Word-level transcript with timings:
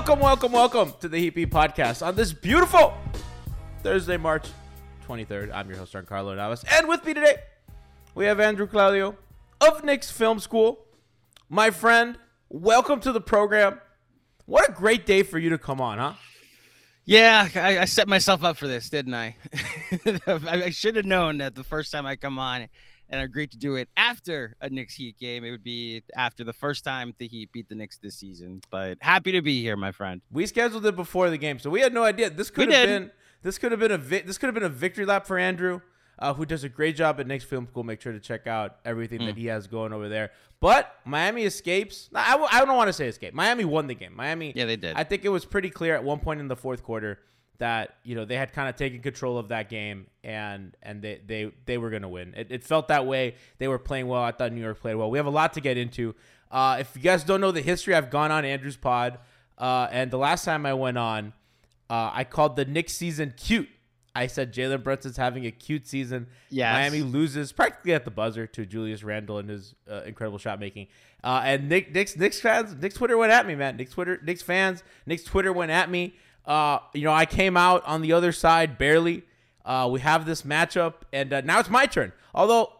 Welcome, 0.00 0.20
welcome, 0.20 0.52
welcome 0.52 0.94
to 1.00 1.10
the 1.10 1.28
Beat 1.28 1.50
Podcast 1.50 2.04
on 2.04 2.16
this 2.16 2.32
beautiful 2.32 2.94
Thursday, 3.82 4.16
March 4.16 4.46
23rd. 5.06 5.52
I'm 5.54 5.68
your 5.68 5.76
host, 5.76 5.94
Carlo 6.06 6.34
Navas. 6.34 6.64
And 6.72 6.88
with 6.88 7.04
me 7.04 7.12
today, 7.12 7.34
we 8.14 8.24
have 8.24 8.40
Andrew 8.40 8.66
Claudio 8.66 9.18
of 9.60 9.84
Knicks 9.84 10.10
Film 10.10 10.40
School. 10.40 10.86
My 11.50 11.68
friend, 11.68 12.16
welcome 12.48 13.00
to 13.00 13.12
the 13.12 13.20
program. 13.20 13.78
What 14.46 14.70
a 14.70 14.72
great 14.72 15.04
day 15.04 15.22
for 15.22 15.38
you 15.38 15.50
to 15.50 15.58
come 15.58 15.82
on, 15.82 15.98
huh? 15.98 16.14
Yeah, 17.04 17.46
I, 17.54 17.80
I 17.80 17.84
set 17.84 18.08
myself 18.08 18.42
up 18.42 18.56
for 18.56 18.66
this, 18.66 18.88
didn't 18.88 19.12
I? 19.12 19.36
I 20.26 20.70
should 20.70 20.96
have 20.96 21.04
known 21.04 21.38
that 21.38 21.54
the 21.54 21.62
first 21.62 21.92
time 21.92 22.06
I 22.06 22.16
come 22.16 22.38
on 22.38 22.68
and 23.10 23.20
agreed 23.20 23.50
to 23.50 23.58
do 23.58 23.74
it 23.74 23.88
after 23.96 24.56
a 24.60 24.70
Knicks 24.70 24.94
Heat 24.94 25.18
game. 25.18 25.44
It 25.44 25.50
would 25.50 25.64
be 25.64 26.02
after 26.14 26.44
the 26.44 26.52
first 26.52 26.84
time 26.84 27.12
the 27.18 27.26
Heat 27.26 27.52
beat 27.52 27.68
the 27.68 27.74
Knicks 27.74 27.98
this 27.98 28.14
season. 28.14 28.62
But 28.70 28.98
happy 29.00 29.32
to 29.32 29.42
be 29.42 29.60
here, 29.60 29.76
my 29.76 29.92
friend. 29.92 30.22
We 30.30 30.46
scheduled 30.46 30.86
it 30.86 30.96
before 30.96 31.28
the 31.28 31.38
game, 31.38 31.58
so 31.58 31.68
we 31.68 31.80
had 31.80 31.92
no 31.92 32.04
idea. 32.04 32.30
This 32.30 32.50
could 32.50 32.68
we 32.68 32.74
have 32.74 32.88
did. 32.88 33.02
been 33.02 33.10
this 33.42 33.58
could 33.58 33.72
have 33.72 33.80
been 33.80 33.92
a 33.92 33.98
vi- 33.98 34.22
this 34.22 34.38
could 34.38 34.46
have 34.46 34.54
been 34.54 34.62
a 34.62 34.68
victory 34.68 35.04
lap 35.04 35.26
for 35.26 35.38
Andrew. 35.38 35.80
Uh, 36.18 36.34
who 36.34 36.44
does 36.44 36.64
a 36.64 36.68
great 36.68 36.96
job 36.96 37.18
at 37.18 37.26
Knicks 37.26 37.44
Film 37.44 37.66
School. 37.66 37.82
Make 37.82 38.02
sure 38.02 38.12
to 38.12 38.20
check 38.20 38.46
out 38.46 38.76
everything 38.84 39.20
mm. 39.20 39.26
that 39.26 39.38
he 39.38 39.46
has 39.46 39.66
going 39.66 39.94
over 39.94 40.10
there. 40.10 40.32
But 40.60 40.94
Miami 41.06 41.44
escapes. 41.44 42.10
I 42.14 42.32
w- 42.32 42.48
I 42.52 42.62
don't 42.62 42.76
want 42.76 42.88
to 42.88 42.92
say 42.92 43.08
escape. 43.08 43.32
Miami 43.32 43.64
won 43.64 43.86
the 43.86 43.94
game. 43.94 44.14
Miami. 44.14 44.52
Yeah, 44.54 44.66
they 44.66 44.76
did. 44.76 44.96
I 44.96 45.04
think 45.04 45.24
it 45.24 45.30
was 45.30 45.46
pretty 45.46 45.70
clear 45.70 45.94
at 45.94 46.04
one 46.04 46.18
point 46.18 46.40
in 46.40 46.48
the 46.48 46.56
fourth 46.56 46.82
quarter 46.82 47.20
that 47.60 47.96
you 48.02 48.14
know 48.14 48.24
they 48.24 48.36
had 48.36 48.52
kind 48.52 48.68
of 48.68 48.74
taken 48.74 49.00
control 49.00 49.38
of 49.38 49.48
that 49.48 49.68
game 49.68 50.06
and 50.24 50.76
and 50.82 51.00
they 51.00 51.20
they 51.24 51.52
they 51.66 51.78
were 51.78 51.90
going 51.90 52.02
to 52.02 52.08
win. 52.08 52.34
It, 52.36 52.48
it, 52.50 52.64
felt 52.64 52.88
that 52.88 53.06
way. 53.06 53.36
They 53.58 53.68
were 53.68 53.78
playing 53.78 54.08
well. 54.08 54.22
I 54.22 54.32
thought 54.32 54.52
New 54.52 54.62
York 54.62 54.80
played 54.80 54.96
well. 54.96 55.10
We 55.10 55.18
have 55.18 55.26
a 55.26 55.30
lot 55.30 55.52
to 55.52 55.60
get 55.60 55.76
into. 55.76 56.14
Uh, 56.50 56.78
if 56.80 56.96
you 56.96 57.02
guys 57.02 57.22
don't 57.22 57.40
know 57.40 57.52
the 57.52 57.60
history, 57.60 57.94
I've 57.94 58.10
gone 58.10 58.32
on 58.32 58.44
Andrew's 58.44 58.76
pod, 58.76 59.18
uh, 59.56 59.86
and 59.92 60.10
the 60.10 60.18
last 60.18 60.44
time 60.44 60.66
I 60.66 60.74
went 60.74 60.98
on, 60.98 61.32
uh, 61.88 62.10
I 62.12 62.24
called 62.24 62.56
the 62.56 62.64
Knicks 62.64 62.94
season 62.94 63.34
cute. 63.36 63.68
I 64.14 64.26
said 64.26 64.52
Jalen 64.52 64.82
Brunson's 64.82 65.16
having 65.16 65.46
a 65.46 65.52
cute 65.52 65.86
season. 65.86 66.26
Yes. 66.48 66.74
Miami 66.74 67.02
loses 67.02 67.52
practically 67.52 67.92
at 67.92 68.04
the 68.04 68.10
buzzer 68.10 68.46
to 68.48 68.66
Julius 68.66 69.04
Randle 69.04 69.38
and 69.38 69.48
his 69.48 69.74
uh, 69.88 70.02
incredible 70.04 70.38
shot 70.38 70.58
making. 70.58 70.88
Uh, 71.22 71.42
and 71.44 71.68
Knick, 71.68 71.94
Knicks, 71.94 72.16
Knicks 72.16 72.40
fans, 72.40 72.74
Knicks 72.74 72.96
Twitter 72.96 73.16
went 73.16 73.30
at 73.30 73.46
me, 73.46 73.54
man. 73.54 73.76
Knicks 73.76 73.92
Twitter, 73.92 74.18
Knicks 74.24 74.42
fans, 74.42 74.82
Knicks 75.06 75.22
Twitter 75.22 75.52
went 75.52 75.70
at 75.70 75.88
me. 75.88 76.16
Uh, 76.44 76.78
you 76.94 77.02
know, 77.02 77.12
I 77.12 77.26
came 77.26 77.56
out 77.56 77.84
on 77.86 78.02
the 78.02 78.12
other 78.12 78.32
side 78.32 78.78
barely. 78.78 79.22
Uh, 79.64 79.88
we 79.90 80.00
have 80.00 80.26
this 80.26 80.42
matchup, 80.42 80.94
and 81.12 81.32
uh, 81.32 81.40
now 81.42 81.60
it's 81.60 81.70
my 81.70 81.86
turn. 81.86 82.12
Although 82.34 82.72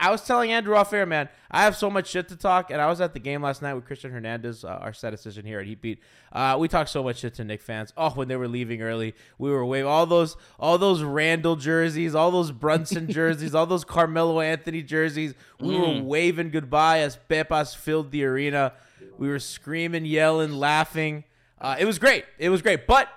I 0.00 0.10
was 0.10 0.22
telling 0.22 0.50
Andrew 0.50 0.74
off 0.74 0.92
air, 0.92 1.06
man, 1.06 1.28
I 1.50 1.62
have 1.62 1.76
so 1.76 1.88
much 1.88 2.08
shit 2.08 2.28
to 2.28 2.36
talk, 2.36 2.70
and 2.70 2.80
I 2.80 2.86
was 2.86 3.00
at 3.00 3.12
the 3.12 3.20
game 3.20 3.42
last 3.42 3.62
night 3.62 3.74
with 3.74 3.84
Christian 3.84 4.10
Hernandez, 4.10 4.64
uh, 4.64 4.68
our 4.68 4.92
statistician 4.92 5.46
here 5.46 5.60
at 5.60 5.66
Heat 5.66 5.80
Beat. 5.80 6.00
Uh, 6.32 6.56
we 6.58 6.66
talked 6.66 6.90
so 6.90 7.04
much 7.04 7.18
shit 7.18 7.34
to 7.34 7.44
Knick 7.44 7.62
fans. 7.62 7.92
Oh, 7.96 8.10
when 8.10 8.26
they 8.26 8.36
were 8.36 8.48
leaving 8.48 8.82
early, 8.82 9.14
we 9.38 9.50
were 9.50 9.64
waving 9.64 9.86
all 9.86 10.04
those, 10.04 10.36
all 10.58 10.76
those 10.76 11.02
Randle 11.02 11.54
jerseys, 11.54 12.14
all 12.14 12.32
those 12.32 12.50
Brunson 12.50 13.08
jerseys, 13.10 13.54
all 13.54 13.66
those 13.66 13.84
Carmelo 13.84 14.40
Anthony 14.40 14.82
jerseys. 14.82 15.34
We 15.60 15.74
mm. 15.74 16.00
were 16.00 16.02
waving 16.02 16.50
goodbye 16.50 17.00
as 17.00 17.16
Pepas 17.30 17.76
filled 17.76 18.10
the 18.10 18.24
arena. 18.24 18.72
We 19.18 19.28
were 19.28 19.38
screaming, 19.38 20.04
yelling, 20.04 20.52
laughing. 20.52 21.24
Uh, 21.60 21.76
it 21.78 21.84
was 21.84 21.98
great. 21.98 22.24
It 22.38 22.50
was 22.50 22.62
great. 22.62 22.86
But 22.86 23.08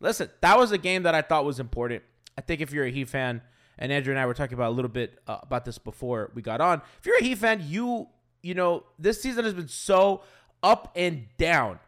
listen, 0.00 0.30
that 0.40 0.58
was 0.58 0.72
a 0.72 0.78
game 0.78 1.04
that 1.04 1.14
I 1.14 1.22
thought 1.22 1.44
was 1.44 1.60
important. 1.60 2.02
I 2.36 2.40
think 2.40 2.60
if 2.60 2.72
you're 2.72 2.84
a 2.84 2.90
Heat 2.90 3.08
fan, 3.08 3.42
and 3.78 3.92
Andrew 3.92 4.12
and 4.12 4.18
I 4.20 4.26
were 4.26 4.34
talking 4.34 4.54
about 4.54 4.70
a 4.70 4.74
little 4.74 4.90
bit 4.90 5.18
uh, 5.26 5.38
about 5.42 5.64
this 5.64 5.78
before 5.78 6.30
we 6.34 6.42
got 6.42 6.60
on. 6.60 6.82
If 6.98 7.06
you're 7.06 7.18
a 7.18 7.22
Heat 7.22 7.38
fan, 7.38 7.64
you 7.66 8.08
you 8.42 8.54
know 8.54 8.84
this 8.98 9.22
season 9.22 9.44
has 9.44 9.54
been 9.54 9.68
so 9.68 10.22
up 10.62 10.92
and 10.96 11.26
down, 11.36 11.78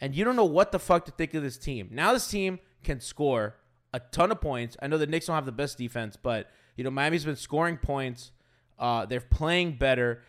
and 0.00 0.14
you 0.14 0.24
don't 0.24 0.36
know 0.36 0.44
what 0.44 0.72
the 0.72 0.78
fuck 0.78 1.04
to 1.06 1.12
think 1.12 1.34
of 1.34 1.42
this 1.42 1.56
team. 1.56 1.88
Now 1.92 2.12
this 2.12 2.28
team 2.28 2.58
can 2.82 3.00
score 3.00 3.56
a 3.92 4.00
ton 4.00 4.32
of 4.32 4.40
points. 4.40 4.76
I 4.82 4.88
know 4.88 4.98
the 4.98 5.06
Knicks 5.06 5.26
don't 5.26 5.34
have 5.34 5.46
the 5.46 5.52
best 5.52 5.78
defense, 5.78 6.16
but 6.20 6.50
you 6.76 6.84
know 6.84 6.90
Miami's 6.90 7.24
been 7.24 7.36
scoring 7.36 7.76
points. 7.76 8.32
Uh, 8.78 9.06
they're 9.06 9.20
playing 9.20 9.76
better. 9.76 10.22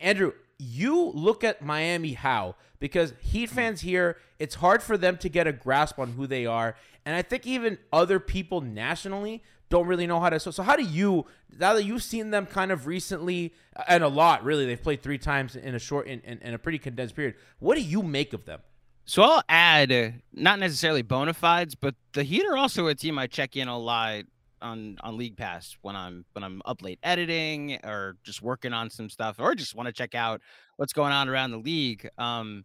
Andrew, 0.00 0.32
you 0.60 1.10
look 1.14 1.42
at 1.42 1.62
Miami 1.62 2.12
how 2.12 2.56
because 2.78 3.14
Heat 3.20 3.50
fans 3.50 3.80
here, 3.80 4.16
it's 4.38 4.56
hard 4.56 4.82
for 4.82 4.96
them 4.96 5.16
to 5.18 5.28
get 5.28 5.46
a 5.46 5.52
grasp 5.52 5.98
on 5.98 6.12
who 6.12 6.26
they 6.26 6.46
are, 6.46 6.76
and 7.04 7.16
I 7.16 7.22
think 7.22 7.46
even 7.46 7.78
other 7.92 8.20
people 8.20 8.60
nationally 8.60 9.42
don't 9.68 9.86
really 9.86 10.06
know 10.06 10.20
how 10.20 10.30
to. 10.30 10.40
So, 10.40 10.50
so 10.50 10.62
how 10.62 10.76
do 10.76 10.82
you 10.82 11.26
now 11.58 11.74
that 11.74 11.84
you've 11.84 12.02
seen 12.02 12.30
them 12.30 12.46
kind 12.46 12.72
of 12.72 12.86
recently 12.86 13.54
and 13.88 14.04
a 14.04 14.08
lot 14.08 14.44
really? 14.44 14.66
They've 14.66 14.82
played 14.82 15.02
three 15.02 15.18
times 15.18 15.56
in 15.56 15.74
a 15.74 15.78
short 15.78 16.06
in, 16.06 16.20
in, 16.20 16.38
in 16.38 16.54
a 16.54 16.58
pretty 16.58 16.78
condensed 16.78 17.14
period. 17.14 17.36
What 17.58 17.76
do 17.76 17.82
you 17.82 18.02
make 18.02 18.32
of 18.32 18.44
them? 18.44 18.60
So 19.04 19.22
I'll 19.22 19.42
add, 19.48 19.90
uh, 19.90 20.10
not 20.32 20.58
necessarily 20.60 21.02
bona 21.02 21.34
fides, 21.34 21.74
but 21.74 21.94
the 22.12 22.22
Heat 22.22 22.44
are 22.46 22.56
also 22.56 22.86
a 22.86 22.94
team 22.94 23.18
I 23.18 23.26
check 23.26 23.56
in 23.56 23.66
a 23.66 23.78
lot 23.78 24.24
on 24.62 24.96
on 25.02 25.16
League 25.16 25.36
Pass 25.36 25.76
when 25.82 25.96
I'm 25.96 26.24
when 26.32 26.42
I'm 26.42 26.62
up 26.64 26.82
late 26.82 26.98
editing 27.02 27.78
or 27.84 28.16
just 28.22 28.42
working 28.42 28.72
on 28.72 28.90
some 28.90 29.08
stuff 29.08 29.36
or 29.38 29.54
just 29.54 29.74
want 29.74 29.86
to 29.86 29.92
check 29.92 30.14
out 30.14 30.40
what's 30.76 30.92
going 30.92 31.12
on 31.12 31.28
around 31.28 31.50
the 31.50 31.58
league. 31.58 32.08
Um, 32.18 32.64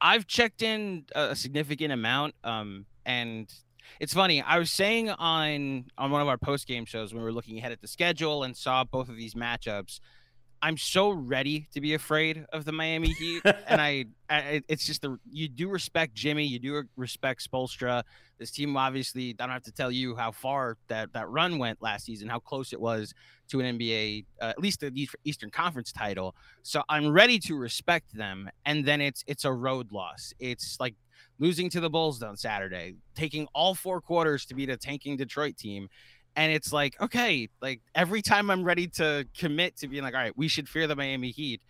I've 0.00 0.26
checked 0.26 0.62
in 0.62 1.04
a 1.14 1.36
significant 1.36 1.92
amount, 1.92 2.34
um, 2.42 2.86
and 3.06 3.52
it's 4.00 4.14
funny. 4.14 4.42
I 4.42 4.58
was 4.58 4.70
saying 4.70 5.10
on 5.10 5.86
on 5.96 6.10
one 6.10 6.20
of 6.20 6.28
our 6.28 6.38
post 6.38 6.66
game 6.66 6.84
shows 6.84 7.12
when 7.12 7.22
we 7.22 7.24
were 7.24 7.32
looking 7.32 7.58
ahead 7.58 7.72
at 7.72 7.80
the 7.80 7.88
schedule 7.88 8.42
and 8.42 8.56
saw 8.56 8.84
both 8.84 9.08
of 9.08 9.16
these 9.16 9.34
matchups. 9.34 10.00
I'm 10.62 10.76
so 10.76 11.10
ready 11.10 11.66
to 11.72 11.80
be 11.80 11.94
afraid 11.94 12.46
of 12.52 12.64
the 12.64 12.70
Miami 12.70 13.08
Heat, 13.08 13.42
and 13.66 13.80
I, 13.80 14.04
I, 14.30 14.62
it's 14.68 14.86
just 14.86 15.02
the 15.02 15.18
you 15.28 15.48
do 15.48 15.68
respect 15.68 16.14
Jimmy, 16.14 16.46
you 16.46 16.60
do 16.60 16.84
respect 16.96 17.48
Spoelstra. 17.50 18.04
This 18.38 18.52
team, 18.52 18.76
obviously, 18.76 19.30
I 19.30 19.46
don't 19.46 19.50
have 19.50 19.64
to 19.64 19.72
tell 19.72 19.90
you 19.90 20.14
how 20.14 20.30
far 20.30 20.76
that 20.86 21.12
that 21.14 21.28
run 21.28 21.58
went 21.58 21.82
last 21.82 22.06
season, 22.06 22.28
how 22.28 22.38
close 22.38 22.72
it 22.72 22.80
was 22.80 23.12
to 23.48 23.60
an 23.60 23.76
NBA, 23.76 24.24
uh, 24.40 24.46
at 24.46 24.60
least 24.60 24.80
the 24.80 25.08
Eastern 25.24 25.50
Conference 25.50 25.90
title. 25.90 26.36
So 26.62 26.84
I'm 26.88 27.10
ready 27.10 27.40
to 27.40 27.56
respect 27.56 28.14
them, 28.16 28.48
and 28.64 28.84
then 28.84 29.00
it's 29.00 29.24
it's 29.26 29.44
a 29.44 29.52
road 29.52 29.90
loss. 29.90 30.32
It's 30.38 30.78
like 30.78 30.94
losing 31.40 31.70
to 31.70 31.80
the 31.80 31.90
Bulls 31.90 32.22
on 32.22 32.36
Saturday, 32.36 32.94
taking 33.16 33.48
all 33.52 33.74
four 33.74 34.00
quarters 34.00 34.46
to 34.46 34.54
beat 34.54 34.70
a 34.70 34.76
tanking 34.76 35.16
Detroit 35.16 35.56
team, 35.56 35.88
and 36.36 36.52
it's 36.52 36.72
like, 36.72 37.00
okay, 37.00 37.48
like 37.60 37.80
every 37.94 38.22
time 38.22 38.50
I'm 38.50 38.64
ready 38.64 38.86
to 38.88 39.26
commit 39.36 39.76
to 39.78 39.88
being 39.88 40.02
like, 40.02 40.14
all 40.14 40.20
right, 40.20 40.36
we 40.36 40.48
should 40.48 40.68
fear 40.68 40.86
the 40.86 40.96
Miami 40.96 41.30
Heat, 41.30 41.60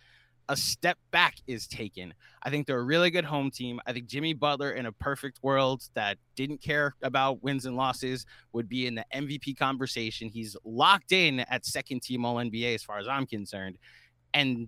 a 0.49 0.57
step 0.57 0.97
back 1.11 1.35
is 1.47 1.67
taken. 1.67 2.13
I 2.43 2.49
think 2.49 2.67
they're 2.67 2.79
a 2.79 2.83
really 2.83 3.09
good 3.09 3.25
home 3.25 3.49
team. 3.49 3.79
I 3.85 3.93
think 3.93 4.07
Jimmy 4.07 4.33
Butler, 4.33 4.71
in 4.71 4.85
a 4.85 4.91
perfect 4.91 5.39
world 5.41 5.83
that 5.93 6.17
didn't 6.35 6.61
care 6.61 6.95
about 7.01 7.43
wins 7.43 7.65
and 7.65 7.75
losses, 7.75 8.25
would 8.51 8.67
be 8.67 8.87
in 8.87 8.95
the 8.95 9.05
MVP 9.13 9.57
conversation. 9.57 10.29
He's 10.29 10.55
locked 10.65 11.11
in 11.11 11.41
at 11.41 11.65
second 11.65 12.01
team 12.01 12.25
All 12.25 12.35
NBA, 12.35 12.75
as 12.75 12.83
far 12.83 12.99
as 12.99 13.07
I'm 13.07 13.25
concerned. 13.25 13.77
And 14.33 14.67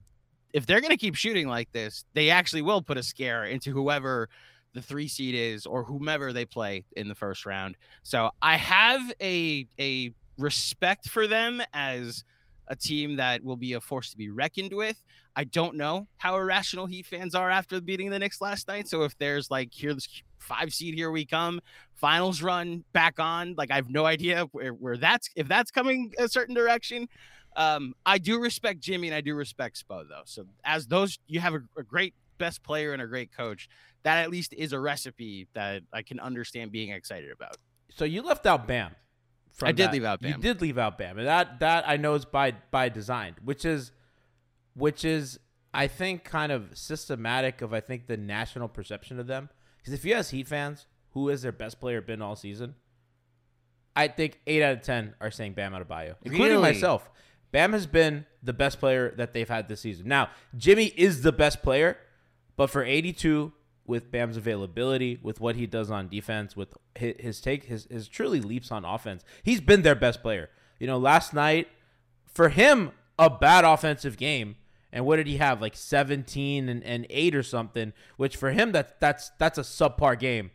if 0.53 0.65
they're 0.65 0.81
going 0.81 0.91
to 0.91 0.97
keep 0.97 1.15
shooting 1.15 1.47
like 1.47 1.71
this, 1.73 2.05
they 2.13 2.29
actually 2.29 2.61
will 2.61 2.81
put 2.81 2.97
a 2.97 3.03
scare 3.03 3.43
into 3.43 3.71
whoever 3.71 4.29
the 4.75 4.81
three 4.81 5.07
seed 5.07 5.33
is 5.33 5.65
or 5.65 5.83
whomever 5.83 6.31
they 6.31 6.45
play 6.45 6.85
in 6.95 7.07
the 7.07 7.15
first 7.15 7.45
round. 7.45 7.75
So 8.03 8.29
I 8.41 8.57
have 8.57 9.01
a 9.21 9.65
a 9.79 10.11
respect 10.37 11.09
for 11.09 11.25
them 11.25 11.63
as 11.73 12.23
a 12.67 12.75
team 12.75 13.15
that 13.15 13.43
will 13.43 13.55
be 13.55 13.73
a 13.73 13.81
force 13.81 14.11
to 14.11 14.17
be 14.17 14.29
reckoned 14.29 14.73
with. 14.73 15.01
I 15.35 15.45
don't 15.45 15.75
know 15.75 16.07
how 16.17 16.35
irrational 16.35 16.87
Heat 16.87 17.05
fans 17.05 17.35
are 17.35 17.49
after 17.49 17.79
beating 17.79 18.09
the 18.09 18.19
Knicks 18.19 18.41
last 18.41 18.67
night. 18.67 18.87
So 18.87 19.03
if 19.03 19.17
there's 19.17 19.49
like 19.49 19.69
here's 19.73 20.07
five 20.39 20.73
seed, 20.73 20.93
here 20.93 21.11
we 21.11 21.25
come, 21.25 21.61
finals 21.95 22.41
run 22.41 22.83
back 22.91 23.19
on. 23.19 23.55
Like 23.57 23.71
I 23.71 23.75
have 23.75 23.89
no 23.89 24.05
idea 24.05 24.45
where, 24.51 24.71
where 24.71 24.97
that's 24.97 25.29
if 25.35 25.47
that's 25.47 25.71
coming 25.71 26.13
a 26.19 26.27
certain 26.27 26.53
direction. 26.53 27.07
Um, 27.57 27.93
I 28.05 28.17
do 28.17 28.39
respect 28.39 28.81
Jimmy 28.81 29.07
and 29.07 29.15
I 29.15 29.21
do 29.21 29.33
respect 29.33 29.81
Spo 29.81 30.03
though. 30.07 30.23
So 30.25 30.45
as 30.65 30.87
those 30.87 31.17
you 31.27 31.39
have 31.39 31.53
a, 31.53 31.61
a 31.77 31.83
great 31.83 32.13
best 32.37 32.63
player 32.63 32.93
and 32.93 33.01
a 33.01 33.07
great 33.07 33.31
coach, 33.35 33.67
that 34.03 34.17
at 34.23 34.29
least 34.29 34.53
is 34.53 34.73
a 34.73 34.79
recipe 34.79 35.47
that 35.53 35.83
I 35.93 36.01
can 36.01 36.19
understand 36.19 36.71
being 36.71 36.89
excited 36.91 37.31
about. 37.31 37.57
So 37.91 38.05
you 38.05 38.21
left 38.21 38.45
out 38.45 38.67
Bam. 38.67 38.95
I 39.63 39.71
did 39.71 39.87
that. 39.87 39.93
leave 39.93 40.03
out 40.03 40.19
Bam. 40.21 40.31
You 40.31 40.37
did 40.37 40.61
leave 40.61 40.77
out 40.77 40.97
Bam, 40.97 41.17
and 41.17 41.27
that 41.27 41.59
that 41.61 41.87
I 41.87 41.95
know 41.97 42.13
is 42.15 42.25
by 42.25 42.51
by 42.71 42.89
design, 42.89 43.35
which 43.43 43.63
is 43.63 43.91
which 44.73 45.05
is 45.05 45.39
I 45.73 45.87
think 45.87 46.23
kind 46.25 46.51
of 46.51 46.77
systematic 46.77 47.61
of 47.61 47.73
I 47.73 47.79
think 47.79 48.07
the 48.07 48.17
national 48.17 48.67
perception 48.67 49.19
of 49.19 49.27
them. 49.27 49.49
Because 49.77 49.93
if 49.93 50.03
you 50.03 50.13
ask 50.13 50.31
Heat 50.31 50.47
fans 50.47 50.87
who 51.11 51.29
is 51.29 51.41
their 51.43 51.51
best 51.53 51.79
player 51.79 52.01
been 52.01 52.21
all 52.21 52.35
season, 52.35 52.75
I 53.95 54.07
think 54.09 54.39
eight 54.45 54.61
out 54.61 54.73
of 54.73 54.81
ten 54.81 55.13
are 55.21 55.31
saying 55.31 55.53
Bam 55.53 55.71
Adebayo, 55.71 56.15
including 56.23 56.57
Really? 56.57 56.61
myself. 56.73 57.09
Bam 57.51 57.71
has 57.71 57.87
been 57.87 58.25
the 58.43 58.51
best 58.51 58.79
player 58.79 59.13
that 59.15 59.31
they've 59.33 59.47
had 59.47 59.69
this 59.69 59.79
season. 59.81 60.07
Now 60.09 60.29
Jimmy 60.57 60.87
is 60.97 61.21
the 61.21 61.31
best 61.31 61.61
player, 61.61 61.97
but 62.55 62.67
for 62.67 62.83
82 62.83 63.51
with 63.85 64.11
Bam's 64.11 64.37
availability, 64.37 65.19
with 65.21 65.39
what 65.39 65.55
he 65.55 65.67
does 65.67 65.91
on 65.91 66.07
defense, 66.07 66.55
with 66.55 66.73
his, 66.95 67.39
take, 67.39 67.65
his, 67.65 67.85
his 67.85 68.07
truly 68.07 68.41
leaps 68.41 68.71
on 68.71 68.83
offense, 68.83 69.23
he's 69.43 69.61
been 69.61 69.83
their 69.83 69.95
best 69.95 70.21
player. 70.21 70.49
You 70.79 70.87
know, 70.87 70.97
last 70.97 71.33
night, 71.33 71.67
for 72.25 72.49
him, 72.49 72.91
a 73.17 73.29
bad 73.29 73.63
offensive 73.63 74.17
game. 74.17 74.55
And 74.91 75.05
what 75.05 75.17
did 75.17 75.27
he 75.27 75.37
have? 75.37 75.61
Like 75.61 75.75
17 75.75 76.69
and, 76.69 76.83
and 76.83 77.05
8 77.09 77.35
or 77.35 77.43
something, 77.43 77.93
which 78.17 78.37
for 78.37 78.51
him, 78.51 78.71
that, 78.71 78.99
that's 78.99 79.31
that's 79.37 79.57
a 79.57 79.61
subpar 79.61 80.17
game. 80.17 80.51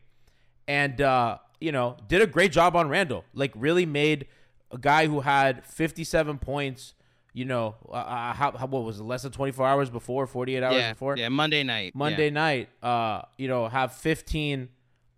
And, 0.66 1.00
uh, 1.00 1.38
you 1.60 1.72
know, 1.72 1.96
did 2.08 2.22
a 2.22 2.26
great 2.26 2.52
job 2.52 2.74
on 2.74 2.88
Randle. 2.88 3.24
Like, 3.34 3.52
really 3.54 3.84
made 3.86 4.26
a 4.70 4.78
guy 4.78 5.06
who 5.06 5.20
had 5.20 5.64
57 5.64 6.38
points, 6.38 6.94
you 7.32 7.44
know, 7.44 7.76
uh, 7.88 7.92
uh, 7.92 8.32
how, 8.32 8.52
how, 8.52 8.66
what 8.66 8.84
was 8.84 9.00
it, 9.00 9.04
less 9.04 9.22
than 9.22 9.32
24 9.32 9.66
hours 9.66 9.90
before, 9.90 10.26
48 10.26 10.62
hours 10.62 10.74
yeah, 10.74 10.92
before? 10.92 11.16
yeah, 11.16 11.28
Monday 11.28 11.62
night. 11.62 11.94
Monday 11.94 12.26
yeah. 12.26 12.30
night, 12.30 12.68
uh, 12.82 13.22
you 13.38 13.48
know, 13.48 13.68
have 13.68 13.92
15 13.94 14.68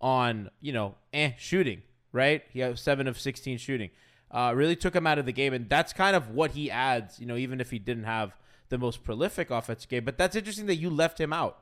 on, 0.00 0.50
you 0.60 0.72
know, 0.72 0.96
eh, 1.12 1.32
shooting, 1.38 1.82
right? 2.12 2.42
He 2.50 2.60
had 2.60 2.78
seven 2.78 3.06
of 3.06 3.18
16 3.18 3.58
shooting. 3.58 3.90
Uh, 4.30 4.52
really 4.54 4.76
took 4.76 4.94
him 4.94 5.06
out 5.06 5.18
of 5.18 5.26
the 5.26 5.32
game, 5.32 5.52
and 5.52 5.68
that's 5.68 5.92
kind 5.92 6.16
of 6.16 6.30
what 6.30 6.52
he 6.52 6.70
adds, 6.70 7.20
you 7.20 7.26
know, 7.26 7.36
even 7.36 7.60
if 7.60 7.70
he 7.70 7.78
didn't 7.78 8.04
have 8.04 8.34
the 8.70 8.78
most 8.78 9.04
prolific 9.04 9.50
offensive 9.50 9.88
game. 9.88 10.04
But 10.04 10.16
that's 10.16 10.34
interesting 10.34 10.66
that 10.66 10.76
you 10.76 10.88
left 10.88 11.20
him 11.20 11.32
out. 11.32 11.58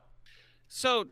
So, 0.69 1.07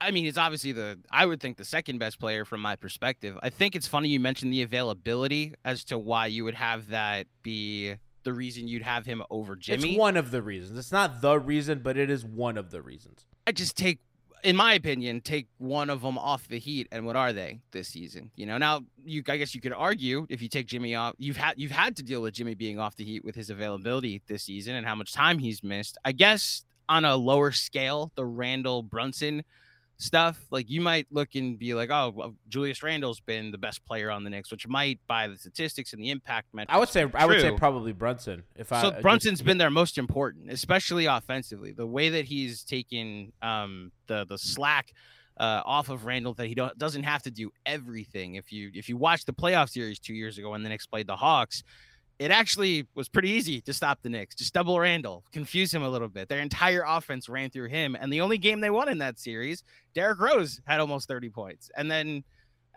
I 0.00 0.12
mean, 0.12 0.24
he's 0.24 0.38
obviously 0.38 0.70
the 0.70 1.00
I 1.10 1.26
would 1.26 1.40
think 1.40 1.56
the 1.56 1.64
second 1.64 1.98
best 1.98 2.20
player 2.20 2.44
from 2.44 2.60
my 2.60 2.76
perspective. 2.76 3.36
I 3.42 3.50
think 3.50 3.74
it's 3.74 3.88
funny 3.88 4.08
you 4.08 4.20
mentioned 4.20 4.52
the 4.52 4.62
availability 4.62 5.54
as 5.64 5.82
to 5.84 5.98
why 5.98 6.26
you 6.26 6.44
would 6.44 6.54
have 6.54 6.88
that 6.90 7.26
be 7.42 7.96
the 8.26 8.34
reason 8.34 8.66
you'd 8.66 8.82
have 8.82 9.06
him 9.06 9.22
over 9.30 9.54
Jimmy. 9.56 9.90
It's 9.90 9.98
one 9.98 10.16
of 10.16 10.32
the 10.32 10.42
reasons. 10.42 10.78
It's 10.78 10.92
not 10.92 11.22
the 11.22 11.38
reason, 11.38 11.78
but 11.78 11.96
it 11.96 12.10
is 12.10 12.24
one 12.24 12.58
of 12.58 12.72
the 12.72 12.82
reasons. 12.82 13.24
I 13.46 13.52
just 13.52 13.76
take, 13.76 14.00
in 14.42 14.56
my 14.56 14.74
opinion, 14.74 15.20
take 15.20 15.46
one 15.58 15.88
of 15.88 16.02
them 16.02 16.18
off 16.18 16.48
the 16.48 16.58
Heat, 16.58 16.88
and 16.90 17.06
what 17.06 17.14
are 17.14 17.32
they 17.32 17.60
this 17.70 17.86
season? 17.88 18.32
You 18.34 18.46
know, 18.46 18.58
now 18.58 18.80
you, 19.04 19.22
I 19.28 19.36
guess 19.36 19.54
you 19.54 19.60
could 19.60 19.72
argue 19.72 20.26
if 20.28 20.42
you 20.42 20.48
take 20.48 20.66
Jimmy 20.66 20.96
off, 20.96 21.14
you've 21.18 21.36
had 21.36 21.54
you've 21.56 21.70
had 21.70 21.94
to 21.96 22.02
deal 22.02 22.20
with 22.20 22.34
Jimmy 22.34 22.54
being 22.54 22.80
off 22.80 22.96
the 22.96 23.04
Heat 23.04 23.24
with 23.24 23.36
his 23.36 23.48
availability 23.48 24.22
this 24.26 24.42
season 24.42 24.74
and 24.74 24.84
how 24.84 24.96
much 24.96 25.12
time 25.12 25.38
he's 25.38 25.62
missed. 25.62 25.96
I 26.04 26.10
guess 26.10 26.64
on 26.88 27.04
a 27.04 27.14
lower 27.14 27.52
scale, 27.52 28.10
the 28.16 28.26
Randle 28.26 28.82
Brunson 28.82 29.44
stuff, 29.98 30.38
like 30.50 30.68
you 30.68 30.80
might 30.80 31.06
look 31.10 31.34
and 31.34 31.58
be 31.58 31.74
like, 31.74 31.90
oh, 31.90 32.12
well, 32.14 32.34
Julius 32.48 32.82
Randle's 32.82 33.20
been 33.20 33.50
the 33.50 33.58
best 33.58 33.84
player 33.86 34.10
on 34.10 34.24
the 34.24 34.30
Knicks, 34.30 34.50
which 34.50 34.66
might 34.68 35.00
by 35.08 35.26
the 35.28 35.36
statistics 35.36 35.92
and 35.92 36.02
the 36.02 36.10
impact 36.10 36.48
metrics. 36.52 36.74
I 36.74 36.78
would 36.78 36.88
say 36.88 37.06
I 37.14 37.26
would 37.26 37.40
say 37.40 37.52
probably 37.52 37.92
Brunson. 37.92 38.42
If 38.56 38.72
I 38.72 38.82
So 38.82 38.90
just- 38.90 39.02
Brunson's 39.02 39.42
been 39.42 39.58
their 39.58 39.70
most 39.70 39.98
important, 39.98 40.50
especially 40.50 41.06
offensively. 41.06 41.72
The 41.72 41.86
way 41.86 42.10
that 42.10 42.26
he's 42.26 42.62
taken 42.64 43.32
um, 43.42 43.92
the 44.06 44.24
the 44.26 44.38
slack 44.38 44.92
uh, 45.38 45.62
off 45.66 45.88
of 45.90 46.06
Randle, 46.06 46.32
that 46.34 46.46
he 46.46 46.54
don't, 46.54 46.76
doesn't 46.78 47.02
have 47.02 47.22
to 47.24 47.30
do 47.30 47.50
everything. 47.66 48.36
If 48.36 48.52
you 48.52 48.70
if 48.74 48.88
you 48.88 48.96
watch 48.96 49.24
the 49.24 49.32
playoff 49.34 49.68
series 49.70 49.98
two 49.98 50.14
years 50.14 50.38
ago 50.38 50.50
when 50.50 50.62
the 50.62 50.68
Knicks 50.68 50.86
played 50.86 51.06
the 51.06 51.16
Hawks, 51.16 51.62
it 52.18 52.30
actually 52.30 52.86
was 52.94 53.08
pretty 53.08 53.30
easy 53.30 53.60
to 53.62 53.72
stop 53.72 54.00
the 54.02 54.08
Knicks. 54.08 54.34
Just 54.34 54.54
double 54.54 54.78
Randle, 54.80 55.24
confuse 55.32 55.72
him 55.72 55.82
a 55.82 55.88
little 55.88 56.08
bit. 56.08 56.28
Their 56.28 56.40
entire 56.40 56.84
offense 56.86 57.28
ran 57.28 57.50
through 57.50 57.68
him, 57.68 57.96
and 57.98 58.12
the 58.12 58.20
only 58.20 58.38
game 58.38 58.60
they 58.60 58.70
won 58.70 58.88
in 58.88 58.98
that 58.98 59.18
series, 59.18 59.62
Derrick 59.94 60.20
Rose 60.20 60.60
had 60.66 60.80
almost 60.80 61.08
thirty 61.08 61.30
points, 61.30 61.70
and 61.76 61.90
then. 61.90 62.24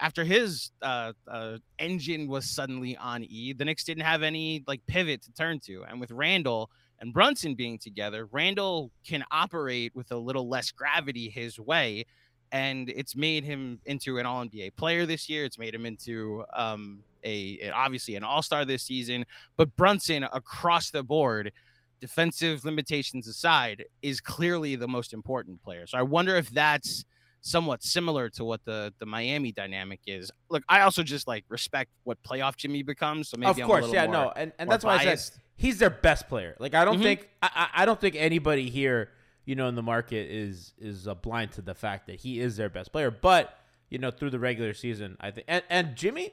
After 0.02 0.24
his 0.24 0.72
uh, 0.82 1.12
uh, 1.30 1.58
engine 1.78 2.30
was 2.30 2.50
suddenly 2.50 2.96
on 2.96 3.26
E, 3.26 3.52
the 3.52 3.66
Knicks 3.66 3.84
didn't 3.84 4.06
have 4.06 4.24
any 4.24 4.64
like 4.66 4.80
pivot 4.88 5.22
to 5.24 5.34
turn 5.34 5.60
to. 5.66 5.84
And 5.84 6.00
with 6.00 6.12
Randle 6.12 6.72
and 7.02 7.12
Brunson 7.12 7.54
being 7.54 7.78
together, 7.78 8.26
Randle 8.32 8.92
can 9.06 9.26
operate 9.30 9.94
with 9.94 10.14
a 10.14 10.16
little 10.16 10.48
less 10.48 10.72
gravity 10.72 11.28
his 11.28 11.60
way. 11.60 12.06
And 12.54 12.90
it's 12.90 13.14
made 13.14 13.44
him 13.44 13.82
into 13.86 14.20
an 14.20 14.26
all 14.26 14.46
NBA 14.46 14.78
player 14.78 15.06
this 15.06 15.28
year. 15.28 15.44
It's 15.44 15.60
made 15.60 15.76
him 15.76 15.86
into 15.86 16.46
um, 16.54 17.04
a, 17.24 17.70
obviously 17.72 18.16
an 18.16 18.24
all 18.24 18.42
star 18.42 18.66
this 18.66 18.84
season. 18.84 19.26
But 19.58 19.76
Brunson, 19.76 20.24
across 20.24 20.90
the 20.92 21.04
board, 21.04 21.52
defensive 22.00 22.64
limitations 22.66 23.28
aside, 23.28 23.86
is 24.02 24.22
clearly 24.22 24.76
the 24.76 24.88
most 24.88 25.14
important 25.14 25.62
player. 25.64 25.86
So 25.88 25.98
I 25.98 26.02
wonder 26.02 26.36
if 26.36 26.50
that's 26.50 27.06
somewhat 27.42 27.82
similar 27.84 28.30
to 28.30 28.44
what 28.44 28.64
the 28.66 28.94
the 29.00 29.06
Miami 29.06 29.52
dynamic 29.52 30.00
is. 30.06 30.30
Look, 30.50 30.64
I 30.70 30.82
also 30.82 31.04
just 31.04 31.28
like 31.28 31.46
respect 31.50 31.90
what 32.04 32.22
playoff 32.24 32.56
Jimmy 32.58 32.84
becomes. 32.84 33.30
So 33.30 33.38
maybe 33.38 33.50
of 33.52 33.60
I'm 33.60 33.66
course, 33.68 33.94
yeah, 33.94 34.06
more- 34.06 34.14
no, 34.14 34.34
and, 34.36 34.52
and 34.60 34.70
that's 34.70 34.84
why 34.84 34.96
I 34.98 35.16
said 35.16 35.32
he's 35.56 35.80
their 35.80 35.90
best 35.90 36.28
player. 36.28 36.56
Like 36.60 36.74
I 36.74 36.84
don't 36.86 37.00
Mhm. 37.00 37.04
think 37.04 37.30
I, 37.42 37.50
I 37.56 37.82
I 37.82 37.86
don't 37.86 38.00
think 38.00 38.16
anybody 38.16 38.70
here, 38.70 39.12
you 39.46 39.56
know, 39.56 39.68
in 39.68 39.76
the 39.76 39.82
market 39.84 40.30
is 40.30 40.74
is 40.78 41.08
uh, 41.08 41.14
blind 41.16 41.54
to 41.54 41.62
the 41.62 41.76
fact 41.76 42.08
that 42.08 42.20
he 42.22 42.40
is 42.40 42.58
their 42.58 42.70
best 42.70 42.92
player. 42.92 43.12
But 43.12 43.58
you 43.90 43.98
know, 43.98 44.12
through 44.12 44.30
the 44.30 44.40
regular 44.40 44.74
season, 44.76 45.18
I 45.20 45.32
think, 45.32 45.46
and, 45.48 45.64
and 45.70 45.96
Jimmy, 45.96 46.32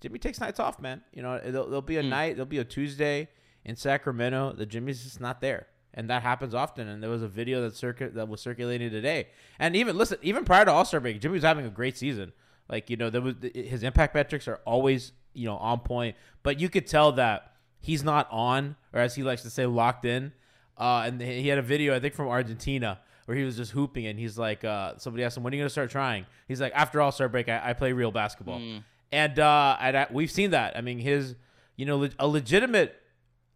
Jimmy 0.00 0.18
takes 0.18 0.40
nights 0.40 0.60
off, 0.60 0.80
man. 0.80 1.02
You 1.12 1.22
know, 1.22 1.38
there'll, 1.42 1.66
there'll 1.66 1.82
be 1.82 1.96
a 1.96 2.02
Hmm. 2.02 2.08
night, 2.10 2.36
there'll 2.36 2.46
be 2.46 2.58
a 2.58 2.64
Tuesday 2.64 3.28
in 3.64 3.76
Sacramento. 3.76 4.52
The 4.52 4.66
Jimmy's 4.66 5.02
just 5.04 5.20
not 5.20 5.40
there. 5.40 5.66
And 5.94 6.10
that 6.10 6.22
happens 6.22 6.54
often. 6.54 6.88
And 6.88 7.02
there 7.02 7.08
was 7.10 7.22
a 7.22 7.28
video 7.28 7.62
that 7.62 7.74
circuit 7.74 8.14
that 8.14 8.28
was 8.28 8.40
circulating 8.40 8.90
today. 8.90 9.28
And 9.58 9.74
even 9.74 9.96
listen, 9.96 10.18
even 10.22 10.44
prior 10.44 10.64
to 10.66 10.70
All 10.72 10.84
Star 10.84 11.00
break, 11.00 11.20
Jimmy 11.20 11.34
was 11.34 11.42
having 11.44 11.64
a 11.64 11.70
great 11.70 11.96
season. 11.96 12.32
Like 12.68 12.90
you 12.90 12.96
know, 12.96 13.08
there 13.10 13.22
was 13.22 13.34
his 13.54 13.82
impact 13.82 14.14
metrics 14.14 14.46
are 14.48 14.60
always 14.66 15.12
you 15.32 15.46
know 15.46 15.56
on 15.56 15.80
point. 15.80 16.16
But 16.42 16.60
you 16.60 16.68
could 16.68 16.86
tell 16.86 17.12
that 17.12 17.52
he's 17.80 18.04
not 18.04 18.28
on, 18.30 18.76
or 18.92 19.00
as 19.00 19.14
he 19.14 19.22
likes 19.22 19.42
to 19.42 19.50
say, 19.50 19.64
locked 19.64 20.04
in. 20.04 20.32
Uh, 20.76 21.04
and 21.06 21.20
he 21.20 21.48
had 21.48 21.56
a 21.58 21.62
video, 21.62 21.94
I 21.96 22.00
think, 22.00 22.12
from 22.14 22.28
Argentina 22.28 23.00
where 23.24 23.36
he 23.36 23.42
was 23.44 23.56
just 23.56 23.72
hooping, 23.72 24.06
and 24.06 24.18
he's 24.18 24.36
like, 24.38 24.62
uh, 24.64 24.92
somebody 24.98 25.24
asked 25.24 25.36
him, 25.36 25.42
"When 25.42 25.52
are 25.52 25.56
you 25.56 25.62
gonna 25.62 25.70
start 25.70 25.90
trying?" 25.90 26.26
He's 26.46 26.60
like, 26.60 26.72
"After 26.74 27.00
All 27.00 27.10
Star 27.10 27.28
break, 27.30 27.48
I, 27.48 27.70
I 27.70 27.72
play 27.72 27.92
real 27.92 28.10
basketball." 28.12 28.60
Mm. 28.60 28.82
And 29.12 29.38
uh, 29.38 29.76
and 29.80 29.96
I, 29.96 30.06
we've 30.10 30.30
seen 30.30 30.50
that. 30.50 30.76
I 30.76 30.80
mean, 30.80 30.98
his, 30.98 31.36
you 31.76 31.86
know, 31.86 32.08
a 32.18 32.26
legitimate 32.26 33.00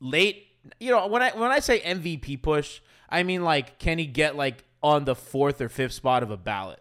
late. 0.01 0.47
You 0.79 0.91
know, 0.91 1.07
when 1.07 1.23
I 1.23 1.31
when 1.31 1.51
I 1.51 1.59
say 1.61 1.81
MVP 1.81 2.43
push, 2.43 2.81
I 3.09 3.23
mean 3.23 3.43
like, 3.43 3.79
can 3.79 3.99
he 3.99 4.07
get 4.07 4.37
like 4.37 4.65
on 4.83 5.05
the 5.05 5.15
fourth 5.15 5.61
or 5.61 5.69
fifth 5.69 5.93
spot 5.93 6.23
of 6.23 6.31
a 6.31 6.37
ballot? 6.37 6.81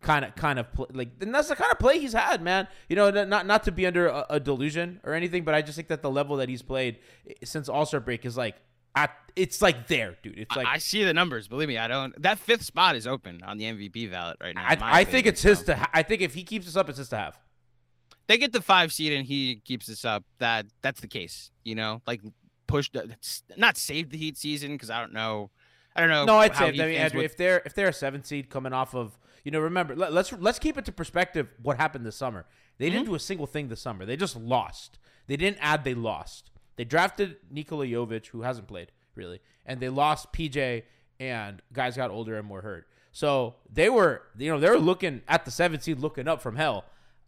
Kind 0.00 0.26
of, 0.26 0.34
kind 0.34 0.58
of 0.58 0.70
pl- 0.70 0.90
like, 0.92 1.08
and 1.22 1.34
that's 1.34 1.48
the 1.48 1.56
kind 1.56 1.72
of 1.72 1.78
play 1.78 1.98
he's 1.98 2.12
had, 2.12 2.42
man. 2.42 2.68
You 2.90 2.96
know, 2.96 3.10
not 3.10 3.46
not 3.46 3.64
to 3.64 3.72
be 3.72 3.86
under 3.86 4.06
a, 4.08 4.26
a 4.30 4.40
delusion 4.40 5.00
or 5.02 5.14
anything, 5.14 5.44
but 5.44 5.54
I 5.54 5.62
just 5.62 5.76
think 5.76 5.88
that 5.88 6.02
the 6.02 6.10
level 6.10 6.36
that 6.36 6.48
he's 6.50 6.60
played 6.60 6.98
eh, 7.26 7.32
since 7.42 7.70
All 7.70 7.86
Star 7.86 8.00
break 8.00 8.26
is 8.26 8.36
like, 8.36 8.56
at, 8.94 9.10
it's 9.34 9.62
like 9.62 9.86
there, 9.88 10.16
dude. 10.22 10.38
It's 10.38 10.54
like 10.54 10.66
I, 10.66 10.74
I 10.74 10.78
see 10.78 11.04
the 11.04 11.14
numbers. 11.14 11.48
Believe 11.48 11.68
me, 11.68 11.78
I 11.78 11.88
don't. 11.88 12.20
That 12.20 12.38
fifth 12.38 12.64
spot 12.64 12.96
is 12.96 13.06
open 13.06 13.42
on 13.44 13.56
the 13.56 13.64
MVP 13.64 14.10
ballot 14.10 14.36
right 14.42 14.54
now. 14.54 14.66
I, 14.66 14.76
I 15.00 15.04
think 15.04 15.26
it's 15.26 15.40
his 15.40 15.62
to. 15.62 15.74
Ha- 15.76 15.90
I 15.94 16.02
think 16.02 16.20
if 16.20 16.34
he 16.34 16.44
keeps 16.44 16.66
this 16.66 16.76
up, 16.76 16.90
it's 16.90 16.98
his 16.98 17.08
to 17.08 17.16
have. 17.16 17.38
They 18.26 18.38
get 18.38 18.52
the 18.52 18.62
five 18.62 18.92
seed 18.92 19.12
and 19.12 19.26
he 19.26 19.56
keeps 19.64 19.86
this 19.86 20.04
up. 20.04 20.24
That 20.38 20.66
that's 20.82 21.00
the 21.00 21.08
case. 21.08 21.50
You 21.64 21.74
know, 21.74 22.02
like 22.06 22.20
push 22.66 22.90
the 22.90 23.14
not 23.56 23.76
save 23.76 24.10
the 24.10 24.16
Heat 24.18 24.36
season 24.38 24.72
because 24.72 24.90
I 24.90 25.00
don't 25.00 25.12
know. 25.12 25.50
I 25.96 26.00
don't 26.00 26.10
know. 26.10 26.24
No, 26.24 26.38
I'd 26.38 26.56
say 26.56 26.68
I 26.68 26.70
mean, 26.72 26.80
Andrew, 26.80 27.20
with- 27.22 27.32
if 27.32 27.36
they're 27.36 27.62
if 27.64 27.74
they're 27.74 27.88
a 27.88 27.92
seven 27.92 28.24
seed 28.24 28.48
coming 28.50 28.72
off 28.72 28.94
of 28.94 29.18
you 29.44 29.50
know 29.50 29.60
remember 29.60 29.94
let, 29.94 30.12
let's 30.12 30.32
let's 30.32 30.58
keep 30.58 30.76
it 30.78 30.84
to 30.86 30.92
perspective 30.92 31.48
what 31.62 31.76
happened 31.76 32.04
this 32.06 32.16
summer. 32.16 32.46
They 32.78 32.86
Mm-hmm. 32.86 32.94
didn't 32.94 33.06
do 33.08 33.14
a 33.14 33.20
single 33.20 33.46
thing 33.46 33.68
this 33.68 33.80
summer. 33.80 34.04
They 34.04 34.16
just 34.16 34.34
lost. 34.36 34.98
They 35.26 35.36
didn't 35.36 35.58
add. 35.60 35.84
They 35.84 35.94
lost. 35.94 36.50
They 36.76 36.84
drafted 36.84 37.36
Nikola 37.50 37.86
Jovic, 37.86 38.26
who 38.28 38.42
hasn't 38.42 38.66
played 38.66 38.90
really, 39.14 39.40
and 39.64 39.78
they 39.80 39.88
lost 39.88 40.32
PJ, 40.32 40.82
and 41.20 41.62
guys 41.72 41.96
got 41.96 42.10
older 42.10 42.36
and 42.36 42.46
more 42.48 42.62
hurt. 42.62 42.88
So 43.12 43.54
they 43.72 43.88
were 43.88 44.22
you 44.36 44.50
know 44.50 44.58
they 44.58 44.68
were 44.70 44.78
looking 44.78 45.20
at 45.28 45.44
the 45.44 45.52
seven 45.52 45.78
seed, 45.80 46.00
looking 46.00 46.26
up 46.26 46.42
from 46.42 46.56
hell, 46.56 46.84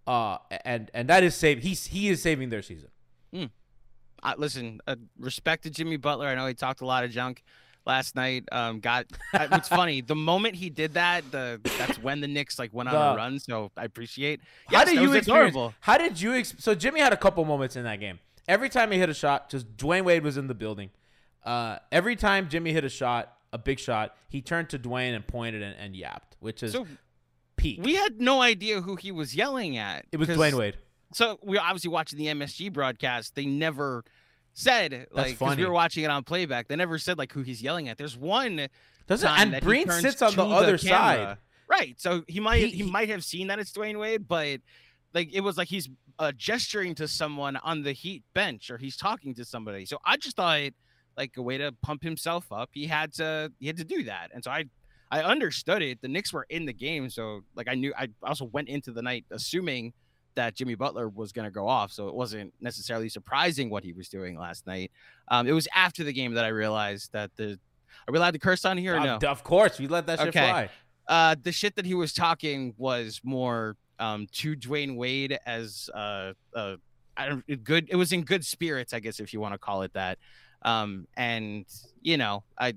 uh, 0.07 0.39
and 0.65 0.91
and 0.95 1.09
that 1.09 1.23
is 1.25 1.35
save. 1.35 1.63
He's 1.63 1.87
he 1.87 2.09
is 2.09 2.23
saving 2.23 2.49
their 2.51 2.63
season. 2.63 2.89
I, 4.23 4.35
listen, 4.37 4.81
uh, 4.89 4.97
respect 5.21 5.65
to 5.65 5.71
Jimmy 5.71 5.99
Butler. 5.99 6.27
I 6.27 6.35
know 6.35 6.47
he 6.47 6.55
talked 6.55 6.81
a 6.81 6.87
lot 6.87 7.05
of 7.05 7.11
junk 7.11 7.45
last 7.85 8.17
night. 8.17 8.45
Um, 8.51 8.81
got 8.81 9.07
uh, 9.35 9.47
it's 9.53 9.69
funny 9.69 10.01
the 10.01 10.17
moment 10.17 10.57
he 10.57 10.69
did 10.71 10.95
that, 10.95 11.31
the 11.31 11.61
that's 11.79 11.99
when 12.03 12.21
the 12.21 12.27
Knicks 12.27 12.59
like 12.59 12.73
went 12.73 12.89
on 12.89 12.95
The- 12.95 13.01
a 13.13 13.17
run. 13.17 13.39
So 13.39 13.71
I 13.77 13.85
appreciate. 13.85 14.41
How 14.67 14.79
Yes, 14.79 14.89
did 14.89 14.95
you 15.03 15.13
experience? 15.13 15.27
adorable. 15.55 15.75
How 15.81 15.99
did 15.99 16.21
you? 16.21 16.33
Ex- 16.35 16.55
so 16.59 16.75
Jimmy 16.75 16.99
had 17.01 17.13
a 17.13 17.17
couple 17.17 17.45
moments 17.45 17.77
in 17.77 17.85
that 17.85 18.01
game. 18.01 18.19
Every 18.49 18.69
time 18.69 18.91
he 18.91 18.99
hit 18.99 19.09
a 19.11 19.15
shot, 19.15 19.51
just 19.51 19.77
Dwyane 19.77 20.05
Wade 20.05 20.23
was 20.25 20.37
in 20.37 20.47
the 20.49 20.55
building. 20.55 20.91
Uh, 21.45 21.79
every 21.93 22.17
time 22.17 22.49
Jimmy 22.49 22.73
hit 22.73 22.85
a 22.85 22.89
shot, 22.89 23.33
a 23.53 23.59
big 23.59 23.79
shot, 23.79 24.17
he 24.29 24.41
turned 24.41 24.71
to 24.71 24.79
Dwyane 24.79 25.15
and 25.15 25.25
pointed 25.27 25.63
and, 25.63 25.77
and 25.79 25.95
yapped, 25.95 26.37
which 26.41 26.63
is 26.63 26.73
So 26.73 26.87
peak. 27.57 27.81
we 27.83 27.95
had 27.95 28.21
no 28.21 28.41
idea 28.43 28.81
who 28.81 28.97
he 28.97 29.13
was 29.13 29.35
yelling 29.35 29.77
at. 29.77 30.07
it 30.13 30.17
was 30.19 30.29
Dwyane 30.29 30.55
Wade. 30.55 30.77
So 31.13 31.39
we 31.43 31.57
were 31.57 31.63
obviously 31.63 31.91
watching 31.91 32.19
the 32.19 32.27
MSG 32.27 32.73
broadcast. 32.73 33.35
They 33.35 33.47
never 33.47 34.05
said 34.53 35.07
like 35.13 35.37
funny. 35.37 35.63
we 35.63 35.67
were 35.67 35.73
watching 35.73 36.05
it 36.05 36.11
on 36.11 36.25
playback. 36.25 36.69
They 36.69 36.77
never 36.77 36.99
said 36.99 37.19
like 37.19 37.33
who 37.33 37.43
he's 37.43 37.63
yelling 37.63 37.89
at. 37.89 37.99
There's 37.99 38.17
one 38.17 38.69
Doesn't 39.07 39.29
and 39.29 39.61
Breen 39.63 39.89
sits 39.91 40.23
on 40.23 40.35
the 40.35 40.45
other 40.45 40.79
camera. 40.79 40.79
side. 41.27 41.39
Right. 41.69 42.01
So 42.01 42.23
he 42.29 42.41
might 42.41 42.61
He- 42.61 42.67
he, 42.71 42.77
he- 42.85 42.91
might 42.91 43.09
have 43.09 43.25
seen 43.25 43.49
that 43.49 43.59
it's 43.59 43.73
Dwyane 43.73 43.99
Wade, 43.99 44.27
but 44.29 44.61
like 45.15 45.33
it 45.33 45.41
was 45.41 45.57
like 45.57 45.69
he's 45.69 45.89
uh, 46.19 46.33
gesturing 46.37 46.95
to 46.97 47.07
someone 47.07 47.57
on 47.57 47.83
the 47.83 47.93
Heat 47.93 48.23
bench 48.35 48.71
or 48.71 48.79
he's 48.79 48.97
talking 48.97 49.35
to 49.35 49.45
somebody. 49.45 49.85
So 49.87 49.99
I 50.05 50.17
just 50.17 50.37
thought 50.37 50.71
like 51.17 51.33
a 51.37 51.43
way 51.43 51.59
to 51.59 51.73
pump 51.83 52.03
himself 52.03 52.51
up, 52.51 52.71
he 52.73 52.87
had 52.87 53.13
to 53.15 53.53
he 53.59 53.67
had 53.67 53.77
to 53.77 53.85
do 53.85 54.03
that. 54.05 54.31
And 54.35 54.43
so 54.43 54.51
I 54.51 54.65
I 55.11 55.23
understood 55.23 55.83
it. 55.83 56.01
The 56.03 56.09
Knicks 56.09 56.33
were 56.33 56.47
in 56.51 56.67
the 56.67 56.73
game, 56.73 57.09
so 57.11 57.43
like 57.55 57.69
I 57.69 57.75
knew 57.75 57.93
I 57.97 58.09
also 58.23 58.45
went 58.47 58.69
into 58.69 58.93
the 58.93 59.03
night 59.03 59.25
assuming 59.31 59.93
that 60.35 60.55
Jimmy 60.55 60.75
Butler 60.75 61.09
was 61.09 61.33
going 61.33 61.47
to 61.47 61.51
go 61.51 61.67
off, 61.67 61.93
so 61.93 62.09
it 62.09 62.15
wasn't 62.15 62.53
necessarily 62.61 63.09
surprising 63.09 63.71
what 63.71 63.85
he 63.85 63.93
was 63.93 64.09
doing 64.09 64.39
last 64.39 64.67
night. 64.67 64.91
Um, 65.29 65.47
it 65.47 65.53
was 65.53 65.67
after 65.75 66.05
the 66.05 66.13
game 66.13 66.35
that 66.35 66.45
I 66.45 66.49
realized 66.49 67.13
that 67.13 67.31
the 67.37 67.59
are 68.07 68.13
we 68.13 68.19
allowed 68.19 68.33
to 68.33 68.39
curse 68.39 68.65
on 68.65 68.77
here 68.77 68.97
or 68.97 69.01
no? 69.01 69.17
Of, 69.17 69.25
of 69.25 69.43
course, 69.45 69.79
we 69.79 69.87
let 69.89 70.07
that 70.07 70.19
shit 70.19 70.29
Okay. 70.29 70.51
fly. 70.51 70.69
Uh, 71.09 71.37
the 71.41 71.53
shit 71.53 71.77
that 71.77 71.87
he 71.87 71.95
was 71.95 72.13
talking 72.13 72.75
was 72.77 73.21
more 73.25 73.77
um 73.99 74.27
to 74.33 74.55
Dwyane 74.57 74.97
Wade 74.97 75.39
as 75.47 75.89
uh 75.95 76.33
uh 76.55 76.77
I 77.17 77.29
don't 77.31 77.65
good. 77.65 77.87
It 77.89 77.97
was 77.97 78.13
in 78.13 78.23
good 78.25 78.45
spirits, 78.45 78.93
I 78.93 79.01
guess, 79.01 79.21
if 79.21 79.33
you 79.33 79.41
want 79.41 79.55
to 79.55 79.59
call 79.59 79.83
it 79.83 79.93
that. 79.95 80.19
Um, 80.63 81.07
and 81.17 81.65
you 82.03 82.19
know, 82.19 82.45
I 82.59 82.75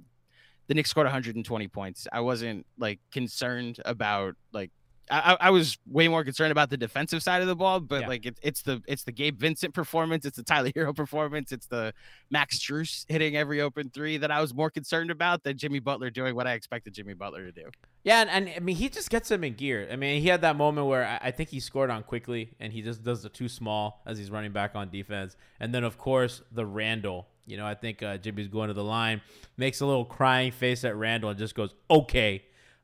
the 0.70 0.76
Knicks 0.76 0.90
scored 0.90 1.06
120 1.08 1.68
points. 1.68 2.08
I 2.14 2.22
wasn't 2.22 2.66
like 2.78 3.00
concerned 3.12 3.82
about 3.84 4.36
like. 4.54 4.72
I, 5.12 5.38
I- 5.42 5.50
was 5.50 5.76
way 5.88 6.08
more 6.08 6.24
concerned 6.24 6.52
about 6.52 6.70
the 6.70 6.78
defensive 6.78 7.24
side 7.24 7.42
of 7.42 7.48
the 7.48 7.56
ball, 7.56 7.80
but 7.80 8.02
Yeah. 8.02 8.08
like 8.10 8.28
it, 8.28 8.38
it's 8.44 8.62
the 8.62 8.80
it's 8.88 9.04
the 9.06 9.12
Gabe 9.12 9.40
Vincent 9.40 9.74
performance, 9.74 10.24
it's 10.24 10.38
the 10.38 10.44
Tyler 10.44 10.70
Herro 10.70 10.96
performance, 10.96 11.52
it's 11.52 11.66
the 11.66 11.96
Max 12.30 12.60
Strus 12.60 13.06
hitting 13.10 13.36
every 13.36 13.60
open 13.60 13.90
three 13.90 14.18
that 14.18 14.30
I 14.30 14.40
was 14.40 14.54
more 14.54 14.70
concerned 14.70 15.10
about 15.10 15.42
than 15.42 15.58
Jimmy 15.58 15.80
Butler 15.80 16.12
doing 16.12 16.36
what 16.36 16.46
I 16.46 16.54
expected 16.54 16.94
Jimmy 16.94 17.16
Butler 17.16 17.44
to 17.46 17.52
do. 17.52 17.72
Yeah, 18.04 18.22
and, 18.22 18.30
and 18.30 18.52
I 18.56 18.60
mean, 18.60 18.76
he 18.76 18.88
just 18.88 19.10
gets 19.10 19.32
him 19.32 19.44
in 19.44 19.54
gear. 19.56 19.88
I 19.92 19.96
mean, 19.96 20.22
he 20.22 20.28
had 20.28 20.42
that 20.42 20.56
moment 20.56 20.86
where 20.86 21.04
I, 21.04 21.30
I 21.30 21.32
think 21.32 21.50
he 21.50 21.60
scored 21.60 21.90
on 21.90 22.04
Quickley, 22.04 22.52
and 22.60 22.72
he 22.72 22.84
just 22.84 23.02
does 23.04 23.24
the 23.24 23.30
too 23.30 23.50
small 23.50 24.04
as 24.06 24.20
he's 24.20 24.30
running 24.30 24.52
back 24.52 24.76
on 24.76 24.92
defense. 24.92 25.36
And 25.60 25.74
then, 25.74 25.84
of 25.84 25.98
course, 25.98 26.44
the 26.52 26.68
Randle. 26.68 27.26
You 27.50 27.58
know, 27.58 27.66
I 27.66 27.74
think 27.74 28.04
uh, 28.04 28.18
Jimmy's 28.18 28.48
going 28.48 28.68
to 28.68 28.74
the 28.74 28.84
line, 28.84 29.22
makes 29.58 29.82
a 29.82 29.86
little 29.86 30.06
crying 30.06 30.52
face 30.52 30.84
at 30.84 30.96
Randle, 30.96 31.30
and 31.30 31.40
just 31.40 31.56
goes, 31.56 31.74
"Okay," 31.90 32.44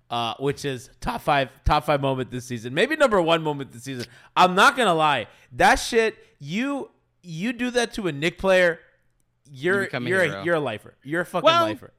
uh, 0.10 0.34
which 0.40 0.66
is 0.66 0.90
top 1.02 1.22
five, 1.22 1.50
top 1.66 1.86
five 1.86 2.02
moment 2.02 2.32
this 2.32 2.46
season, 2.46 2.74
maybe 2.74 2.96
number 2.96 3.22
one 3.22 3.44
moment 3.44 3.72
this 3.72 3.84
season. 3.84 4.06
I'm 4.36 4.56
not 4.56 4.76
gonna 4.76 4.96
lie, 4.96 5.28
that 5.54 5.76
shit. 5.76 6.18
You 6.40 6.90
you 7.22 7.54
do 7.54 7.72
that 7.72 7.94
to 7.94 8.08
a 8.08 8.12
Knick 8.12 8.38
player, 8.38 8.80
you're 9.50 9.84
a 9.84 10.02
you're 10.02 10.24
hero. 10.24 10.42
a, 10.42 10.46
you're 10.46 10.56
a 10.56 10.60
lifer. 10.60 10.96
You're 11.04 11.22
a 11.22 11.26
fucking 11.26 11.46
Well, 11.46 11.66
lifer. 11.66 11.94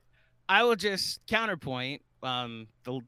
I 0.48 0.64
will 0.64 0.76
just 0.76 1.20
counterpoint. 1.26 2.02
Um, 2.22 2.68
the 2.84 3.00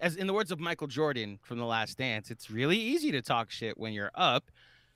as 0.00 0.16
in 0.16 0.26
the 0.26 0.32
words 0.32 0.52
of 0.52 0.60
Michael 0.60 0.86
Jordan 0.86 1.38
from 1.42 1.58
The 1.58 1.64
Last 1.64 1.98
Dance, 1.98 2.30
it's 2.30 2.50
really 2.50 2.78
easy 2.78 3.10
to 3.12 3.22
talk 3.22 3.50
shit 3.50 3.78
when 3.78 3.92
you're 3.92 4.12
up, 4.14 4.50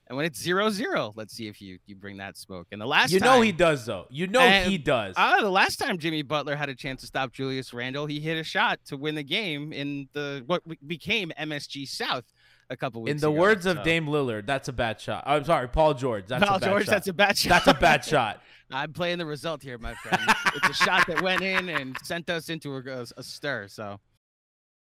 and 0.08 0.16
when 0.16 0.26
it's 0.26 0.40
zero 0.40 0.68
zero, 0.70 1.12
let's 1.16 1.32
see 1.34 1.46
if 1.48 1.60
you 1.62 1.78
you 1.86 1.94
bring 1.96 2.16
that 2.18 2.36
smoke. 2.36 2.68
And 2.72 2.80
the 2.80 2.86
last 2.86 3.12
You 3.12 3.20
time, 3.20 3.26
know 3.26 3.40
he 3.40 3.52
does 3.52 3.86
though. 3.86 4.06
You 4.10 4.26
know 4.26 4.40
And- 4.40 4.70
he 4.70 4.78
does. 4.78 5.14
Ah, 5.16 5.38
the 5.40 5.50
last 5.50 5.76
time 5.76 5.98
Jimmy 5.98 6.22
Butler 6.22 6.56
had 6.56 6.68
a 6.68 6.74
chance 6.74 7.00
to 7.02 7.06
stop 7.06 7.32
Julius 7.32 7.72
Randle, 7.72 8.06
he 8.06 8.20
hit 8.20 8.36
a 8.38 8.44
shot 8.44 8.80
to 8.86 8.96
win 8.96 9.14
the 9.14 9.22
game 9.22 9.72
in 9.72 10.08
the 10.12 10.42
what 10.46 10.62
became 10.86 11.32
MSG 11.38 11.86
South 11.88 12.24
a 12.70 12.76
couple 12.76 13.02
weeks 13.02 13.10
In 13.12 13.18
the 13.18 13.30
ago, 13.30 13.40
words 13.40 13.66
of 13.66 13.82
Dame 13.82 14.06
Lillard, 14.06 14.46
that's 14.46 14.68
a 14.68 14.72
bad 14.72 15.00
shot. 15.00 15.24
I'm 15.26 15.44
sorry, 15.44 15.68
Paul 15.68 15.94
George. 15.94 16.24
That's 16.26 16.44
Paul 16.44 16.56
a 16.56 16.60
bad 16.60 16.68
George, 16.70 16.84
shot. 16.86 16.90
that's 16.90 17.08
a 17.08 17.12
bad 17.12 17.36
shot. 17.38 17.48
That's 17.50 17.66
a 17.66 17.80
bad 17.80 18.04
shot. 18.04 18.42
I'm 18.70 18.92
playing 18.94 19.18
the 19.18 19.26
result 19.26 19.62
here, 19.62 19.76
my 19.76 19.92
friend. 19.94 20.22
it's 20.54 20.68
a 20.70 20.84
shot 20.84 21.06
that 21.06 21.20
went 21.20 21.42
in 21.42 21.68
and 21.68 21.96
sent 22.02 22.30
us 22.30 22.48
into 22.48 22.74
a, 22.74 23.06
a 23.18 23.22
stir. 23.22 23.68
So 23.68 24.00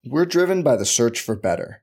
We're 0.06 0.25
driven 0.25 0.62
by 0.62 0.76
the 0.76 0.87
search 0.87 1.21
for 1.21 1.35
better. 1.37 1.83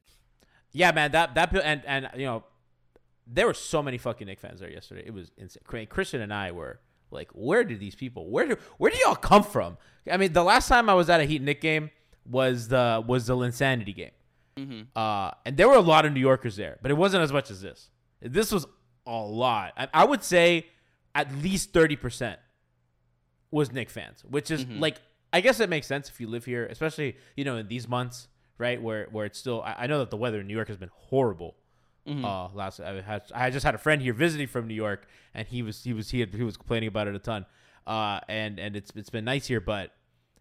Yeah, 0.73 0.91
man. 0.91 1.11
That 1.11 1.35
that 1.35 1.55
and 1.63 1.81
and 1.85 2.09
you 2.15 2.25
know, 2.25 2.43
there 3.27 3.45
were 3.45 3.53
so 3.53 3.81
many 3.83 3.97
fucking 3.97 4.27
Knick 4.27 4.39
fans 4.39 4.59
there 4.59 4.69
yesterday. 4.71 5.03
It 5.05 5.13
was 5.13 5.31
insane. 5.37 5.61
I 5.69 5.75
mean, 5.75 5.87
Christian 5.87 6.21
and 6.21 6.33
I 6.33 6.51
were 6.51 6.79
like, 7.11 7.29
where 7.33 7.63
did 7.63 7.79
these 7.79 7.95
people? 7.95 8.29
Where 8.29 8.47
do 8.47 8.57
where 8.77 8.91
do 8.91 8.97
y'all 9.05 9.15
come 9.15 9.43
from? 9.43 9.77
I 10.11 10.17
mean, 10.17 10.33
the 10.33 10.43
last 10.43 10.67
time 10.67 10.89
I 10.89 10.93
was 10.93 11.09
at 11.09 11.19
a 11.21 11.25
Heat 11.25 11.41
Knick 11.41 11.61
game 11.61 11.91
was 12.25 12.67
the 12.69 13.03
was 13.05 13.27
the 13.27 13.37
Insanity 13.39 13.93
game. 13.93 14.11
Mhm. 14.57 14.87
Uh, 14.95 15.31
and 15.45 15.55
there 15.57 15.67
were 15.67 15.75
a 15.75 15.79
lot 15.81 16.05
of 16.05 16.13
New 16.13 16.19
Yorkers 16.19 16.55
there, 16.57 16.77
but 16.81 16.91
it 16.91 16.95
wasn't 16.95 17.23
as 17.23 17.31
much 17.31 17.49
as 17.51 17.61
this. 17.61 17.89
This 18.21 18.51
was 18.51 18.65
a 19.05 19.11
lot. 19.17 19.73
I, 19.77 19.87
I 19.93 20.05
would 20.05 20.23
say 20.23 20.67
at 21.15 21.33
least 21.37 21.73
thirty 21.73 21.95
percent 21.95 22.39
was 23.49 23.71
Knick 23.71 23.89
fans, 23.89 24.23
which 24.29 24.49
is 24.51 24.65
Mhm. 24.65 24.79
like 24.79 24.97
I 25.33 25.39
guess 25.41 25.59
it 25.61 25.69
makes 25.69 25.87
sense 25.87 26.09
if 26.09 26.19
you 26.19 26.27
live 26.27 26.45
here, 26.45 26.65
especially 26.67 27.15
you 27.35 27.43
know 27.43 27.57
in 27.57 27.67
these 27.67 27.87
months, 27.87 28.27
right? 28.61 28.81
Where 28.81 29.07
where 29.11 29.25
it's 29.25 29.37
still. 29.37 29.61
I, 29.63 29.75
I 29.79 29.87
know 29.87 29.99
that 29.99 30.09
the 30.09 30.17
weather 30.17 30.39
in 30.39 30.47
New 30.47 30.53
York 30.55 30.69
has 30.69 30.77
been 30.77 30.91
horrible. 30.93 31.55
Mhm. 32.07 32.23
Uh, 32.25 32.49
last 32.55 32.79
I 32.79 33.01
had 33.01 33.23
I 33.35 33.49
just 33.51 33.65
had 33.65 33.75
a 33.75 33.77
friend 33.77 34.01
here 34.01 34.13
visiting 34.13 34.47
from 34.47 34.67
New 34.67 34.73
York, 34.73 35.07
and 35.33 35.47
he 35.47 35.61
was 35.61 35.83
he 35.83 35.93
was 35.93 36.09
he 36.09 36.21
had, 36.21 36.33
he 36.33 36.43
was 36.43 36.55
complaining 36.57 36.87
about 36.87 37.07
it 37.07 37.15
a 37.15 37.19
ton. 37.19 37.45
Uh, 37.85 38.19
and 38.29 38.59
and 38.59 38.75
it's 38.75 38.91
it's 38.95 39.09
been 39.09 39.25
nice 39.25 39.45
here, 39.47 39.59
but 39.59 39.91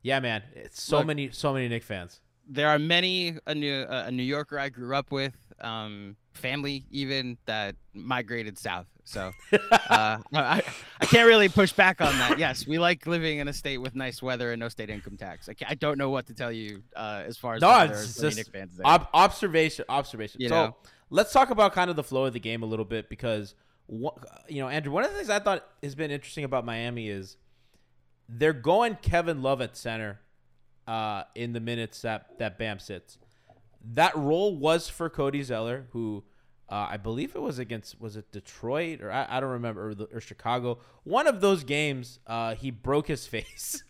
yeah, 0.02 0.20
man, 0.20 0.42
it's 0.54 0.80
so 0.82 0.98
Look, 0.98 1.08
many 1.08 1.30
so 1.32 1.52
many 1.52 1.68
Knick 1.68 1.82
fans. 1.82 2.20
there 2.48 2.68
are 2.68 2.78
many 2.78 3.36
a 3.46 3.54
New 3.54 3.84
a 3.88 4.10
New 4.10 4.22
Yorker 4.22 4.58
I 4.58 4.68
grew 4.68 4.94
up 4.94 5.10
with. 5.10 5.34
Um, 5.60 6.16
family 6.32 6.86
even 6.90 7.36
that 7.44 7.76
migrated 7.92 8.56
south. 8.56 8.86
So 9.10 9.32
uh, 9.52 10.18
I, 10.32 10.62
I 11.00 11.06
can't 11.06 11.26
really 11.26 11.48
push 11.48 11.72
back 11.72 12.00
on 12.00 12.16
that. 12.18 12.38
Yes, 12.38 12.64
we 12.64 12.78
like 12.78 13.08
living 13.08 13.40
in 13.40 13.48
a 13.48 13.52
state 13.52 13.78
with 13.78 13.96
nice 13.96 14.22
weather 14.22 14.52
and 14.52 14.60
no 14.60 14.68
state 14.68 14.88
income 14.88 15.16
tax. 15.16 15.48
I, 15.48 15.54
I 15.68 15.74
don't 15.74 15.98
know 15.98 16.10
what 16.10 16.26
to 16.28 16.34
tell 16.34 16.52
you 16.52 16.84
uh, 16.94 17.24
as 17.26 17.36
far 17.36 17.54
as 17.54 17.62
no, 17.62 17.76
it's 17.80 18.20
just 18.20 18.50
ob- 18.84 19.08
observation. 19.12 19.84
Observation. 19.88 20.40
You 20.40 20.48
so 20.48 20.54
know? 20.54 20.76
let's 21.10 21.32
talk 21.32 21.50
about 21.50 21.72
kind 21.72 21.90
of 21.90 21.96
the 21.96 22.04
flow 22.04 22.26
of 22.26 22.34
the 22.34 22.40
game 22.40 22.62
a 22.62 22.66
little 22.66 22.84
bit 22.84 23.08
because 23.08 23.56
you 23.90 24.62
know, 24.62 24.68
Andrew. 24.68 24.92
One 24.92 25.04
of 25.04 25.10
the 25.10 25.16
things 25.16 25.28
I 25.28 25.40
thought 25.40 25.66
has 25.82 25.96
been 25.96 26.12
interesting 26.12 26.44
about 26.44 26.64
Miami 26.64 27.08
is 27.08 27.36
they're 28.28 28.52
going 28.52 28.96
Kevin 29.02 29.42
Love 29.42 29.60
at 29.60 29.76
center 29.76 30.20
uh, 30.86 31.24
in 31.34 31.52
the 31.52 31.60
minutes 31.60 32.02
that 32.02 32.38
that 32.38 32.58
Bam 32.58 32.78
sits. 32.78 33.18
That 33.92 34.14
role 34.16 34.56
was 34.56 34.88
for 34.88 35.10
Cody 35.10 35.42
Zeller, 35.42 35.86
who 35.90 36.22
uh, 36.70 36.86
I 36.90 36.96
believe 36.98 37.34
it 37.34 37.42
was 37.42 37.58
against 37.58 38.00
was 38.00 38.16
it 38.16 38.30
Detroit 38.30 39.00
or 39.00 39.10
I, 39.10 39.26
I 39.28 39.40
don't 39.40 39.50
remember 39.50 39.88
or, 39.88 39.94
the, 39.94 40.04
or, 40.04 40.20
Chicago. 40.20 40.78
One 41.02 41.26
of 41.26 41.40
those 41.40 41.64
games, 41.64 42.20
uh, 42.28 42.54
he 42.54 42.70
broke 42.70 43.08
his 43.08 43.26
face. 43.26 43.82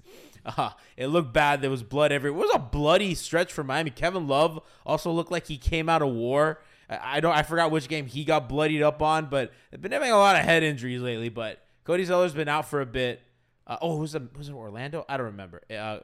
Uh, 0.46 0.70
it 0.96 1.08
looked 1.08 1.34
bad. 1.34 1.60
There 1.60 1.70
was 1.70 1.82
blood 1.82 2.10
everywhere. 2.10 2.42
It 2.42 2.46
was 2.46 2.54
a 2.54 2.58
bloody 2.58 3.14
stretch 3.14 3.52
for 3.52 3.62
Miami. 3.62 3.90
Kevin 3.90 4.26
Love 4.26 4.60
also 4.86 5.12
looked 5.12 5.30
like 5.30 5.46
he 5.46 5.58
came 5.58 5.90
out 5.90 6.00
of 6.00 6.08
war. 6.08 6.62
I, 6.88 7.16
I 7.16 7.20
don't. 7.20 7.36
I 7.36 7.42
forgot 7.42 7.70
which 7.70 7.86
game 7.88 8.06
he 8.06 8.24
got 8.24 8.48
bloodied 8.48 8.80
up 8.80 9.02
on, 9.02 9.26
but 9.26 9.52
they've 9.70 9.82
been 9.82 9.92
having 9.92 10.10
a 10.10 10.16
lot 10.16 10.36
of 10.36 10.42
head 10.42 10.62
injuries 10.62 11.02
lately. 11.02 11.28
But 11.28 11.62
Cody 11.84 12.04
Zeller's 12.06 12.32
been 12.32 12.48
out 12.48 12.66
for 12.66 12.80
a 12.80 12.86
bit. 12.86 13.20
Uh, 13.66 13.76
oh, 13.82 13.98
who's 13.98 14.14
it? 14.14 14.22
Was 14.38 14.48
it 14.48 14.54
Orlando? 14.54 15.04
I 15.06 15.18
don't 15.18 15.26
remember. 15.26 15.60
Uh, 15.70 15.98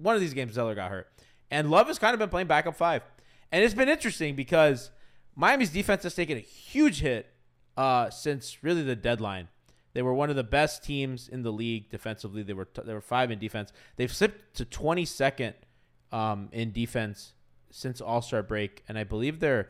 one 0.00 0.14
of 0.14 0.22
these 0.22 0.32
games, 0.32 0.54
Zeller 0.54 0.74
got 0.74 0.90
hurt, 0.90 1.08
and 1.50 1.70
Love 1.70 1.88
has 1.88 1.98
kind 1.98 2.14
of 2.14 2.18
been 2.18 2.30
playing 2.30 2.46
backup 2.46 2.74
five, 2.74 3.02
and 3.52 3.62
it's 3.62 3.74
been 3.74 3.90
interesting 3.90 4.34
because 4.34 4.90
Miami's 5.34 5.70
defense 5.70 6.02
has 6.02 6.14
taken 6.14 6.36
a 6.36 6.40
huge 6.40 7.00
hit 7.00 7.26
uh, 7.76 8.10
since 8.10 8.62
really 8.62 8.82
the 8.82 8.96
deadline. 8.96 9.48
They 9.94 10.02
were 10.02 10.14
one 10.14 10.30
of 10.30 10.36
the 10.36 10.44
best 10.44 10.82
teams 10.82 11.28
in 11.28 11.42
the 11.42 11.52
league 11.52 11.90
defensively. 11.90 12.42
They 12.42 12.54
were 12.54 12.64
t- 12.64 12.82
they 12.84 12.94
were 12.94 13.00
five 13.00 13.30
in 13.30 13.38
defense. 13.38 13.72
They've 13.96 14.12
slipped 14.12 14.56
to 14.56 14.64
22nd 14.64 15.54
um, 16.10 16.48
in 16.52 16.72
defense 16.72 17.34
since 17.70 18.00
All 18.00 18.22
Star 18.22 18.42
break, 18.42 18.82
and 18.88 18.98
I 18.98 19.04
believe 19.04 19.40
they're 19.40 19.68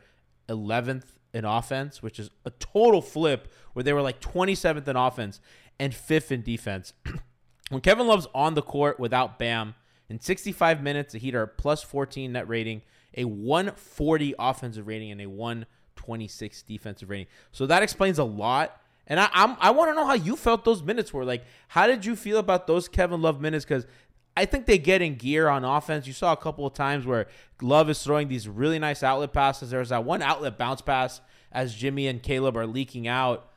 11th 0.49 1.05
in 1.35 1.45
offense, 1.45 2.03
which 2.03 2.19
is 2.19 2.31
a 2.45 2.51
total 2.51 3.01
flip 3.01 3.53
where 3.73 3.83
they 3.83 3.93
were 3.93 4.03
like 4.03 4.21
27th 4.21 4.87
in 4.87 4.97
offense 4.97 5.41
and 5.79 5.95
fifth 5.95 6.31
in 6.31 6.43
defense. 6.43 6.93
when 7.71 7.81
Kevin 7.81 8.07
Love's 8.07 8.29
on 8.35 8.55
the 8.55 8.63
court 8.63 9.01
without 9.01 9.39
Bam 9.39 9.75
in 10.09 10.21
65 10.21 10.83
minutes, 10.83 11.15
the 11.15 11.19
Heat 11.19 11.35
are 11.35 11.47
plus 11.47 11.83
14 11.83 12.33
net 12.33 12.49
rating 12.49 12.83
a 13.17 13.25
140 13.25 14.35
offensive 14.39 14.87
rating 14.87 15.11
and 15.11 15.21
a 15.21 15.27
126 15.27 16.63
defensive 16.63 17.11
rating. 17.11 17.27
So 17.53 17.67
that 17.67 17.83
explains 17.83 18.19
a 18.19 18.25
lot. 18.25 18.81
And 19.07 19.19
I 19.19 19.29
I'm, 19.33 19.57
i 19.61 19.71
want 19.71 19.91
to 19.91 19.95
know 19.95 20.07
how 20.07 20.15
you 20.15 20.37
felt 20.37 20.65
those 20.65 20.83
minutes 20.83 21.13
were. 21.13 21.25
Like, 21.25 21.45
how 21.69 21.87
did 21.87 22.05
you 22.05 22.17
feel 22.17 22.39
about 22.39 22.67
those 22.67 22.89
Kevin 22.89 23.21
Love 23.21 23.41
minutes? 23.41 23.65
Because 23.65 23.87
I 24.37 24.47
think 24.47 24.67
they 24.67 24.79
get 24.79 25.03
in 25.03 25.17
gear 25.17 25.49
on 25.49 25.65
offense. 25.65 26.07
You 26.07 26.13
saw 26.13 26.33
a 26.33 26.37
couple 26.37 26.67
of 26.67 26.73
times 26.73 27.05
where 27.05 27.27
Love 27.61 27.91
is 27.91 28.03
throwing 28.03 28.29
these 28.29 28.49
really 28.49 28.79
nice 28.79 29.03
outlet 29.03 29.33
passes. 29.33 29.71
There's 29.71 29.91
that 29.91 30.05
one 30.05 30.23
outlet 30.23 30.57
bounce 30.57 30.81
pass 30.81 31.21
as 31.51 31.75
Jimmy 31.75 32.07
and 32.07 32.23
Caleb 32.23 32.57
are 32.57 32.67
leaking 32.67 33.07
out. 33.07 33.52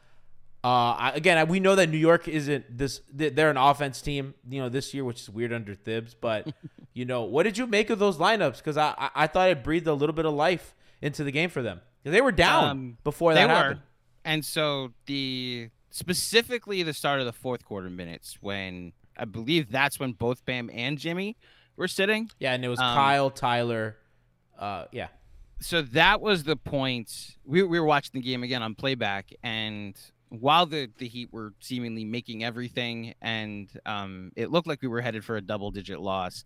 Uh, 0.65 1.11
again, 1.13 1.47
we 1.47 1.59
know 1.59 1.75
that 1.75 1.89
New 1.89 1.97
York 1.97 2.27
isn't 2.27 2.75
this. 2.75 3.01
They're 3.13 3.51
an 3.51 3.57
offense 3.57 4.01
team, 4.01 4.33
you 4.49 4.59
know, 4.59 4.67
this 4.67 4.95
year, 4.95 5.05
which 5.05 5.21
is 5.21 5.29
weird 5.29 5.53
under 5.53 5.75
Thibs. 5.75 6.15
But 6.15 6.51
you 6.95 7.05
know, 7.05 7.21
what 7.21 7.43
did 7.43 7.55
you 7.55 7.67
make 7.67 7.91
of 7.91 7.99
those 7.99 8.17
lineups? 8.17 8.57
Because 8.57 8.75
I, 8.75 9.11
I 9.13 9.27
thought 9.27 9.49
it 9.51 9.63
breathed 9.63 9.85
a 9.85 9.93
little 9.93 10.15
bit 10.15 10.25
of 10.25 10.33
life 10.33 10.73
into 11.03 11.23
the 11.23 11.29
game 11.31 11.51
for 11.51 11.61
them. 11.61 11.81
They 12.03 12.19
were 12.19 12.31
down 12.31 12.69
um, 12.69 12.97
before 13.03 13.35
that 13.35 13.47
happened. 13.47 13.79
Were. 13.79 13.83
And 14.23 14.43
so 14.43 14.93
the 15.05 15.69
specifically 15.91 16.81
the 16.81 16.93
start 16.93 17.19
of 17.19 17.27
the 17.27 17.33
fourth 17.33 17.63
quarter 17.63 17.91
minutes 17.91 18.39
when 18.41 18.93
I 19.15 19.25
believe 19.25 19.71
that's 19.71 19.99
when 19.99 20.13
both 20.13 20.45
Bam 20.45 20.71
and 20.73 20.97
Jimmy 20.97 21.37
were 21.75 21.87
sitting. 21.87 22.31
Yeah, 22.39 22.53
and 22.53 22.65
it 22.65 22.69
was 22.69 22.79
um, 22.79 22.95
Kyle, 22.95 23.29
Tyler. 23.29 23.97
Uh, 24.57 24.85
yeah. 24.91 25.09
So 25.59 25.83
that 25.83 26.21
was 26.21 26.43
the 26.43 26.55
point. 26.55 27.37
We, 27.45 27.61
we 27.61 27.79
were 27.79 27.85
watching 27.85 28.19
the 28.19 28.21
game 28.21 28.41
again 28.41 28.63
on 28.63 28.73
playback, 28.73 29.31
and 29.43 29.95
while 30.29 30.65
the, 30.65 30.89
the 30.97 31.07
Heat 31.07 31.31
were 31.31 31.53
seemingly 31.59 32.05
making 32.05 32.43
everything 32.43 33.13
and 33.21 33.69
um, 33.85 34.31
it 34.35 34.51
looked 34.51 34.67
like 34.67 34.81
we 34.81 34.87
were 34.87 35.01
headed 35.01 35.23
for 35.23 35.37
a 35.37 35.41
double 35.41 35.71
digit 35.71 35.99
loss, 35.99 36.43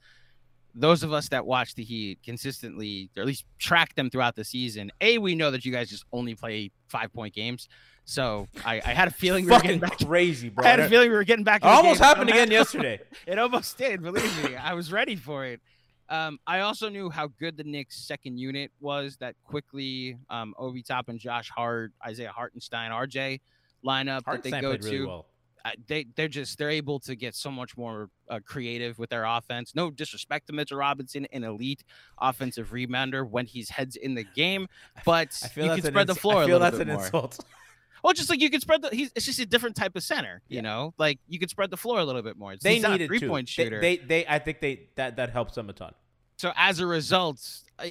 those 0.76 1.04
of 1.04 1.12
us 1.12 1.30
that 1.30 1.46
watch 1.46 1.76
the 1.76 1.84
Heat 1.84 2.20
consistently, 2.24 3.10
or 3.18 3.22
at 3.22 3.28
least 3.28 3.46
track 3.58 3.96
them 3.96 4.10
throughout 4.10 4.36
the 4.36 4.44
season, 4.44 4.92
A, 5.02 5.18
we 5.18 5.36
know 5.36 5.52
that 5.52 5.66
you 5.66 5.72
guys 5.72 5.90
just 5.90 6.06
only 6.12 6.36
play 6.36 6.72
five 6.88 7.12
point 7.14 7.34
games. 7.34 7.68
So 8.06 8.48
I, 8.66 8.82
I 8.84 8.94
had 8.94 9.08
a 9.08 9.12
feeling 9.12 9.46
we 9.46 9.52
were 9.52 9.60
getting 9.60 9.80
back 9.80 10.00
crazy, 10.00 10.50
bro. 10.50 10.66
I 10.66 10.70
had 10.70 10.80
a 10.80 10.90
feeling 10.90 11.10
we 11.10 11.16
were 11.16 11.24
getting 11.24 11.44
back. 11.44 11.64
It 11.64 11.68
almost 11.68 12.00
happened 12.00 12.30
again 12.30 12.50
yesterday. 12.52 13.00
it 13.28 13.38
almost 13.38 13.78
did. 13.78 14.02
Believe 14.02 14.44
me, 14.44 14.56
I 14.56 14.74
was 14.74 14.92
ready 14.92 15.16
for 15.16 15.46
it. 15.46 15.62
Um, 16.10 16.40
I 16.48 16.62
also 16.62 16.90
knew 16.90 17.12
how 17.12 17.28
good 17.28 17.56
the 17.56 17.64
Knicks' 17.64 17.98
second 17.98 18.40
unit 18.40 18.72
was. 18.80 19.18
That 19.18 19.36
Quickley, 19.44 20.18
um, 20.32 20.56
Obi 20.58 20.84
and 21.08 21.20
Josh 21.20 21.52
Hart, 21.56 21.92
Isaiah 22.04 22.32
Hartenstein, 22.32 22.90
RJ 22.90 23.42
lineup 23.86 24.26
that 24.26 24.44
they 24.44 24.52
go 24.52 24.76
to. 24.76 24.86
Really 24.86 25.06
well. 25.06 25.26
uh, 25.66 25.72
they 25.88 26.06
they're 26.16 26.28
just 26.28 26.58
they're 26.58 26.70
able 26.70 27.00
to 27.02 27.16
get 27.16 27.36
so 27.36 27.52
much 27.52 27.78
more 27.78 28.10
uh, 28.30 28.40
creative 28.46 28.98
with 28.98 29.10
their 29.10 29.26
offense. 29.26 29.74
No 29.76 29.92
disrespect 29.92 30.48
to 30.48 30.54
Mitchell 30.54 30.78
Robinson, 30.78 31.28
an 31.32 31.44
elite 31.44 31.84
offensive 32.20 32.72
rebounder 32.72 33.28
when 33.28 33.46
he's 33.46 33.70
heads 33.70 33.96
in 33.96 34.16
the 34.16 34.24
game, 34.24 34.68
but 35.06 35.38
I 35.44 35.48
feel 35.48 35.66
you 35.66 35.82
can 35.82 35.92
spread 35.92 36.10
ins- 36.10 36.16
the 36.16 36.22
floor. 36.22 36.44
I 36.44 36.46
feel 36.46 36.60
that's 36.60 36.80
an 36.80 36.88
more. 36.88 37.04
insult. 37.04 37.40
Well, 38.02 38.14
just 38.14 38.30
like 38.30 38.40
you 38.40 38.50
could 38.50 38.62
spread 38.62 38.82
the, 38.82 38.90
he's 38.90 39.12
it's 39.14 39.26
just 39.26 39.40
a 39.40 39.46
different 39.46 39.76
type 39.76 39.96
of 39.98 40.04
center, 40.04 40.42
you 40.48 40.58
yeah. 40.58 40.62
know. 40.62 40.94
Like 40.98 41.20
you 41.28 41.38
could 41.38 41.50
spread 41.50 41.70
the 41.70 41.76
floor 41.76 42.00
a 42.00 42.06
little 42.06 42.22
bit 42.22 42.38
more. 42.38 42.54
It's, 42.54 42.64
they 42.64 42.82
a 42.82 43.08
three 43.08 43.20
point 43.20 43.50
shooter. 43.50 43.82
They, 43.82 43.98
they, 43.98 44.06
they, 44.06 44.26
I 44.28 44.40
think 44.40 44.62
they 44.62 44.88
that 44.96 45.18
that 45.18 45.32
helps 45.32 45.56
them 45.56 45.70
a 45.70 45.74
ton. 45.74 45.94
So 46.38 46.54
as 46.56 46.80
a 46.80 46.88
result, 46.88 47.46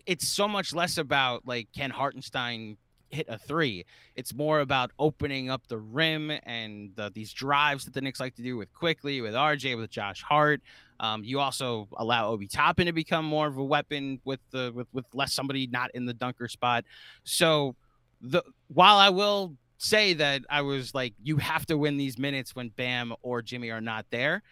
it's 0.07 0.27
so 0.27 0.49
much 0.49 0.73
less 0.73 0.97
about 0.97 1.47
like 1.47 1.69
can 1.77 1.91
Hartenstein 1.91 2.79
hit 3.11 3.27
a 3.29 3.39
three. 3.39 3.85
It's 4.17 4.35
more 4.35 4.61
about 4.61 4.91
opening 4.99 5.51
up 5.51 5.67
the 5.69 5.79
rim 5.79 6.31
and 6.45 6.91
the, 6.95 7.11
these 7.15 7.33
drives 7.33 7.85
that 7.85 7.95
the 7.95 8.01
Knicks 8.01 8.21
like 8.21 8.35
to 8.37 8.43
do 8.43 8.57
with 8.57 8.73
Quickley, 8.73 9.21
with 9.21 9.35
RJ, 9.35 9.77
with 9.77 9.91
Josh 9.91 10.23
Hart. 10.23 10.61
Um, 11.01 11.23
you 11.25 11.41
also 11.41 11.89
allow 11.97 12.29
Obi 12.29 12.49
Toppin 12.49 12.87
to 12.87 12.93
become 12.93 13.25
more 13.25 13.47
of 13.47 13.57
a 13.57 13.65
weapon 13.65 14.21
with 14.25 14.41
the 14.51 14.73
with 14.75 14.89
with 14.93 15.05
less 15.15 15.33
somebody 15.33 15.67
not 15.67 15.91
in 15.95 16.07
the 16.07 16.15
dunker 16.15 16.49
spot. 16.49 16.85
So 17.25 17.77
the 18.21 18.43
while 18.69 18.97
I 18.97 19.11
will 19.11 19.55
say 19.79 20.15
that 20.15 20.43
I 20.51 20.63
was 20.63 20.95
like, 20.95 21.15
you 21.23 21.37
have 21.37 21.67
to 21.67 21.79
win 21.79 21.97
these 21.97 22.19
minutes 22.19 22.57
when 22.57 22.71
Bam 22.71 23.15
or 23.23 23.43
Jimmy 23.43 23.71
are 23.71 23.81
not 23.81 24.07
there 24.11 24.43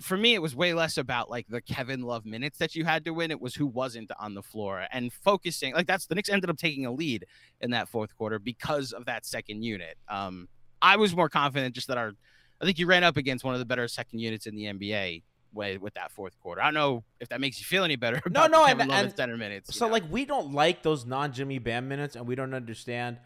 for 0.00 0.16
me, 0.16 0.34
it 0.34 0.42
was 0.42 0.54
way 0.56 0.74
less 0.74 0.96
about 0.96 1.30
like 1.30 1.46
the 1.48 1.60
Kevin 1.60 2.02
Love 2.02 2.26
minutes 2.26 2.58
that 2.58 2.74
you 2.74 2.84
had 2.84 3.04
to 3.04 3.12
win. 3.12 3.30
It 3.30 3.40
was 3.40 3.54
who 3.54 3.66
wasn't 3.66 4.10
on 4.18 4.34
the 4.34 4.42
floor 4.42 4.86
and 4.92 5.12
focusing. 5.12 5.74
Like 5.74 5.86
that's 5.86 6.06
the 6.06 6.14
Knicks 6.14 6.28
ended 6.28 6.50
up 6.50 6.56
taking 6.56 6.86
a 6.86 6.92
lead 6.92 7.26
in 7.60 7.70
that 7.70 7.88
fourth 7.88 8.16
quarter 8.16 8.38
because 8.38 8.92
of 8.92 9.06
that 9.06 9.24
second 9.24 9.62
unit. 9.62 9.96
Um, 10.08 10.48
I 10.82 10.96
was 10.96 11.14
more 11.14 11.28
confident 11.28 11.74
just 11.74 11.88
that 11.88 11.98
our, 11.98 12.12
I 12.60 12.64
think 12.64 12.78
you 12.78 12.86
ran 12.86 13.04
up 13.04 13.16
against 13.16 13.44
one 13.44 13.54
of 13.54 13.60
the 13.60 13.66
better 13.66 13.88
second 13.88 14.18
units 14.18 14.46
in 14.46 14.54
the 14.54 14.64
NBA 14.64 15.22
with, 15.54 15.80
with 15.80 15.94
that 15.94 16.10
fourth 16.10 16.38
quarter. 16.40 16.60
I 16.60 16.66
don't 16.66 16.74
know 16.74 17.04
if 17.20 17.28
that 17.28 17.40
makes 17.40 17.58
you 17.58 17.64
feel 17.64 17.84
any 17.84 17.96
better. 17.96 18.20
no, 18.30 18.46
no, 18.46 18.66
Kevin 18.66 18.82
and, 18.82 18.90
Love 18.90 19.04
and 19.06 19.16
center 19.16 19.36
minutes. 19.36 19.74
So 19.74 19.86
know? 19.86 19.92
like 19.92 20.04
we 20.10 20.24
don't 20.24 20.52
like 20.52 20.82
those 20.82 21.06
non 21.06 21.32
Jimmy 21.32 21.58
Bam 21.58 21.88
minutes, 21.88 22.16
and 22.16 22.26
we 22.26 22.34
don't 22.34 22.54
understand 22.54 23.18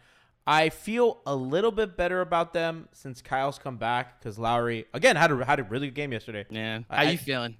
I 0.49 0.69
feel 0.69 1.19
a 1.27 1.35
little 1.35 1.69
bit 1.69 1.95
better 1.95 2.21
about 2.21 2.53
them 2.53 2.89
since 2.91 3.21
Kyle's 3.21 3.59
come 3.59 3.77
back 3.77 4.19
because 4.19 4.39
Lowry 4.39 4.85
again 4.95 5.15
had 5.15 5.31
a 5.31 5.45
had 5.45 5.59
a 5.59 5.63
really 5.63 5.87
good 5.87 5.93
game 5.93 6.11
yesterday. 6.11 6.43
Yeah, 6.49 6.79
how 6.89 7.03
I, 7.03 7.11
you 7.11 7.19
feeling? 7.19 7.55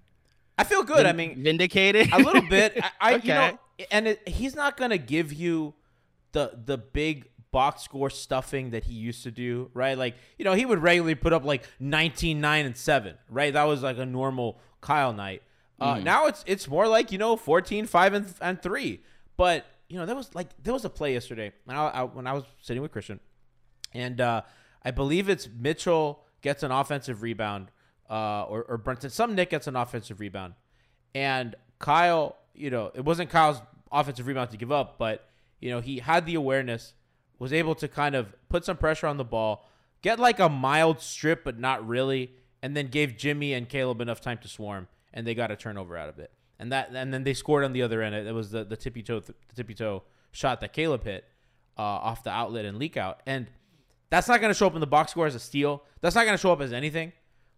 I 0.58 0.64
feel 0.64 0.82
good. 0.82 0.98
Vin- 0.98 1.06
I 1.06 1.14
mean, 1.14 1.44
vindicated 1.44 2.12
a 2.12 2.18
little 2.18 2.42
bit. 2.42 2.74
I, 2.82 2.90
I 3.00 3.14
okay. 3.18 3.28
you 3.28 3.34
know, 3.36 3.60
and 3.92 4.08
it, 4.08 4.28
he's 4.28 4.56
not 4.56 4.76
gonna 4.76 4.98
give 4.98 5.32
you 5.32 5.76
the 6.32 6.60
the 6.66 6.80
big 6.80 7.30
box 7.52 7.84
score 7.84 8.10
stuffing 8.10 8.72
that 8.72 8.86
he 8.86 8.94
used 8.94 9.22
to 9.22 9.30
do, 9.30 9.70
right? 9.76 9.96
Like, 9.96 10.16
you 10.40 10.46
know, 10.46 10.54
he 10.54 10.66
would 10.66 10.82
regularly 10.82 11.14
put 11.14 11.32
up 11.32 11.46
like 11.46 11.64
19, 11.80 12.42
9, 12.42 12.66
and 12.66 12.78
7, 12.78 13.16
right? 13.30 13.54
That 13.54 13.64
was 13.66 13.84
like 13.84 14.00
a 14.00 14.06
normal 14.06 14.60
Kyle 14.82 15.14
night. 15.14 15.44
Uh, 15.80 15.96
mm. 15.96 16.04
Now 16.04 16.26
it's 16.26 16.44
it's 16.48 16.68
more 16.68 16.88
like, 16.88 17.12
you 17.12 17.20
know, 17.20 17.36
14, 17.36 17.86
5, 17.86 18.14
and, 18.14 18.34
and 18.42 18.62
3. 18.62 19.00
But 19.38 19.68
you 19.90 19.98
know, 19.98 20.06
there 20.06 20.16
was 20.16 20.34
like 20.36 20.50
there 20.64 20.74
was 20.74 20.86
a 20.86 20.90
play 20.90 21.14
yesterday 21.14 21.52
when 21.66 21.76
I, 21.76 21.88
I 21.88 22.04
when 22.04 22.28
I 22.28 22.34
was 22.34 22.44
sitting 22.62 22.82
with 22.82 22.92
Christian, 22.92 23.20
and 23.94 24.22
uh, 24.22 24.44
I 24.86 24.92
believe 24.92 25.30
it's 25.30 25.50
Mitchell 25.60 26.24
gets 26.42 26.62
an 26.62 26.72
offensive 26.72 27.24
rebound, 27.24 27.72
uh, 28.10 28.44
or 28.44 28.64
or 28.64 28.78
Brunson. 28.78 29.10
Some 29.10 29.34
Knick 29.34 29.50
gets 29.50 29.66
an 29.68 29.76
offensive 29.76 30.20
rebound, 30.20 30.54
and 31.16 31.56
Kyle, 31.80 32.38
you 32.54 32.70
know, 32.70 32.92
it 32.94 33.04
wasn't 33.04 33.32
Kyle's 33.32 33.62
offensive 33.92 34.28
rebound 34.28 34.52
to 34.52 34.58
give 34.58 34.72
up, 34.72 35.00
but 35.00 35.28
you 35.60 35.72
know 35.72 35.82
he 35.82 35.98
had 36.00 36.28
the 36.28 36.36
awareness, 36.36 36.94
was 37.40 37.52
able 37.52 37.74
to 37.76 37.88
kind 37.88 38.14
of 38.14 38.36
put 38.48 38.64
some 38.66 38.78
pressure 38.78 39.08
on 39.08 39.18
the 39.18 39.26
ball, 39.26 39.68
get 40.04 40.20
like 40.20 40.40
a 40.40 40.50
mild 40.50 41.02
strip, 41.02 41.44
but 41.44 41.60
not 41.60 41.86
really, 41.88 42.32
and 42.62 42.78
then 42.78 42.90
gave 42.90 43.18
Jimmy 43.18 43.54
and 43.54 43.68
Caleb 43.68 44.02
enough 44.02 44.22
time 44.22 44.38
to 44.44 44.48
swarm, 44.48 44.88
and 45.12 45.26
they 45.26 45.34
got 45.34 45.50
a 45.50 45.56
turnover 45.56 45.98
out 45.98 46.10
of 46.10 46.20
it 46.20 46.32
and 46.60 46.72
that 46.72 46.92
and 46.94 47.14
then 47.14 47.24
they 47.24 47.34
scored 47.34 47.64
on 47.64 47.74
the 47.74 47.82
other 47.82 48.02
end. 48.02 48.14
It 48.14 48.34
was 48.34 48.52
the 48.52 48.64
the 48.64 48.78
tippy 48.78 49.02
toe 49.02 49.22
the 49.22 49.34
tippy 49.56 49.74
toe 49.74 50.04
shot 50.32 50.60
that 50.62 50.74
Caleb 50.74 51.04
hit. 51.04 51.26
uh, 51.78 51.82
off 51.82 52.24
the 52.24 52.30
outlet 52.30 52.66
and 52.66 52.78
leak 52.78 52.98
out. 52.98 53.22
And 53.26 53.48
that's 54.10 54.28
not 54.28 54.42
going 54.42 54.50
to 54.50 54.54
show 54.58 54.68
up 54.68 54.74
in 54.76 54.82
the 54.82 54.88
box 54.88 55.12
score 55.12 55.26
as 55.28 55.34
a 55.34 55.40
steal. 55.40 55.84
That's 56.02 56.14
not 56.14 56.26
going 56.26 56.34
to 56.34 56.42
show 56.42 56.52
up 56.52 56.60
as 56.60 56.74
anything. 56.74 57.14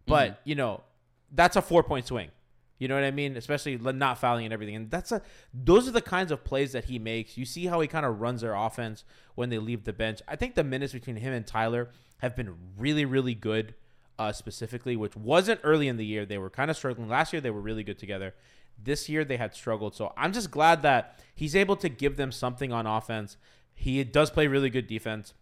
But, 0.06 0.42
you 0.44 0.54
know, 0.54 0.84
that's 1.32 1.56
a 1.56 1.62
four 1.62 1.82
point 1.84 2.06
swing. 2.06 2.30
You 2.78 2.88
know 2.88 2.96
what 2.96 3.04
I 3.04 3.12
mean? 3.12 3.36
Especially 3.36 3.78
not 3.78 4.20
fouling 4.20 4.46
and 4.46 4.54
everything. 4.54 4.76
And 4.76 4.92
that's 4.92 5.12
a 5.12 5.22
those 5.54 5.88
are 5.88 5.92
the 5.92 6.02
kinds 6.02 6.32
of 6.32 6.44
plays 6.44 6.72
that 6.74 6.86
he 6.86 7.00
makes. 7.00 7.38
You 7.38 7.46
see 7.46 7.66
how 7.66 7.80
he 7.80 7.88
kind 7.88 8.06
of 8.06 8.22
runs 8.22 8.42
their 8.42 8.54
offense 8.54 9.04
when 9.36 9.50
they 9.50 9.58
leave 9.58 9.84
the 9.86 9.94
bench. 9.94 10.22
I 10.28 10.36
think 10.36 10.56
the 10.56 10.64
minutes 10.64 10.94
between 10.94 11.16
him 11.16 11.34
and 11.34 11.46
Tyler 11.46 11.90
have 12.18 12.36
been 12.36 12.56
really, 12.78 13.06
really 13.06 13.34
good. 13.36 13.74
Uh, 14.20 14.32
specifically, 14.32 14.96
which 14.96 15.16
wasn't 15.16 15.60
early 15.64 15.88
in 15.88 15.98
the 15.98 16.06
year. 16.06 16.28
They 16.28 16.38
were 16.38 16.52
kind 16.52 16.70
of 16.70 16.78
struggling. 16.78 17.10
Last 17.10 17.34
year, 17.34 17.42
they 17.42 17.50
were 17.50 17.62
really 17.62 17.84
good 17.84 17.98
together. 17.98 18.36
This 18.78 19.10
year, 19.10 19.24
they 19.24 19.38
had 19.38 19.54
struggled. 19.54 19.96
So 19.96 20.14
I'm 20.18 20.34
just 20.34 20.52
glad 20.52 20.82
that 20.82 21.20
he's 21.34 21.56
able 21.56 21.76
to 21.78 21.90
give 21.90 22.18
them 22.18 22.32
something 22.32 22.72
on 22.72 22.88
offense. 22.88 23.38
He 23.74 24.04
does 24.04 24.30
play 24.30 24.48
really 24.48 24.70
good 24.70 24.88
defense. 24.88 25.34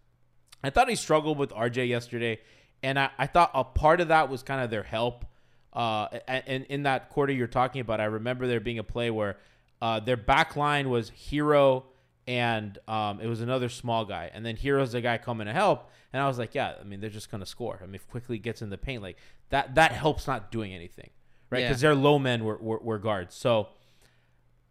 I 0.63 0.69
thought 0.69 0.89
he 0.89 0.95
struggled 0.95 1.37
with 1.37 1.51
RJ 1.51 1.87
yesterday, 1.87 2.39
and 2.83 2.99
I, 2.99 3.09
I 3.17 3.27
thought 3.27 3.51
a 3.53 3.63
part 3.63 4.01
of 4.01 4.09
that 4.09 4.29
was 4.29 4.43
kind 4.43 4.61
of 4.61 4.69
their 4.69 4.83
help. 4.83 5.25
Uh, 5.71 6.07
and 6.27 6.65
in 6.65 6.83
that 6.83 7.09
quarter 7.09 7.31
you're 7.31 7.47
talking 7.47 7.79
about, 7.81 8.01
I 8.01 8.05
remember 8.05 8.47
there 8.47 8.59
being 8.59 8.79
a 8.79 8.83
play 8.83 9.09
where 9.09 9.37
uh, 9.81 9.99
their 9.99 10.17
back 10.17 10.55
line 10.55 10.89
was 10.89 11.11
Herro 11.11 11.83
and 12.29 12.77
um, 12.87 13.19
it 13.21 13.27
was 13.27 13.41
another 13.41 13.69
small 13.69 14.05
guy, 14.05 14.29
and 14.31 14.45
then 14.45 14.55
Herro's 14.55 14.91
the 14.91 15.01
guy 15.01 15.17
coming 15.17 15.47
to 15.47 15.53
help, 15.53 15.89
and 16.13 16.21
I 16.21 16.27
was 16.27 16.37
like, 16.37 16.53
yeah, 16.53 16.75
I 16.79 16.83
mean 16.83 16.99
they're 16.99 17.09
just 17.09 17.31
gonna 17.31 17.45
score. 17.45 17.79
I 17.81 17.87
mean, 17.87 17.95
if 17.95 18.07
Quickley 18.07 18.37
gets 18.37 18.61
in 18.61 18.69
the 18.69 18.77
paint, 18.77 19.01
like 19.01 19.17
that 19.49 19.73
that 19.75 19.93
helps 19.93 20.27
not 20.27 20.51
doing 20.51 20.71
anything, 20.71 21.09
right? 21.49 21.59
Yeah. 21.59 21.67
Because 21.67 21.81
their 21.81 21.95
low 21.95 22.19
men 22.19 22.43
were, 22.43 22.57
were, 22.57 22.79
were 22.79 22.97
guards, 22.97 23.35
so 23.35 23.67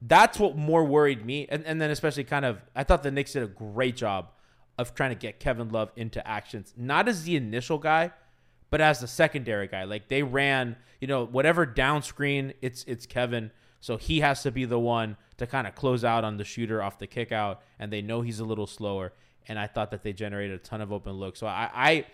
that's 0.02 0.38
what 0.38 0.56
more 0.56 0.84
worried 0.84 1.24
me. 1.24 1.46
And, 1.48 1.64
and 1.66 1.80
then 1.80 1.90
especially 1.90 2.24
kind 2.24 2.44
of, 2.44 2.60
I 2.74 2.84
thought 2.84 3.02
the 3.02 3.10
Knicks 3.10 3.32
did 3.32 3.42
a 3.42 3.48
great 3.48 3.96
job 3.96 4.28
of 4.78 4.94
trying 4.94 5.10
to 5.10 5.16
get 5.16 5.40
Kevin 5.40 5.70
Love 5.70 5.90
into 5.96 6.26
actions, 6.26 6.72
not 6.76 7.08
as 7.08 7.24
the 7.24 7.36
initial 7.36 7.78
guy, 7.78 8.12
but 8.70 8.80
as 8.80 9.00
the 9.00 9.08
secondary 9.08 9.66
guy. 9.66 9.84
Like 9.84 10.08
they 10.08 10.22
ran, 10.22 10.76
you 11.00 11.08
know, 11.08 11.26
whatever 11.26 11.66
down 11.66 12.02
screen, 12.02 12.54
it's 12.62 12.84
it's 12.84 13.06
Kevin. 13.06 13.50
So 13.80 13.96
he 13.96 14.20
has 14.20 14.42
to 14.42 14.50
be 14.50 14.64
the 14.64 14.78
one 14.78 15.16
to 15.38 15.46
kind 15.46 15.66
of 15.66 15.74
close 15.74 16.04
out 16.04 16.24
on 16.24 16.36
the 16.36 16.44
shooter 16.44 16.82
off 16.82 16.98
the 16.98 17.06
kick 17.06 17.32
out, 17.32 17.62
and 17.78 17.92
they 17.92 18.02
know 18.02 18.22
he's 18.22 18.40
a 18.40 18.44
little 18.44 18.66
slower. 18.66 19.12
And 19.46 19.58
I 19.58 19.66
thought 19.66 19.90
that 19.92 20.02
they 20.02 20.12
generated 20.12 20.56
a 20.56 20.62
ton 20.62 20.80
of 20.80 20.92
open 20.92 21.14
looks. 21.14 21.38
So 21.38 21.46
I, 21.46 21.70
I 21.72 22.06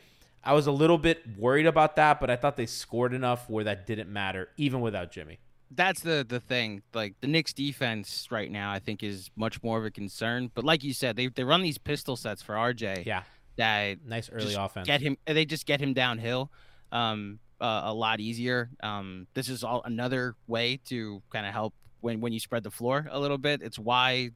I 0.44 0.52
was 0.52 0.66
a 0.66 0.72
little 0.72 0.98
bit 0.98 1.22
worried 1.38 1.66
about 1.66 1.96
that, 1.96 2.20
but 2.20 2.30
I 2.30 2.37
thought 2.37 2.57
they 2.57 2.66
scored 2.66 3.14
enough 3.14 3.48
where 3.48 3.64
that 3.64 3.87
didn't 3.87 4.12
matter, 4.12 4.48
even 4.57 4.80
without 4.80 5.11
Jimmy. 5.11 5.38
that's 5.70 6.00
the 6.00 6.24
the 6.28 6.38
thing. 6.40 6.83
Like 6.92 7.14
the 7.20 7.26
Knicks 7.26 7.52
defense 7.52 8.28
right 8.30 8.50
now, 8.50 8.70
I 8.70 8.78
think 8.78 9.02
is 9.02 9.30
much 9.37 9.62
more 9.62 9.78
of 9.78 9.85
a 9.85 9.90
concern. 9.90 10.50
But 10.54 10.64
like 10.64 10.85
you 10.85 10.92
said, 10.94 11.16
they 11.16 11.28
they 11.28 11.44
run 11.44 11.62
these 11.62 11.78
pistol 11.78 12.16
sets 12.16 12.42
for 12.42 12.54
RJ 12.54 13.04
Yeah, 13.07 13.22
that 13.57 14.04
nice 14.04 14.30
early 14.30 14.44
just 14.46 14.59
offense. 14.59 14.87
get 14.87 15.00
him. 15.00 15.16
They 15.26 15.44
just 15.44 15.66
get 15.66 15.80
him 15.80 15.92
downhill, 15.94 16.50
um, 16.92 17.38
uh, 17.61 17.83
a 17.85 17.94
lot 17.94 18.20
easier. 18.20 18.70
Um, 18.83 19.26
this 19.35 19.48
is 19.48 19.64
all 19.64 19.83
another 19.85 20.35
way 20.46 20.78
to 20.90 21.22
kind 21.30 21.46
of 21.46 21.52
help 21.52 21.74
when 22.02 22.20
when 22.20 22.33
you 22.33 22.38
spread 22.40 22.62
the 22.62 22.70
floor 22.70 23.09
a 23.11 23.18
little 23.18 23.38
bit. 23.38 23.62
It's 23.62 23.78
why. 23.78 24.30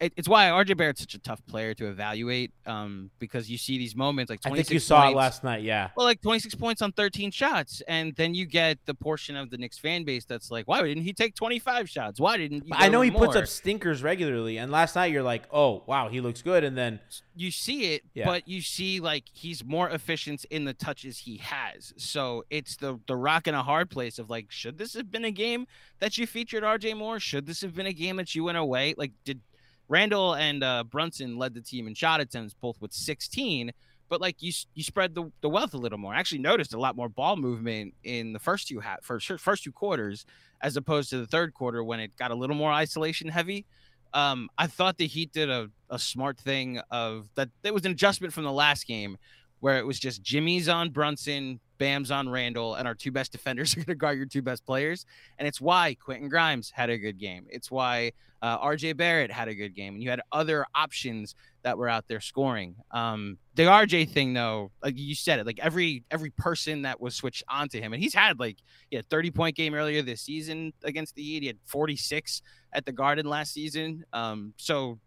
It- 0.00 0.14
It's 0.16 0.28
why 0.28 0.46
RJ 0.48 0.76
Barrett's 0.76 1.00
such 1.00 1.14
a 1.14 1.18
tough 1.18 1.44
player 1.46 1.74
to 1.74 1.86
evaluate, 1.88 2.52
um, 2.66 3.10
because 3.18 3.50
you 3.50 3.58
see 3.58 3.76
these 3.76 3.94
moments 3.94 4.30
like 4.30 4.40
I 4.44 4.50
think 4.50 4.70
you 4.70 4.78
saw 4.78 5.08
it 5.10 5.14
last 5.14 5.44
night. 5.44 5.62
Yeah, 5.62 5.90
well, 5.96 6.06
like 6.06 6.22
26 6.22 6.54
points 6.54 6.80
on 6.80 6.92
13 6.92 7.30
shots, 7.30 7.82
and 7.86 8.14
then 8.16 8.34
you 8.34 8.46
get 8.46 8.78
the 8.86 8.94
portion 8.94 9.36
of 9.36 9.50
the 9.50 9.58
Knicks 9.58 9.78
fan 9.78 10.04
base 10.04 10.24
that's 10.24 10.50
like, 10.50 10.66
why 10.66 10.82
didn't 10.82 11.02
he 11.02 11.12
take 11.12 11.34
25 11.34 11.88
shots? 11.90 12.18
Why 12.18 12.36
didn't 12.38 12.64
I 12.72 12.88
know 12.88 13.02
he 13.02 13.10
more? 13.10 13.26
puts 13.26 13.36
up 13.36 13.46
stinkers 13.46 14.02
regularly, 14.02 14.56
and 14.58 14.72
last 14.72 14.94
night 14.96 15.12
you're 15.12 15.22
like, 15.22 15.44
oh 15.52 15.82
wow, 15.86 16.08
he 16.08 16.20
looks 16.22 16.40
good, 16.40 16.64
and 16.64 16.76
then 16.78 17.00
you 17.36 17.50
see 17.50 17.92
it, 17.94 18.02
Yeah. 18.14 18.24
but 18.26 18.48
you 18.48 18.62
see 18.62 19.00
like 19.00 19.24
he's 19.32 19.62
more 19.64 19.90
efficient 19.90 20.44
in 20.46 20.64
the 20.64 20.72
touches 20.74 21.18
he 21.18 21.36
has. 21.38 21.92
So 21.98 22.44
it's 22.50 22.76
the 22.76 22.98
the 23.06 23.16
rock 23.16 23.46
and 23.46 23.56
a 23.56 23.62
hard 23.62 23.90
place 23.90 24.18
of 24.18 24.30
like, 24.30 24.50
should 24.50 24.78
this 24.78 24.94
have 24.94 25.10
been 25.10 25.24
a 25.26 25.30
game 25.30 25.66
that 25.98 26.16
you 26.16 26.26
featured 26.26 26.62
RJ 26.64 26.96
more? 26.96 27.20
Should 27.20 27.46
this 27.46 27.60
have 27.60 27.74
been 27.74 27.86
a 27.86 27.92
game 27.92 28.16
that 28.16 28.34
you 28.34 28.44
went 28.44 28.56
away? 28.58 28.94
Like, 28.96 29.12
did 29.24 29.40
Randle 29.90 30.34
and 30.34 30.62
uh, 30.62 30.84
Brunson 30.84 31.36
led 31.36 31.52
the 31.52 31.60
team 31.60 31.88
in 31.88 31.94
shot 31.94 32.20
attempts, 32.20 32.54
both 32.54 32.80
with 32.80 32.92
16. 32.92 33.72
But 34.08 34.20
like 34.20 34.36
you, 34.40 34.52
you 34.74 34.84
spread 34.84 35.14
the, 35.14 35.30
the 35.40 35.48
wealth 35.48 35.74
a 35.74 35.78
little 35.78 35.98
more. 35.98 36.14
I 36.14 36.18
actually 36.18 36.38
noticed 36.38 36.74
a 36.74 36.80
lot 36.80 36.96
more 36.96 37.08
ball 37.08 37.36
movement 37.36 37.94
in 38.04 38.32
the 38.32 38.38
first 38.38 38.68
two 38.68 38.80
ha- 38.80 38.96
first 39.02 39.30
first 39.38 39.64
two 39.64 39.72
quarters, 39.72 40.24
as 40.62 40.76
opposed 40.76 41.10
to 41.10 41.18
the 41.18 41.26
third 41.26 41.54
quarter 41.54 41.82
when 41.84 42.00
it 42.00 42.16
got 42.16 42.30
a 42.30 42.34
little 42.34 42.56
more 42.56 42.72
isolation 42.72 43.28
heavy. 43.28 43.66
Um, 44.12 44.48
I 44.58 44.66
thought 44.66 44.96
the 44.96 45.06
Heat 45.06 45.32
did 45.32 45.50
a, 45.50 45.70
a 45.90 45.98
smart 45.98 46.38
thing 46.38 46.80
of 46.90 47.28
that. 47.34 47.50
It 47.62 47.74
was 47.74 47.84
an 47.84 47.92
adjustment 47.92 48.32
from 48.32 48.44
the 48.44 48.52
last 48.52 48.86
game 48.86 49.16
where 49.60 49.78
it 49.78 49.86
was 49.86 49.98
just 49.98 50.22
Jimmy's 50.22 50.68
on 50.68 50.90
Brunson, 50.90 51.60
Bam's 51.78 52.10
on 52.10 52.28
Randle, 52.28 52.74
and 52.74 52.88
our 52.88 52.94
two 52.94 53.12
best 53.12 53.32
defenders 53.40 53.74
are 53.74 53.76
going 53.76 53.86
to 53.86 53.94
guard 53.94 54.18
your 54.18 54.26
two 54.26 54.42
best 54.42 54.66
players. 54.66 55.06
And 55.38 55.46
it's 55.46 55.60
why 55.60 55.96
Quentin 56.02 56.28
Grimes 56.28 56.70
had 56.70 56.90
a 56.90 56.98
good 56.98 57.18
game. 57.18 57.46
It's 57.48 57.70
why 57.70 58.12
uh, 58.42 58.58
RJ 58.58 58.96
Barrett 58.96 59.30
had 59.30 59.48
a 59.48 59.54
good 59.54 59.74
game. 59.74 59.94
And 59.94 60.02
you 60.02 60.10
had 60.10 60.20
other 60.32 60.64
options 60.74 61.34
that 61.62 61.76
were 61.76 61.88
out 61.88 62.06
there 62.08 62.20
scoring. 62.20 62.74
Um, 62.90 63.38
the 63.54 63.64
RJ 63.64 64.10
thing, 64.10 64.32
though, 64.32 64.70
like 64.82 64.98
you 64.98 65.14
said 65.14 65.38
it, 65.38 65.46
like 65.46 65.58
every 65.60 66.04
every 66.10 66.30
person 66.30 66.82
that 66.82 67.00
was 67.00 67.14
switched 67.14 67.42
onto 67.48 67.80
him, 67.80 67.92
and 67.92 68.02
he's 68.02 68.14
had 68.14 68.38
like 68.40 68.56
he 68.88 68.96
had 68.96 69.08
30 69.10 69.30
point 69.30 69.56
game 69.56 69.74
earlier 69.74 70.00
this 70.00 70.22
season 70.22 70.72
against 70.84 71.14
the 71.14 71.22
Heat. 71.22 71.42
He 71.42 71.46
had 71.48 71.58
46 71.66 72.40
at 72.72 72.86
the 72.86 72.92
Garden 72.92 73.26
last 73.26 73.52
season. 73.52 74.04
Um, 74.12 74.54
so 74.56 74.98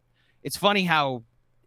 it's 0.44 0.58
funny 0.58 0.84
how 0.84 1.24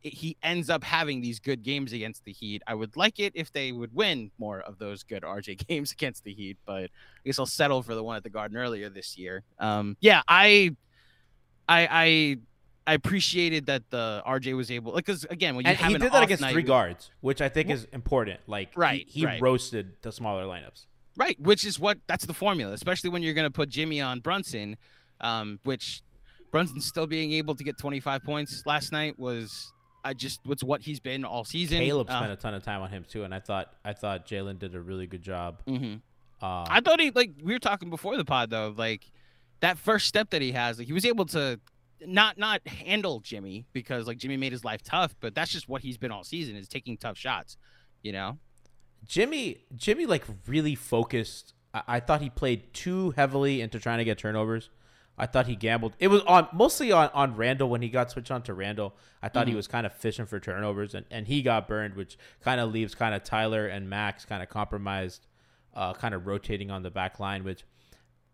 it- 0.07 0.15
he 0.15 0.37
ends 0.43 0.71
up 0.71 0.85
having 0.85 1.21
these 1.21 1.39
good 1.41 1.63
games 1.63 1.93
against 1.93 2.25
the 2.25 2.33
Heat. 2.33 2.63
I 2.67 2.75
would 2.75 2.97
like 2.97 3.19
it 3.19 3.33
if 3.35 3.53
they 3.53 3.73
would 3.73 3.95
win 3.95 4.31
more 4.39 4.61
of 4.61 4.79
those 4.79 5.03
good 5.03 5.23
RJ 5.37 5.67
games 5.67 5.93
against 5.93 6.25
the 6.25 6.33
Heat, 6.35 6.59
but 6.65 6.85
I 6.85 6.89
guess 7.25 7.39
I'll 7.39 7.47
settle 7.47 7.83
for 7.83 7.95
the 7.95 8.03
one 8.03 8.17
at 8.17 8.23
the 8.23 8.31
Garden 8.31 8.57
earlier 8.57 8.89
this 8.89 9.19
year. 9.19 9.43
Um, 9.59 9.97
yeah, 10.01 10.23
I, 10.29 10.77
I, 11.69 11.89
I, 11.91 12.37
I 12.87 12.95
appreciated 12.95 13.67
that 13.67 13.83
the 13.91 14.23
RJ 14.27 14.57
was 14.57 14.71
able, 14.71 14.93
like, 14.93 15.05
because 15.05 15.25
again, 15.25 15.57
when 15.57 15.65
you 15.65 15.71
and 15.71 15.79
have 15.79 15.93
he 15.93 15.99
did 15.99 16.13
that 16.13 16.23
against 16.23 16.41
night 16.43 16.53
three 16.53 16.63
guards, 16.63 17.11
which 17.21 17.41
I 17.41 17.49
think 17.49 17.69
Well- 17.69 17.79
is 17.79 17.85
important. 17.93 18.41
Like, 18.47 18.71
he- 18.75 18.81
Right, 18.81 19.07
he, 19.09 19.27
right. 19.27 19.43
roasted 19.43 19.95
the 20.03 20.13
smaller 20.13 20.45
lineups. 20.45 20.87
Right, 21.19 21.41
which 21.41 21.65
is 21.65 21.81
what 21.81 21.99
that's 22.07 22.27
the 22.27 22.35
formula, 22.35 22.73
especially 22.75 23.09
when 23.11 23.23
you're 23.23 23.33
going 23.35 23.47
to 23.47 23.51
put 23.51 23.71
Jimmy 23.71 24.01
on 24.03 24.21
Brunson, 24.21 24.77
um, 25.23 25.59
which 25.65 26.03
Brunson 26.53 26.79
still 26.81 27.07
being 27.07 27.33
able 27.33 27.55
to 27.55 27.65
get 27.65 27.79
25 27.79 28.23
points 28.23 28.63
last 28.67 28.93
night 28.93 29.19
was 29.19 29.73
I 30.07 30.15
just 30.15 30.41
what's 30.45 30.63
what 30.65 30.83
he's 30.83 31.01
been 31.01 31.25
all 31.25 31.45
season. 31.45 31.79
Caleb 31.79 32.09
Uh, 32.11 32.19
spent 32.19 32.33
a 32.33 32.37
ton 32.37 32.55
of 32.55 32.63
time 32.63 32.81
on 32.83 32.91
him 32.91 33.05
too, 33.09 33.25
and 33.25 33.35
I 33.35 33.41
thought 33.41 33.75
I 33.85 33.93
thought 33.93 34.27
Jalen 34.27 34.59
did 34.59 34.75
a 34.75 34.81
really 34.81 35.07
good 35.07 35.23
job. 35.23 35.63
mhm. 35.67 36.01
Uh, 36.41 36.65
I 36.69 36.81
thought 36.81 37.01
he 37.01 37.11
like 37.11 37.33
we 37.43 37.53
were 37.53 37.59
talking 37.59 37.91
before 37.91 38.17
the 38.17 38.25
pod 38.25 38.51
though, 38.51 38.75
like 38.77 39.11
that 39.61 39.79
first 39.79 40.07
step 40.07 40.31
that 40.31 40.43
he 40.43 40.53
has, 40.53 40.79
like 40.79 40.87
he 40.87 40.93
was 40.93 41.05
able 41.07 41.25
to 41.27 41.59
not 42.03 42.37
not 42.37 42.67
handle 42.69 43.21
Jimmy 43.21 43.65
because 43.73 44.07
like 44.07 44.19
Jimmy 44.19 44.37
made 44.37 44.53
his 44.53 44.65
life 44.65 44.83
tough, 44.83 45.15
but 45.21 45.35
that's 45.35 45.51
just 45.51 45.67
what 45.69 45.81
he's 45.83 45.97
been 45.97 46.11
all 46.13 46.25
season 46.25 46.55
is 46.57 46.69
taking 46.69 46.97
tough 46.99 47.17
shots, 47.17 47.57
you 48.03 48.13
know. 48.13 48.39
Jimmy, 49.07 49.65
Jimmy, 49.75 50.05
like 50.07 50.25
really 50.47 50.75
focused. 50.75 51.55
I, 51.73 51.83
I 51.89 52.01
thought 52.01 52.21
he 52.21 52.29
played 52.31 52.75
too 52.75 53.13
heavily 53.13 53.61
into 53.61 53.79
trying 53.79 53.99
to 53.99 54.05
get 54.05 54.19
turnovers. 54.19 54.69
I 55.19 55.27
thought 55.27 55.47
he 55.47 55.57
gambled. 55.57 55.95
It 55.99 56.09
was 56.09 56.21
on 56.23 56.49
mostly 56.53 56.93
on, 56.93 57.09
on 57.15 57.37
Randle 57.37 57.69
when 57.71 57.81
he 57.83 57.89
got 57.89 58.11
switched 58.11 58.31
on 58.31 58.43
to 58.43 58.55
Randle. 58.55 58.95
I 59.23 59.29
thought 59.31 59.47
he 59.47 59.55
Mhm. 59.55 59.57
was 59.57 59.67
kind 59.67 59.87
of 59.87 59.93
fishing 59.95 60.27
for 60.27 60.39
turnovers, 60.39 60.95
and, 60.95 61.07
and 61.11 61.27
he 61.27 61.41
got 61.43 61.67
burned, 61.67 61.95
which 61.95 62.19
kind 62.43 62.61
of 62.61 62.71
leaves 62.73 62.95
kind 62.95 63.15
of 63.15 63.25
Tyler 63.25 63.67
and 63.67 63.89
Max 63.89 64.25
kind 64.27 64.43
of 64.43 64.49
compromised, 64.51 65.27
uh, 65.75 65.95
kind 65.95 66.15
of 66.15 66.27
rotating 66.27 66.71
on 66.71 66.83
the 66.83 66.91
back 66.91 67.19
line. 67.19 67.45
Which 67.45 67.65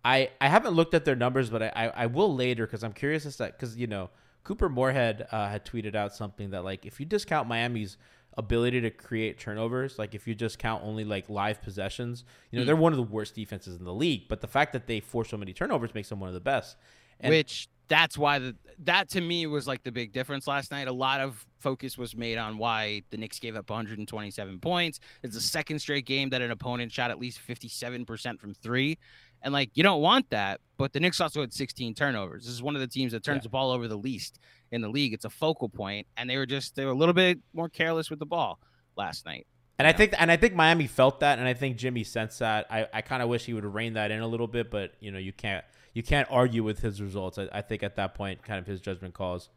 I 0.04 0.30
I 0.40 0.48
haven't 0.48 0.74
looked 0.74 0.94
at 0.94 1.04
their 1.04 1.14
numbers, 1.16 1.50
but 1.50 1.62
I 1.62 1.72
I, 1.74 1.86
I 1.88 2.06
will 2.06 2.34
later 2.34 2.66
because 2.66 2.82
I'm 2.82 2.92
curious 2.92 3.26
as 3.26 3.36
to 3.36 3.46
because 3.46 3.76
you 3.76 3.86
know 3.86 4.10
Couper 4.44 4.68
Moorhead 4.68 5.28
uh, 5.30 5.48
had 5.48 5.64
tweeted 5.64 5.94
out 5.94 6.12
something 6.14 6.50
that 6.50 6.64
like 6.64 6.84
if 6.84 6.98
you 6.98 7.06
discount 7.06 7.46
Miami's 7.46 7.96
ability 8.38 8.80
to 8.80 8.90
create 8.90 9.38
turnovers, 9.38 9.98
like 9.98 10.14
if 10.14 10.26
you 10.26 10.34
just 10.34 10.58
count 10.58 10.82
only 10.84 11.04
like 11.04 11.28
live 11.28 11.60
possessions, 11.62 12.24
you 12.50 12.58
know 12.58 12.62
Mm. 12.62 12.66
they're 12.66 12.76
one 12.76 12.92
of 12.92 12.96
the 12.96 13.02
worst 13.02 13.34
defenses 13.34 13.76
in 13.76 13.84
the 13.84 13.92
league. 13.94 14.28
But 14.28 14.40
the 14.40 14.46
fact 14.48 14.72
that 14.72 14.86
they 14.86 15.00
force 15.00 15.28
so 15.30 15.36
many 15.36 15.52
turnovers 15.52 15.94
makes 15.94 16.08
them 16.08 16.20
one 16.20 16.28
of 16.28 16.34
the 16.34 16.40
best. 16.40 16.76
And 17.20 17.30
which 17.30 17.68
that's 17.88 18.16
why 18.16 18.38
the 18.38 18.56
that 18.80 19.08
to 19.10 19.20
me 19.20 19.46
was 19.46 19.66
like 19.68 19.82
the 19.84 19.92
big 19.92 20.12
difference 20.12 20.46
last 20.46 20.70
night. 20.70 20.88
A 20.88 20.92
lot 20.92 21.20
of 21.20 21.46
focus 21.60 21.96
was 21.98 22.16
made 22.16 22.38
on 22.38 22.56
why 22.58 23.02
the 23.10 23.16
Knicks 23.16 23.38
gave 23.38 23.54
up 23.54 23.68
127 23.70 24.58
points. 24.60 24.98
It's 25.22 25.34
the 25.34 25.40
second 25.40 25.78
straight 25.78 26.06
game 26.06 26.30
that 26.30 26.40
an 26.42 26.50
opponent 26.50 26.90
shot 26.90 27.10
at 27.10 27.18
least 27.18 27.38
57% 27.46 28.40
from 28.40 28.54
three. 28.54 28.98
And 29.42 29.52
like 29.52 29.70
you 29.74 29.82
don't 29.82 30.00
want 30.00 30.30
that, 30.30 30.60
but 30.78 30.92
the 30.92 31.00
Knicks 31.00 31.20
also 31.20 31.40
had 31.42 31.52
16 31.52 31.94
turnovers. 31.94 32.44
This 32.44 32.54
is 32.54 32.62
one 32.62 32.74
of 32.74 32.80
the 32.80 32.86
teams 32.88 33.12
that 33.12 33.22
turns 33.22 33.38
Yeah. 33.38 33.42
the 33.42 33.48
ball 33.50 33.70
over 33.70 33.86
the 33.88 33.98
least 33.98 34.38
in 34.72 34.80
the 34.80 34.88
league. 34.88 35.12
It's 35.12 35.24
a 35.24 35.30
focal 35.30 35.68
point, 35.68 36.06
and 36.16 36.28
they 36.28 36.36
were 36.36 36.46
just 36.46 36.74
they 36.74 36.84
were 36.84 36.90
a 36.90 36.96
little 36.96 37.14
bit 37.14 37.38
more 37.52 37.68
careless 37.68 38.10
with 38.10 38.18
the 38.18 38.26
ball 38.26 38.58
last 38.96 39.24
night. 39.24 39.46
And 39.78 39.86
I 39.86 39.92
think 39.92 40.14
and 40.18 40.30
I 40.30 40.36
think 40.36 40.54
Miami 40.54 40.86
felt 40.86 41.20
that, 41.20 41.38
and 41.38 41.46
I 41.46 41.54
think 41.54 41.76
Jimmy 41.76 42.04
sensed 42.04 42.40
that. 42.40 42.66
I, 42.70 42.88
I 42.92 43.02
kind 43.02 43.22
of 43.22 43.28
wish 43.28 43.44
he 43.44 43.54
would 43.54 43.64
rein 43.64 43.94
that 43.94 44.10
in 44.10 44.20
a 44.20 44.26
little 44.26 44.48
bit, 44.48 44.70
but 44.70 44.92
you 45.00 45.10
know 45.10 45.18
you 45.18 45.32
can't 45.32 45.64
you 45.94 46.02
can't 46.02 46.28
argue 46.30 46.64
with 46.64 46.80
his 46.80 47.00
results. 47.00 47.38
I, 47.38 47.48
I 47.52 47.62
think 47.62 47.82
at 47.82 47.96
that 47.96 48.14
point, 48.14 48.42
kind 48.42 48.58
of 48.58 48.66
his 48.66 48.80
judgment 48.80 49.14
calls. 49.14 49.50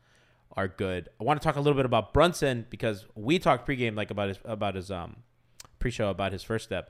are 0.51 0.67
good. 0.67 1.09
I 1.19 1.23
want 1.23 1.41
to 1.41 1.45
talk 1.45 1.55
a 1.55 1.59
little 1.59 1.77
bit 1.77 1.85
about 1.85 2.13
Brunson 2.13 2.65
because 2.69 3.05
we 3.15 3.39
talked 3.39 3.67
pregame 3.67 3.95
like 3.95 4.11
about 4.11 4.29
his 4.29 4.39
about 4.45 4.75
his 4.75 4.91
um 4.91 5.17
pre-show 5.79 6.09
about 6.09 6.31
his 6.31 6.43
first 6.43 6.65
step. 6.65 6.89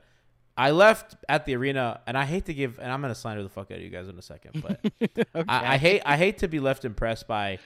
I 0.58 0.70
left 0.70 1.16
at 1.28 1.44
the 1.44 1.54
arena, 1.54 2.00
and 2.06 2.16
I 2.16 2.24
hate 2.24 2.46
to 2.46 2.54
give, 2.54 2.78
and 2.78 2.90
I'm 2.90 3.02
gonna 3.02 3.14
slander 3.14 3.42
the 3.42 3.50
fuck 3.50 3.70
out 3.70 3.76
of 3.76 3.84
you 3.84 3.90
guys 3.90 4.08
in 4.08 4.18
a 4.18 4.22
second, 4.22 4.62
but 4.62 4.80
okay. 5.02 5.44
I, 5.46 5.74
I 5.74 5.76
hate 5.76 6.02
I 6.06 6.16
hate 6.16 6.38
to 6.38 6.48
be 6.48 6.60
left 6.60 6.86
impressed 6.86 7.28
by, 7.28 7.58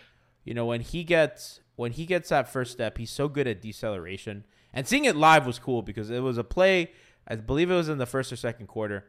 you 0.45 0.55
know, 0.55 0.67
when 0.67 0.81
he 0.81 1.05
gets 1.05 1.61
when 1.77 1.93
he 1.93 2.07
gets 2.07 2.29
that 2.29 2.49
first 2.49 2.73
step, 2.73 2.99
he's 2.99 3.11
so 3.11 3.29
good 3.29 3.47
at 3.47 3.63
deceleration. 3.63 4.45
And 4.73 4.87
seeing 4.87 5.05
it 5.05 5.17
live 5.17 5.47
was 5.47 5.59
cool 5.59 5.83
because 5.83 6.11
it 6.11 6.23
was 6.23 6.39
a 6.39 6.45
play. 6.45 6.93
I 7.27 7.37
believe 7.37 7.71
it 7.71 7.75
was 7.75 7.89
in 7.89 7.99
the 7.99 8.07
first 8.07 8.33
or 8.33 8.37
second 8.37 8.67
quarter 8.67 9.07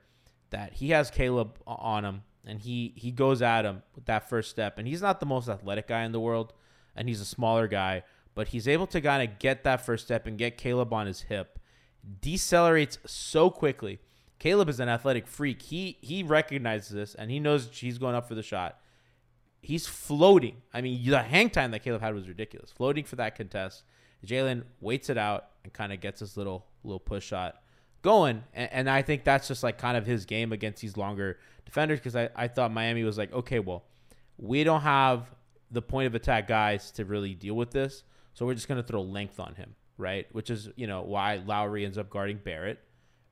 that 0.49 0.73
he 0.73 0.89
has 0.89 1.09
Caleb 1.09 1.57
on 1.65 2.05
him, 2.05 2.23
and 2.45 2.59
he 2.59 2.93
he 2.95 3.11
goes 3.11 3.41
at 3.41 3.65
him 3.65 3.83
with 3.95 4.05
that 4.05 4.29
first 4.29 4.49
step. 4.49 4.77
And 4.77 4.87
he's 4.87 5.01
not 5.01 5.19
the 5.19 5.25
most 5.25 5.49
athletic 5.49 5.87
guy 5.87 6.03
in 6.03 6.11
the 6.11 6.19
world, 6.19 6.53
and 6.95 7.07
he's 7.07 7.21
a 7.21 7.25
smaller 7.25 7.67
guy, 7.67 8.03
but 8.35 8.49
he's 8.49 8.67
able 8.67 8.87
to 8.87 9.01
kind 9.01 9.27
of 9.27 9.39
get 9.39 9.63
that 9.63 9.85
first 9.85 10.05
step 10.05 10.27
and 10.27 10.37
get 10.37 10.57
Caleb 10.57 10.93
on 10.93 11.07
his 11.07 11.21
hip. 11.21 11.59
Decelerates 12.21 12.97
so 13.05 13.49
quickly. 13.49 13.99
Caleb 14.39 14.69
is 14.69 14.79
an 14.79 14.89
athletic 14.89 15.27
freak. 15.27 15.61
He 15.61 15.97
he 16.01 16.23
recognizes 16.23 16.89
this 16.89 17.15
and 17.15 17.29
he 17.29 17.39
knows 17.39 17.69
he's 17.71 17.99
going 17.99 18.15
up 18.15 18.27
for 18.27 18.33
the 18.33 18.41
shot. 18.41 18.80
He's 19.61 19.85
floating. 19.85 20.57
I 20.73 20.81
mean, 20.81 21.07
the 21.07 21.21
hang 21.21 21.49
time 21.49 21.71
that 21.71 21.83
Caleb 21.83 22.01
had 22.01 22.15
was 22.15 22.27
ridiculous. 22.27 22.71
Floating 22.71 23.05
for 23.05 23.15
that 23.17 23.35
contest. 23.35 23.83
Jalen 24.25 24.63
waits 24.79 25.09
it 25.09 25.17
out 25.17 25.45
and 25.63 25.71
kind 25.71 25.93
of 25.93 25.99
gets 25.99 26.19
his 26.19 26.37
little 26.37 26.65
little 26.83 26.99
push 26.99 27.25
shot 27.25 27.61
going. 28.01 28.43
And, 28.53 28.69
and, 28.71 28.89
I 28.89 29.01
think 29.01 29.23
that's 29.23 29.47
just 29.47 29.63
like 29.63 29.77
kind 29.77 29.97
of 29.97 30.05
his 30.05 30.25
game 30.25 30.51
against 30.51 30.81
these 30.81 30.97
longer 30.97 31.37
defenders 31.65 31.99
because 31.99 32.15
I, 32.15 32.29
I 32.35 32.47
thought 32.47 32.71
Miami 32.71 33.03
was 33.03 33.17
like, 33.17 33.31
okay, 33.33 33.59
well, 33.59 33.83
we 34.37 34.63
don't 34.63 34.81
have 34.81 35.29
the 35.69 35.81
point 35.81 36.07
of 36.07 36.15
attack 36.15 36.47
guys 36.47 36.91
to 36.91 37.05
really 37.05 37.35
deal 37.35 37.55
with 37.55 37.71
this. 37.71 38.03
So 38.33 38.45
we're 38.45 38.55
just 38.55 38.67
going 38.67 38.81
to 38.81 38.87
throw 38.87 39.01
length 39.01 39.39
on 39.39 39.55
him, 39.55 39.75
right? 39.97 40.27
Which 40.31 40.49
is, 40.49 40.69
you 40.75 40.87
know, 40.87 41.01
why 41.01 41.41
Lowry 41.45 41.85
ends 41.85 41.97
up 41.97 42.09
guarding 42.09 42.39
Barrett, 42.43 42.79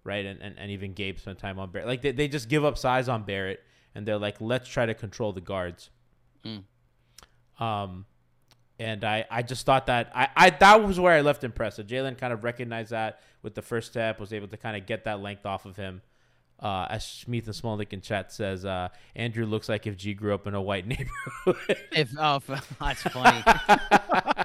right? 0.04 0.26
And, 0.26 0.42
and, 0.42 0.58
and 0.58 0.72
even 0.72 0.94
Gabe 0.94 1.18
spent 1.18 1.40
time 1.40 1.58
on 1.58 1.72
Barrett. 1.72 1.88
Like 1.88 2.02
they, 2.02 2.12
they 2.12 2.28
just 2.28 2.50
give 2.50 2.64
up 2.64 2.78
size 2.78 3.10
on 3.10 3.24
Barrett 3.24 3.64
and 3.96 4.08
they're 4.08 4.18
like, 4.18 4.40
let's 4.40 4.70
try 4.70 4.86
to 4.86 4.94
control 4.94 5.34
the 5.34 5.42
guards. 5.42 5.90
Mm. 6.46 6.64
Um, 7.64 8.06
and 8.80 9.04
I, 9.04 9.26
I 9.30 9.42
just 9.42 9.66
thought 9.66 9.88
that 9.88 10.12
I, 10.16 10.30
I 10.36 10.50
that 10.52 10.84
was 10.84 11.00
where 11.00 11.14
I 11.14 11.22
left 11.22 11.44
impressed. 11.44 11.78
So 11.78 11.84
Jalen 11.84 12.18
kind 12.18 12.32
of 12.32 12.44
recognized 12.44 12.92
that 12.92 13.22
with 13.42 13.56
the 13.56 13.62
first 13.62 13.92
step, 13.92 14.20
was 14.20 14.34
able 14.34 14.48
to 14.48 14.58
kind 14.58 14.78
of 14.78 14.86
get 14.86 15.06
that 15.06 15.22
length 15.22 15.46
off 15.46 15.66
of 15.66 15.76
him. 15.76 16.02
Uh, 16.60 16.88
as 16.90 17.06
Smith 17.06 17.46
and 17.46 17.56
Smolnik 17.56 17.94
in 17.94 18.02
chat 18.02 18.34
says, 18.34 18.66
uh, 18.66 18.90
Andrew 19.16 19.46
looks 19.46 19.70
like 19.70 19.88
if 19.88 19.96
G 19.96 20.14
grew 20.14 20.34
up 20.34 20.46
in 20.46 20.54
a 20.54 20.62
white 20.62 20.88
neighborhood. 21.46 21.78
if 21.94 22.12
oh, 22.18 22.42
that's 22.80 23.02
funny. 23.04 23.44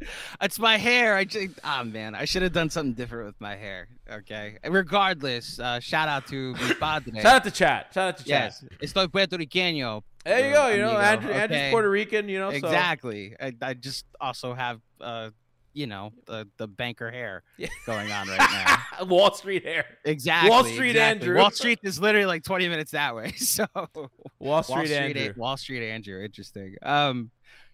it's 0.40 0.58
my 0.58 0.76
hair. 0.76 1.14
I 1.16 1.24
just, 1.24 1.58
oh 1.64 1.84
man, 1.84 2.14
I 2.14 2.24
should 2.24 2.42
have 2.42 2.52
done 2.52 2.70
something 2.70 2.94
different 2.94 3.26
with 3.26 3.40
my 3.40 3.56
hair. 3.56 3.88
Okay. 4.10 4.58
Regardless, 4.66 5.58
uh, 5.58 5.80
shout 5.80 6.08
out 6.08 6.26
to 6.28 6.54
mi 6.54 6.74
padre. 6.80 7.14
shout 7.20 7.36
out 7.36 7.44
to 7.44 7.50
chat. 7.50 7.88
Shout 7.94 8.08
out 8.08 8.18
to 8.18 8.24
chat. 8.24 8.54
Yes, 8.62 8.92
estoy 8.92 9.06
puertorriqueño. 9.06 10.02
There 10.24 10.46
you 10.48 10.54
go. 10.54 10.68
You 10.68 10.82
know, 10.82 10.98
Andrew, 10.98 11.30
okay. 11.30 11.40
Andrew's 11.40 11.70
Puerto 11.70 11.90
Rican. 11.90 12.28
You 12.28 12.40
know, 12.40 12.48
exactly. 12.50 13.30
So. 13.40 13.46
I, 13.46 13.54
I 13.62 13.74
just 13.74 14.04
also 14.20 14.52
have 14.52 14.80
uh, 15.00 15.30
you 15.72 15.86
know 15.86 16.12
the 16.26 16.48
the 16.58 16.66
banker 16.66 17.10
hair 17.10 17.42
going 17.86 18.10
on 18.12 18.28
right 18.28 18.38
now. 18.98 19.04
Wall 19.06 19.32
Street 19.32 19.64
hair. 19.64 19.86
Exactly. 20.04 20.50
Wall 20.50 20.64
Street 20.64 20.90
exactly. 20.90 21.28
Andrew. 21.28 21.40
Wall 21.40 21.50
Street 21.50 21.78
is 21.82 22.00
literally 22.00 22.26
like 22.26 22.42
20 22.42 22.68
minutes 22.68 22.90
that 22.92 23.14
way. 23.14 23.32
So 23.32 23.66
Wall 23.74 23.82
Street, 23.94 24.08
Wall 24.40 24.62
Street 24.62 24.92
Andrew. 24.92 25.34
Wall 25.36 25.56
Street 25.56 25.88
Andrew. 25.88 26.22
Interesting. 26.22 26.76
Um, 26.82 27.30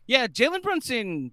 yeah, 0.06 0.26
Jalen 0.26 0.62
Brunson 0.62 1.32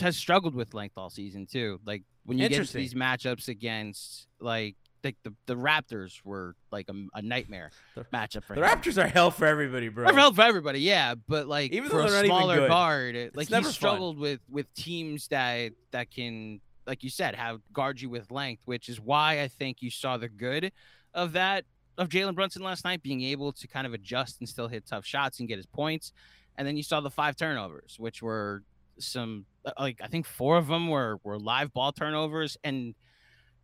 has 0.00 0.16
struggled 0.16 0.54
with 0.54 0.74
length 0.74 0.94
all 0.96 1.10
season 1.10 1.46
too. 1.46 1.80
Like 1.84 2.04
when 2.24 2.38
you 2.38 2.48
get 2.48 2.68
these 2.68 2.94
matchups 2.94 3.48
against 3.48 4.26
like 4.40 4.76
like 5.04 5.16
the, 5.24 5.34
the 5.46 5.56
Raptors 5.56 6.24
were 6.24 6.54
like 6.70 6.88
a, 6.88 6.94
a 7.14 7.22
nightmare 7.22 7.70
the, 7.94 8.04
matchup 8.04 8.44
for 8.44 8.54
the 8.54 8.62
him. 8.62 8.68
Raptors 8.68 9.02
are 9.02 9.08
hell 9.08 9.30
for 9.30 9.46
everybody, 9.46 9.88
bro. 9.88 10.06
They're 10.06 10.14
hell 10.14 10.32
for 10.32 10.42
everybody, 10.42 10.80
yeah. 10.80 11.14
But 11.14 11.48
like 11.48 11.72
even 11.72 11.90
for 11.90 12.02
a 12.02 12.24
smaller 12.24 12.68
guard, 12.68 13.16
it's 13.16 13.36
like 13.36 13.48
he 13.48 13.62
struggled 13.64 14.16
fun. 14.16 14.22
with 14.22 14.40
with 14.48 14.72
teams 14.74 15.28
that 15.28 15.72
that 15.90 16.10
can, 16.10 16.60
like 16.86 17.02
you 17.02 17.10
said, 17.10 17.34
have 17.34 17.60
guard 17.72 18.00
you 18.00 18.10
with 18.10 18.30
length, 18.30 18.62
which 18.66 18.88
is 18.88 19.00
why 19.00 19.40
I 19.40 19.48
think 19.48 19.82
you 19.82 19.90
saw 19.90 20.16
the 20.16 20.28
good 20.28 20.72
of 21.14 21.32
that 21.32 21.64
of 21.98 22.08
Jalen 22.08 22.34
Brunson 22.34 22.62
last 22.62 22.84
night, 22.84 23.02
being 23.02 23.22
able 23.22 23.52
to 23.52 23.66
kind 23.68 23.86
of 23.86 23.94
adjust 23.94 24.40
and 24.40 24.48
still 24.48 24.68
hit 24.68 24.86
tough 24.86 25.04
shots 25.04 25.40
and 25.40 25.48
get 25.48 25.56
his 25.56 25.66
points. 25.66 26.12
And 26.56 26.68
then 26.68 26.76
you 26.76 26.82
saw 26.82 27.00
the 27.00 27.10
five 27.10 27.36
turnovers, 27.36 27.96
which 27.98 28.22
were 28.22 28.62
some 29.04 29.46
like 29.78 30.00
I 30.02 30.06
think 30.06 30.26
four 30.26 30.56
of 30.56 30.66
them 30.66 30.88
were 30.88 31.18
were 31.22 31.38
live 31.38 31.72
ball 31.72 31.92
turnovers 31.92 32.56
and 32.64 32.94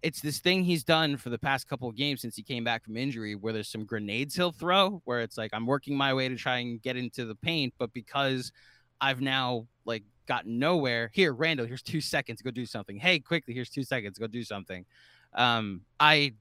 it's 0.02 0.20
this 0.20 0.38
thing 0.38 0.62
he's 0.62 0.84
done 0.84 1.16
for 1.16 1.30
the 1.30 1.38
past 1.38 1.68
couple 1.68 1.88
of 1.88 1.96
games 1.96 2.20
since 2.20 2.36
he 2.36 2.42
came 2.42 2.62
back 2.62 2.84
from 2.84 2.96
injury 2.96 3.34
where 3.34 3.52
there's 3.52 3.68
some 3.68 3.84
grenades 3.84 4.34
he'll 4.36 4.52
throw 4.52 5.02
where 5.04 5.20
it's 5.20 5.36
like 5.36 5.50
I'm 5.52 5.66
working 5.66 5.96
my 5.96 6.14
way 6.14 6.28
to 6.28 6.36
try 6.36 6.58
and 6.58 6.80
get 6.80 6.96
into 6.96 7.24
the 7.24 7.34
paint, 7.34 7.74
but 7.78 7.92
because 7.92 8.52
I've 9.00 9.20
now 9.20 9.66
like 9.84 10.04
gotten 10.26 10.58
nowhere, 10.58 11.10
here, 11.12 11.32
Randle, 11.32 11.66
here's 11.66 11.82
two 11.82 12.00
seconds, 12.00 12.42
go 12.42 12.50
do 12.50 12.66
something. 12.66 12.96
Hey, 12.96 13.18
Quickley, 13.18 13.54
here's 13.54 13.70
two 13.70 13.82
seconds, 13.82 14.18
go 14.18 14.26
do 14.26 14.42
something. 14.44 14.84
Um, 15.34 15.82
I 15.98 16.34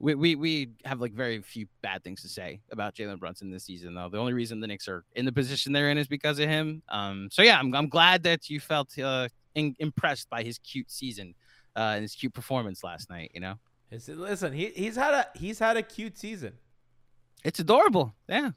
we, 0.00 0.14
we 0.14 0.34
we 0.34 0.70
have 0.86 1.00
like 1.00 1.12
very 1.12 1.40
few 1.42 1.66
bad 1.82 2.02
things 2.02 2.22
to 2.22 2.28
say 2.28 2.60
about 2.72 2.94
Jalen 2.94 3.20
Brunson 3.20 3.50
this 3.50 3.64
season, 3.64 3.94
though. 3.94 4.08
The 4.08 4.18
only 4.18 4.32
reason 4.32 4.58
the 4.58 4.66
Knicks 4.66 4.88
are 4.88 5.04
in 5.14 5.26
the 5.26 5.32
position 5.32 5.72
they're 5.72 5.90
in 5.90 5.98
is 5.98 6.08
because 6.08 6.38
of 6.38 6.48
him. 6.48 6.82
Um, 6.88 7.28
so 7.30 7.42
yeah, 7.42 7.58
I'm 7.58 7.74
I'm 7.74 7.88
glad 7.88 8.22
that 8.22 8.48
you 8.48 8.60
felt 8.60 8.98
uh, 8.98 9.28
in, 9.54 9.76
impressed 9.78 10.30
by 10.30 10.42
his 10.42 10.58
cute 10.58 10.90
season 10.90 11.34
uh, 11.76 11.92
and 11.94 12.02
his 12.02 12.14
cute 12.14 12.32
performance 12.32 12.82
last 12.82 13.10
night. 13.10 13.30
You 13.34 13.40
know, 13.40 13.54
it's, 13.90 14.08
listen, 14.08 14.54
he, 14.54 14.70
he's 14.74 14.96
had 14.96 15.12
a 15.12 15.26
he's 15.34 15.58
had 15.58 15.76
a 15.76 15.82
cute 15.82 16.18
season. 16.18 16.54
It's 17.44 17.60
adorable. 17.60 18.14
Yeah, 18.26 18.52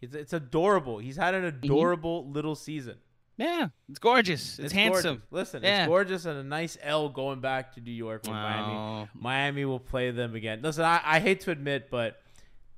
it's 0.00 0.14
it's 0.14 0.32
adorable. 0.32 0.98
He's 0.98 1.16
had 1.16 1.34
an 1.34 1.44
adorable 1.44 2.24
mm-hmm. 2.24 2.32
little 2.32 2.56
season. 2.56 2.96
Yeah, 3.38 3.68
it's 3.88 4.00
gorgeous. 4.00 4.58
It's, 4.58 4.66
it's 4.66 4.72
handsome. 4.72 5.22
Gorgeous. 5.30 5.54
Listen, 5.54 5.62
yeah. 5.62 5.82
it's 5.84 5.88
gorgeous 5.88 6.24
and 6.26 6.38
a 6.38 6.42
nice 6.42 6.76
L 6.82 7.08
going 7.08 7.40
back 7.40 7.74
to 7.74 7.80
New 7.80 7.92
York 7.92 8.24
with 8.24 8.32
Miami. 8.32 9.08
Miami 9.14 9.64
will 9.64 9.78
play 9.78 10.10
them 10.10 10.34
again. 10.34 10.60
Listen, 10.60 10.84
I, 10.84 11.00
I 11.04 11.20
hate 11.20 11.40
to 11.42 11.52
admit, 11.52 11.88
but 11.88 12.20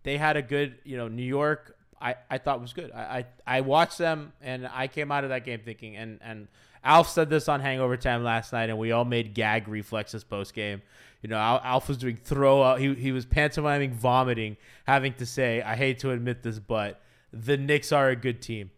they 0.03 0.19
had 0.19 0.37
a 0.37 0.43
good, 0.43 0.79
you 0.85 0.99
know, 0.99 1.09
New 1.09 1.25
York. 1.25 1.77
I, 2.01 2.17
I 2.31 2.39
thought 2.39 2.61
was 2.61 2.73
good. 2.73 2.93
I, 2.93 3.01
I 3.01 3.57
I 3.57 3.61
watched 3.63 3.99
them 3.99 4.33
and 4.41 4.69
I 4.73 4.87
came 4.87 5.11
out 5.11 5.25
of 5.25 5.31
that 5.31 5.45
game 5.45 5.61
thinking 5.65 5.97
and 5.97 6.19
and 6.23 6.49
Alf 6.83 7.09
said 7.09 7.29
this 7.29 7.49
on 7.49 7.61
Hangover 7.61 7.97
Time 7.97 8.25
last 8.25 8.53
night, 8.53 8.71
and 8.71 8.79
we 8.79 8.93
all 8.93 9.05
made 9.05 9.35
gag 9.35 9.69
reflexes 9.69 10.25
post 10.25 10.55
game. 10.55 10.83
You 11.23 11.29
know, 11.29 11.37
Alf 11.37 11.89
was 11.89 11.99
doing 11.99 12.17
throw 12.17 12.63
up. 12.63 12.79
He, 12.79 12.95
he 12.95 13.13
was 13.13 13.27
pantomiming 13.27 13.93
vomiting, 13.93 14.57
having 14.87 15.13
to 15.15 15.27
say, 15.27 15.61
I 15.61 15.77
hate 15.77 15.99
to 16.01 16.11
admit 16.11 16.43
this, 16.43 16.59
but 16.59 17.03
the 17.33 17.59
Knicks 17.59 17.93
are 17.93 18.09
a 18.09 18.17
good 18.17 18.41
team. 18.41 18.71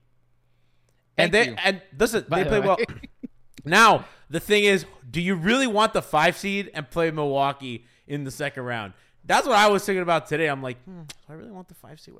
Thank 1.17 1.27
and 1.27 1.33
they 1.33 1.51
you. 1.51 1.57
and 1.63 1.83
listen, 1.99 2.25
By 2.29 2.43
they 2.43 2.49
play 2.49 2.61
the 2.61 2.67
well. 2.67 2.79
now, 3.65 4.05
the 4.31 4.41
thing 4.41 4.65
is, 4.65 4.87
do 5.11 5.21
you 5.21 5.35
really 5.35 5.67
want 5.67 5.93
the 5.93 6.03
five 6.03 6.37
seed 6.37 6.71
and 6.75 6.89
play 6.91 7.11
Milwaukee 7.11 7.85
in 8.07 8.25
the 8.25 8.31
second 8.31 8.65
round? 8.65 8.95
That's 9.25 9.47
what 9.47 9.57
I 9.57 9.69
was 9.69 9.85
thinking 9.85 10.03
about 10.03 10.27
today. 10.27 10.49
I'm 10.49 10.63
like, 10.63 10.83
hmm, 10.85 11.03
do 11.03 11.15
I 11.29 11.35
really 11.35 11.53
want 11.53 11.69
the 11.69 11.75
five 11.75 12.01
seed? 12.01 12.15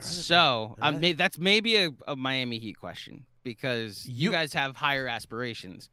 So 0.00 0.76
um, 0.80 1.00
that's 1.16 1.38
maybe 1.38 1.76
a, 1.76 1.90
a 2.06 2.14
Miami 2.14 2.58
Heat 2.58 2.78
question 2.78 3.24
because 3.42 4.06
you, 4.06 4.26
you 4.26 4.30
guys 4.30 4.52
have 4.52 4.76
higher 4.76 5.08
aspirations. 5.08 5.88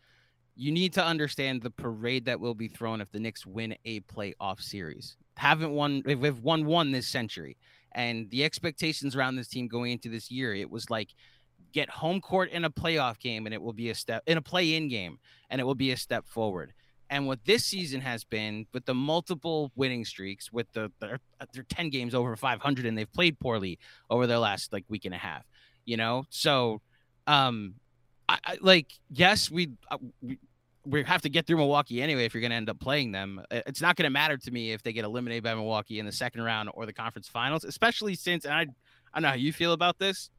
You 0.56 0.72
need 0.72 0.94
to 0.94 1.04
understand 1.04 1.62
the 1.62 1.72
parade 1.72 2.26
that 2.26 2.40
will 2.40 2.54
be 2.54 2.68
thrown 2.68 3.02
if 3.02 3.12
the 3.12 3.20
Knicks 3.20 3.46
win 3.46 3.76
a 3.86 4.02
playoff 4.02 4.62
series. 4.62 5.18
Haven't 5.38 5.72
won, 5.72 6.04
we've 6.06 6.40
won 6.40 6.66
one 6.66 6.92
this 6.92 7.08
century, 7.08 7.58
and 7.94 8.30
the 8.30 8.44
expectations 8.44 9.16
around 9.16 9.36
this 9.36 9.48
team 9.48 9.68
going 9.68 9.92
into 9.94 10.10
this 10.10 10.32
year, 10.32 10.54
it 10.54 10.70
was 10.70 10.90
like 10.90 11.10
get 11.76 11.90
home 11.90 12.22
court 12.22 12.50
in 12.52 12.64
a 12.64 12.70
playoff 12.70 13.20
game, 13.20 13.46
and 13.46 13.54
it 13.54 13.62
will 13.62 13.74
be 13.74 13.90
a 13.90 13.96
step 13.96 14.24
in 14.26 14.38
a 14.38 14.42
play-in 14.42 14.88
game, 14.88 15.20
and 15.50 15.60
it 15.60 15.66
will 15.66 15.76
be 15.76 15.92
a 15.92 15.98
step 15.98 16.26
forward. 16.26 16.74
And 17.10 17.28
what 17.28 17.44
this 17.44 17.66
season 17.66 18.00
has 18.00 18.24
been 18.24 18.66
with 18.74 18.86
the 18.86 18.96
multiple 18.96 19.72
winning 19.76 20.06
streaks, 20.06 20.52
with 20.54 20.72
the 20.72 20.90
they're 21.00 21.20
10 21.70 21.90
games 21.90 22.16
over 22.16 22.36
500 22.36 22.86
and 22.86 22.98
they've 22.98 23.12
played 23.12 23.38
poorly 23.40 23.78
over 24.10 24.26
their 24.26 24.40
last 24.40 24.72
like 24.74 24.86
week 24.88 25.06
and 25.06 25.14
a 25.14 25.18
half, 25.18 25.44
you 25.84 25.98
know? 25.98 26.24
So 26.30 26.82
um, 27.28 27.76
I, 28.28 28.40
I 28.44 28.58
like 28.62 28.94
yes, 29.12 29.52
we, 29.52 29.74
uh, 29.92 29.98
we 30.22 30.40
we 30.88 31.04
have 31.04 31.22
to 31.24 31.30
get 31.30 31.46
through 31.46 31.58
Milwaukee 31.58 32.02
anyway 32.02 32.26
if 32.26 32.34
you're 32.34 32.42
going 32.42 32.52
to 32.52 32.58
end 32.58 32.70
up 32.70 32.80
playing 32.80 33.12
them. 33.12 33.42
It's 33.52 33.82
not 33.82 33.98
going 33.98 34.06
to 34.06 34.12
matter 34.12 34.38
to 34.38 34.52
me 34.52 34.72
if 34.72 34.82
they 34.82 34.94
get 34.94 35.04
eliminated 35.04 35.44
by 35.44 35.54
Milwaukee 35.54 36.00
in 36.00 36.06
the 36.06 36.12
second 36.12 36.42
round 36.42 36.70
or 36.74 36.86
the 36.86 36.94
conference 36.94 37.28
finals, 37.28 37.66
especially 37.66 38.16
since 38.16 38.46
and 38.46 38.54
I 38.54 38.62
I 38.62 39.20
don't 39.20 39.24
know 39.24 39.30
how 39.30 39.36
you 39.36 39.54
feel 39.54 39.74
about 39.74 40.00
this. 40.00 40.30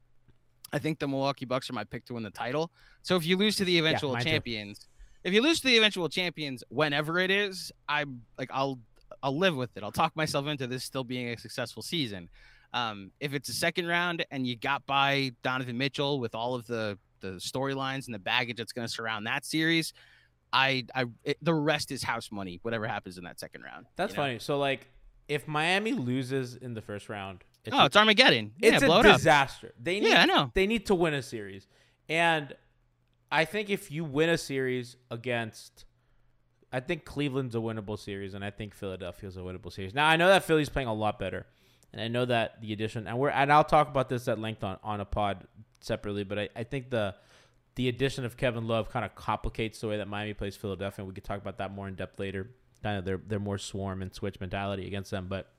I 0.72 0.78
think 0.78 0.98
the 0.98 1.08
Milwaukee 1.08 1.44
Bucks 1.44 1.70
are 1.70 1.74
my 1.74 1.84
pick 1.84 2.04
to 2.06 2.14
win 2.14 2.22
the 2.22 2.30
title. 2.30 2.70
So 3.02 3.16
if 3.16 3.24
you 3.24 3.36
lose 3.36 3.56
to 3.56 3.64
the 3.64 3.78
eventual 3.78 4.14
yeah, 4.14 4.20
champions, 4.20 4.80
too. 4.80 4.86
if 5.24 5.34
you 5.34 5.42
lose 5.42 5.60
to 5.60 5.66
the 5.66 5.76
eventual 5.76 6.08
champions 6.08 6.64
whenever 6.68 7.18
it 7.18 7.30
is, 7.30 7.70
I'm 7.88 8.22
like 8.38 8.50
I'll 8.52 8.78
I'll 9.22 9.36
live 9.36 9.56
with 9.56 9.76
it. 9.76 9.82
I'll 9.82 9.92
talk 9.92 10.14
myself 10.16 10.46
into 10.46 10.66
this 10.66 10.84
still 10.84 11.04
being 11.04 11.28
a 11.28 11.38
successful 11.38 11.82
season. 11.82 12.28
Um, 12.72 13.10
if 13.20 13.32
it's 13.32 13.48
a 13.48 13.52
second 13.52 13.86
round 13.86 14.26
and 14.30 14.46
you 14.46 14.56
got 14.56 14.84
by 14.86 15.32
Donovan 15.42 15.78
Mitchell 15.78 16.20
with 16.20 16.34
all 16.34 16.54
of 16.54 16.66
the 16.66 16.98
the 17.20 17.32
storylines 17.38 18.06
and 18.06 18.14
the 18.14 18.18
baggage 18.18 18.58
that's 18.58 18.72
going 18.72 18.86
to 18.86 18.92
surround 18.92 19.26
that 19.26 19.46
series, 19.46 19.92
I 20.52 20.84
I 20.94 21.06
it, 21.24 21.38
the 21.42 21.54
rest 21.54 21.90
is 21.90 22.02
house 22.02 22.30
money. 22.30 22.58
Whatever 22.62 22.86
happens 22.86 23.18
in 23.18 23.24
that 23.24 23.40
second 23.40 23.62
round. 23.62 23.86
That's 23.96 24.12
you 24.12 24.16
know? 24.16 24.22
funny. 24.22 24.38
So 24.38 24.58
like, 24.58 24.86
if 25.28 25.48
Miami 25.48 25.92
loses 25.92 26.56
in 26.56 26.74
the 26.74 26.82
first 26.82 27.08
round, 27.08 27.44
Oh, 27.72 27.84
it's 27.86 27.96
Armageddon. 27.96 28.52
Yeah, 28.58 28.74
it's 28.74 28.82
a 28.82 28.98
it 29.00 29.02
disaster. 29.02 29.72
They 29.82 30.00
need 30.00 30.10
Yeah, 30.10 30.22
I 30.22 30.26
know. 30.26 30.50
they 30.54 30.66
need 30.66 30.86
to 30.86 30.94
win 30.94 31.14
a 31.14 31.22
series, 31.22 31.66
and 32.08 32.54
I 33.30 33.44
think 33.44 33.70
if 33.70 33.90
you 33.90 34.04
win 34.04 34.28
a 34.28 34.38
series 34.38 34.96
against, 35.10 35.84
I 36.72 36.80
think 36.80 37.04
Cleveland's 37.04 37.54
a 37.54 37.58
winnable 37.58 37.98
series, 37.98 38.34
and 38.34 38.44
I 38.44 38.50
think 38.50 38.74
Philadelphia's 38.74 39.36
a 39.36 39.40
winnable 39.40 39.72
series. 39.72 39.94
Now 39.94 40.06
I 40.06 40.16
know 40.16 40.28
that 40.28 40.44
Philly's 40.44 40.68
playing 40.68 40.88
a 40.88 40.94
lot 40.94 41.18
better, 41.18 41.46
and 41.92 42.00
I 42.00 42.08
know 42.08 42.24
that 42.24 42.60
the 42.60 42.72
addition, 42.72 43.06
and 43.06 43.18
we're 43.18 43.30
and 43.30 43.52
I'll 43.52 43.64
talk 43.64 43.88
about 43.88 44.08
this 44.08 44.28
at 44.28 44.38
length 44.38 44.62
on 44.64 44.78
on 44.82 45.00
a 45.00 45.04
pod 45.04 45.46
separately, 45.80 46.24
but 46.24 46.38
I, 46.38 46.48
I 46.56 46.64
think 46.64 46.90
the 46.90 47.14
the 47.76 47.88
addition 47.88 48.24
of 48.24 48.36
Kevin 48.36 48.66
Love 48.66 48.88
kind 48.90 49.04
of 49.04 49.14
complicates 49.14 49.80
the 49.80 49.88
way 49.88 49.98
that 49.98 50.08
Miami 50.08 50.32
plays 50.34 50.56
Philadelphia. 50.56 51.02
And 51.02 51.08
we 51.08 51.14
could 51.14 51.24
talk 51.24 51.38
about 51.38 51.58
that 51.58 51.72
more 51.72 51.86
in 51.86 51.94
depth 51.94 52.18
later. 52.18 52.50
Kind 52.82 52.98
of 52.98 53.04
their 53.04 53.18
their 53.18 53.38
more 53.38 53.58
swarm 53.58 54.02
and 54.02 54.14
switch 54.14 54.40
mentality 54.40 54.86
against 54.86 55.10
them, 55.10 55.26
but 55.28 55.52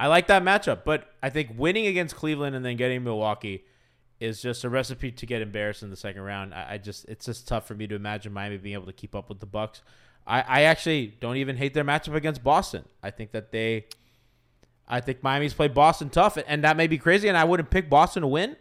I 0.00 0.06
like 0.06 0.28
that 0.28 0.42
matchup. 0.42 0.80
But 0.84 1.04
I 1.22 1.28
think 1.28 1.50
winning 1.56 1.86
against 1.86 2.16
Cleveland 2.16 2.56
and 2.56 2.64
then 2.64 2.76
getting 2.76 3.04
Milwaukee 3.04 3.64
is 4.18 4.40
just 4.40 4.64
a 4.64 4.70
recipe 4.70 5.12
to 5.12 5.26
get 5.26 5.42
embarrassed 5.42 5.82
in 5.82 5.90
the 5.90 5.96
second 5.96 6.22
round. 6.22 6.54
I, 6.54 6.72
I 6.72 6.78
just 6.78 7.04
it's 7.06 7.26
just 7.26 7.46
tough 7.46 7.66
for 7.66 7.74
me 7.74 7.86
to 7.86 7.94
imagine 7.94 8.32
Miami 8.32 8.56
being 8.56 8.74
able 8.74 8.86
to 8.86 8.92
keep 8.94 9.14
up 9.14 9.28
with 9.28 9.40
the 9.40 9.46
Bucks. 9.46 9.82
I, 10.26 10.40
I 10.40 10.62
actually 10.62 11.14
don't 11.20 11.36
even 11.36 11.56
hate 11.56 11.74
their 11.74 11.84
matchup 11.84 12.14
against 12.14 12.42
Boston. 12.42 12.84
I 13.02 13.10
think 13.10 13.32
that 13.32 13.52
they 13.52 13.86
I 14.88 15.00
think 15.00 15.22
Miami's 15.22 15.52
played 15.54 15.74
Boston 15.74 16.08
tough, 16.08 16.38
and 16.46 16.64
that 16.64 16.76
may 16.78 16.86
be 16.86 16.96
crazy, 16.98 17.28
and 17.28 17.36
I 17.36 17.44
wouldn't 17.44 17.70
pick 17.70 17.90
Boston 17.90 18.22
to 18.22 18.26
win. 18.26 18.56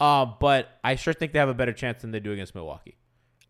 Uh, 0.00 0.26
but 0.26 0.68
I 0.82 0.96
sure 0.96 1.14
think 1.14 1.32
they 1.32 1.38
have 1.38 1.48
a 1.48 1.54
better 1.54 1.72
chance 1.72 2.02
than 2.02 2.10
they 2.10 2.18
do 2.18 2.32
against 2.32 2.54
Milwaukee. 2.56 2.96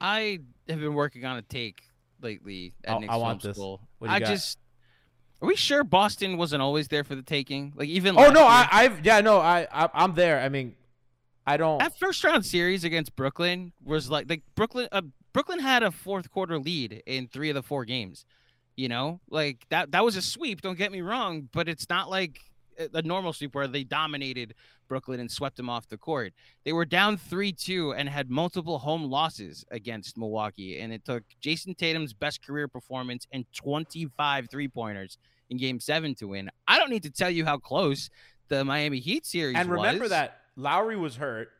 I 0.00 0.40
have 0.68 0.80
been 0.80 0.94
working 0.94 1.24
on 1.24 1.38
a 1.38 1.42
take 1.42 1.82
lately 2.20 2.74
at 2.84 2.96
I- 2.96 2.98
Nick's 2.98 3.12
I 3.12 3.16
want 3.16 3.42
school. 3.42 3.80
What 3.98 4.08
do 4.08 4.10
you 4.12 4.16
I 4.16 4.20
got? 4.20 4.28
just 4.28 4.58
are 5.42 5.48
we 5.48 5.56
sure 5.56 5.82
Boston 5.82 6.36
wasn't 6.36 6.62
always 6.62 6.88
there 6.88 7.02
for 7.02 7.16
the 7.16 7.22
taking? 7.22 7.72
Like 7.74 7.88
even 7.88 8.16
Oh 8.16 8.30
no, 8.30 8.40
year? 8.40 8.48
I, 8.48 8.68
I've 8.70 9.04
yeah 9.04 9.20
no, 9.20 9.38
I, 9.38 9.66
I 9.72 9.88
I'm 9.92 10.14
there. 10.14 10.40
I 10.40 10.48
mean, 10.48 10.76
I 11.46 11.56
don't. 11.56 11.78
that 11.80 11.98
first 11.98 12.22
round 12.22 12.46
series 12.46 12.84
against 12.84 13.16
Brooklyn 13.16 13.72
was 13.84 14.08
like 14.08 14.30
like 14.30 14.42
Brooklyn 14.54 14.88
uh, 14.92 15.02
Brooklyn 15.32 15.58
had 15.58 15.82
a 15.82 15.90
fourth 15.90 16.30
quarter 16.30 16.58
lead 16.58 17.02
in 17.06 17.26
three 17.26 17.50
of 17.50 17.54
the 17.54 17.62
four 17.62 17.84
games. 17.84 18.24
You 18.76 18.88
know, 18.88 19.20
like 19.28 19.66
that 19.70 19.90
that 19.90 20.04
was 20.04 20.16
a 20.16 20.22
sweep. 20.22 20.60
Don't 20.60 20.78
get 20.78 20.92
me 20.92 21.00
wrong, 21.00 21.48
but 21.52 21.68
it's 21.68 21.88
not 21.90 22.08
like 22.08 22.38
a 22.94 23.02
normal 23.02 23.32
sweep 23.32 23.54
where 23.54 23.66
they 23.66 23.84
dominated 23.84 24.54
Brooklyn 24.88 25.20
and 25.20 25.30
swept 25.30 25.56
them 25.56 25.68
off 25.68 25.88
the 25.88 25.98
court. 25.98 26.32
They 26.64 26.72
were 26.72 26.84
down 26.84 27.16
three 27.16 27.52
two 27.52 27.92
and 27.92 28.08
had 28.08 28.30
multiple 28.30 28.78
home 28.78 29.04
losses 29.04 29.64
against 29.72 30.16
Milwaukee, 30.16 30.78
and 30.78 30.92
it 30.92 31.04
took 31.04 31.24
Jayson 31.40 31.74
Tatum's 31.74 32.14
best 32.14 32.46
career 32.46 32.68
performance 32.68 33.26
and 33.32 33.44
25 33.52 34.48
three 34.48 34.68
pointers 34.68 35.18
in 35.52 35.58
Game 35.58 35.78
Seven 35.78 36.14
to 36.16 36.26
win. 36.28 36.50
I 36.66 36.78
don't 36.78 36.90
need 36.90 37.04
to 37.04 37.10
tell 37.10 37.30
you 37.30 37.44
how 37.44 37.58
close 37.58 38.10
the 38.48 38.64
Miami 38.64 38.98
Heat 38.98 39.24
series 39.24 39.56
and 39.56 39.70
remember 39.70 40.02
was. 40.02 40.10
that 40.10 40.40
Lowry 40.56 40.96
was 40.96 41.16
hurt. 41.16 41.50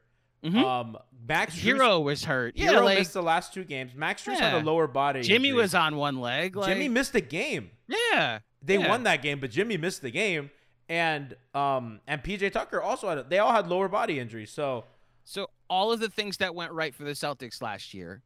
Mhm. 0.44 0.64
Um, 0.64 0.98
Max 1.28 1.54
Herro 1.56 2.02
was 2.02 2.24
hurt. 2.24 2.56
Yeah, 2.56 2.72
Herro 2.72 2.84
like 2.84 2.98
missed 2.98 3.12
the 3.12 3.22
last 3.22 3.54
two 3.54 3.62
games. 3.62 3.94
Max 3.94 4.24
Strus 4.24 4.40
had 4.40 4.60
a 4.60 4.64
lower 4.64 4.88
body. 4.88 5.22
Jimmy 5.22 5.50
injury. 5.50 5.62
was 5.62 5.74
on 5.74 5.96
one 5.96 6.20
leg. 6.20 6.56
Like, 6.56 6.66
Jimmy 6.74 6.88
missed 6.88 7.14
a 7.14 7.20
game. 7.20 7.70
yeah, 7.86 8.40
They 8.60 8.78
Yeah. 8.78 8.88
won 8.88 9.04
that 9.04 9.22
game, 9.22 9.38
but 9.38 9.50
Jimmy 9.52 9.76
missed 9.76 10.02
the 10.02 10.10
game. 10.10 10.50
And 10.88 11.36
um 11.54 12.00
and 12.08 12.22
PJ 12.24 12.50
Tucker 12.52 12.82
also 12.82 13.08
had. 13.08 13.18
A, 13.18 13.22
they 13.22 13.38
all 13.38 13.52
had 13.52 13.68
lower 13.68 13.88
body 13.88 14.18
injuries. 14.18 14.50
So 14.50 14.84
So 15.24 15.48
all 15.70 15.92
of 15.92 16.00
the 16.00 16.08
things 16.10 16.38
that 16.38 16.54
went 16.56 16.72
right 16.72 16.92
for 16.94 17.04
the 17.04 17.12
Celtics 17.12 17.62
last 17.62 17.94
year, 17.94 18.22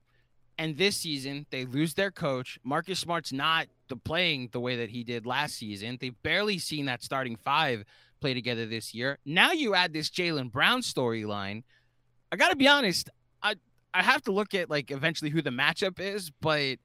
and 0.59 0.79
this 0.79 0.97
season 0.97 1.45
they 1.51 1.67
lose 1.67 1.93
their 1.95 2.11
coach. 2.11 2.59
Marcus 2.65 2.99
Smart's 2.99 3.31
not 3.33 3.67
the 3.89 3.97
playing 3.97 4.51
the 4.53 4.61
way 4.61 4.77
that 4.77 4.91
he 4.91 5.05
did 5.05 5.27
last 5.27 5.57
season. 5.57 5.99
They've 6.01 6.21
barely 6.23 6.59
seen 6.59 6.87
that 6.87 7.03
starting 7.03 7.37
five 7.45 7.85
play 8.21 8.35
together 8.35 8.67
this 8.67 8.95
year. 8.95 9.19
Now 9.25 9.53
you 9.53 9.75
add 9.75 9.93
this 9.93 10.11
Jaylen 10.11 10.51
Brown 10.51 10.81
storyline. 10.81 11.63
I 12.33 12.37
got 12.37 12.51
to 12.51 12.57
be 12.57 12.69
honest. 12.69 13.11
I 13.43 13.55
I 13.95 14.03
have 14.03 14.23
to 14.23 14.33
look 14.33 14.55
at 14.55 14.69
like 14.71 14.91
eventually 14.91 15.31
who 15.31 15.43
the 15.43 15.51
matchup 15.51 16.01
is, 16.01 16.31
but. 16.41 16.79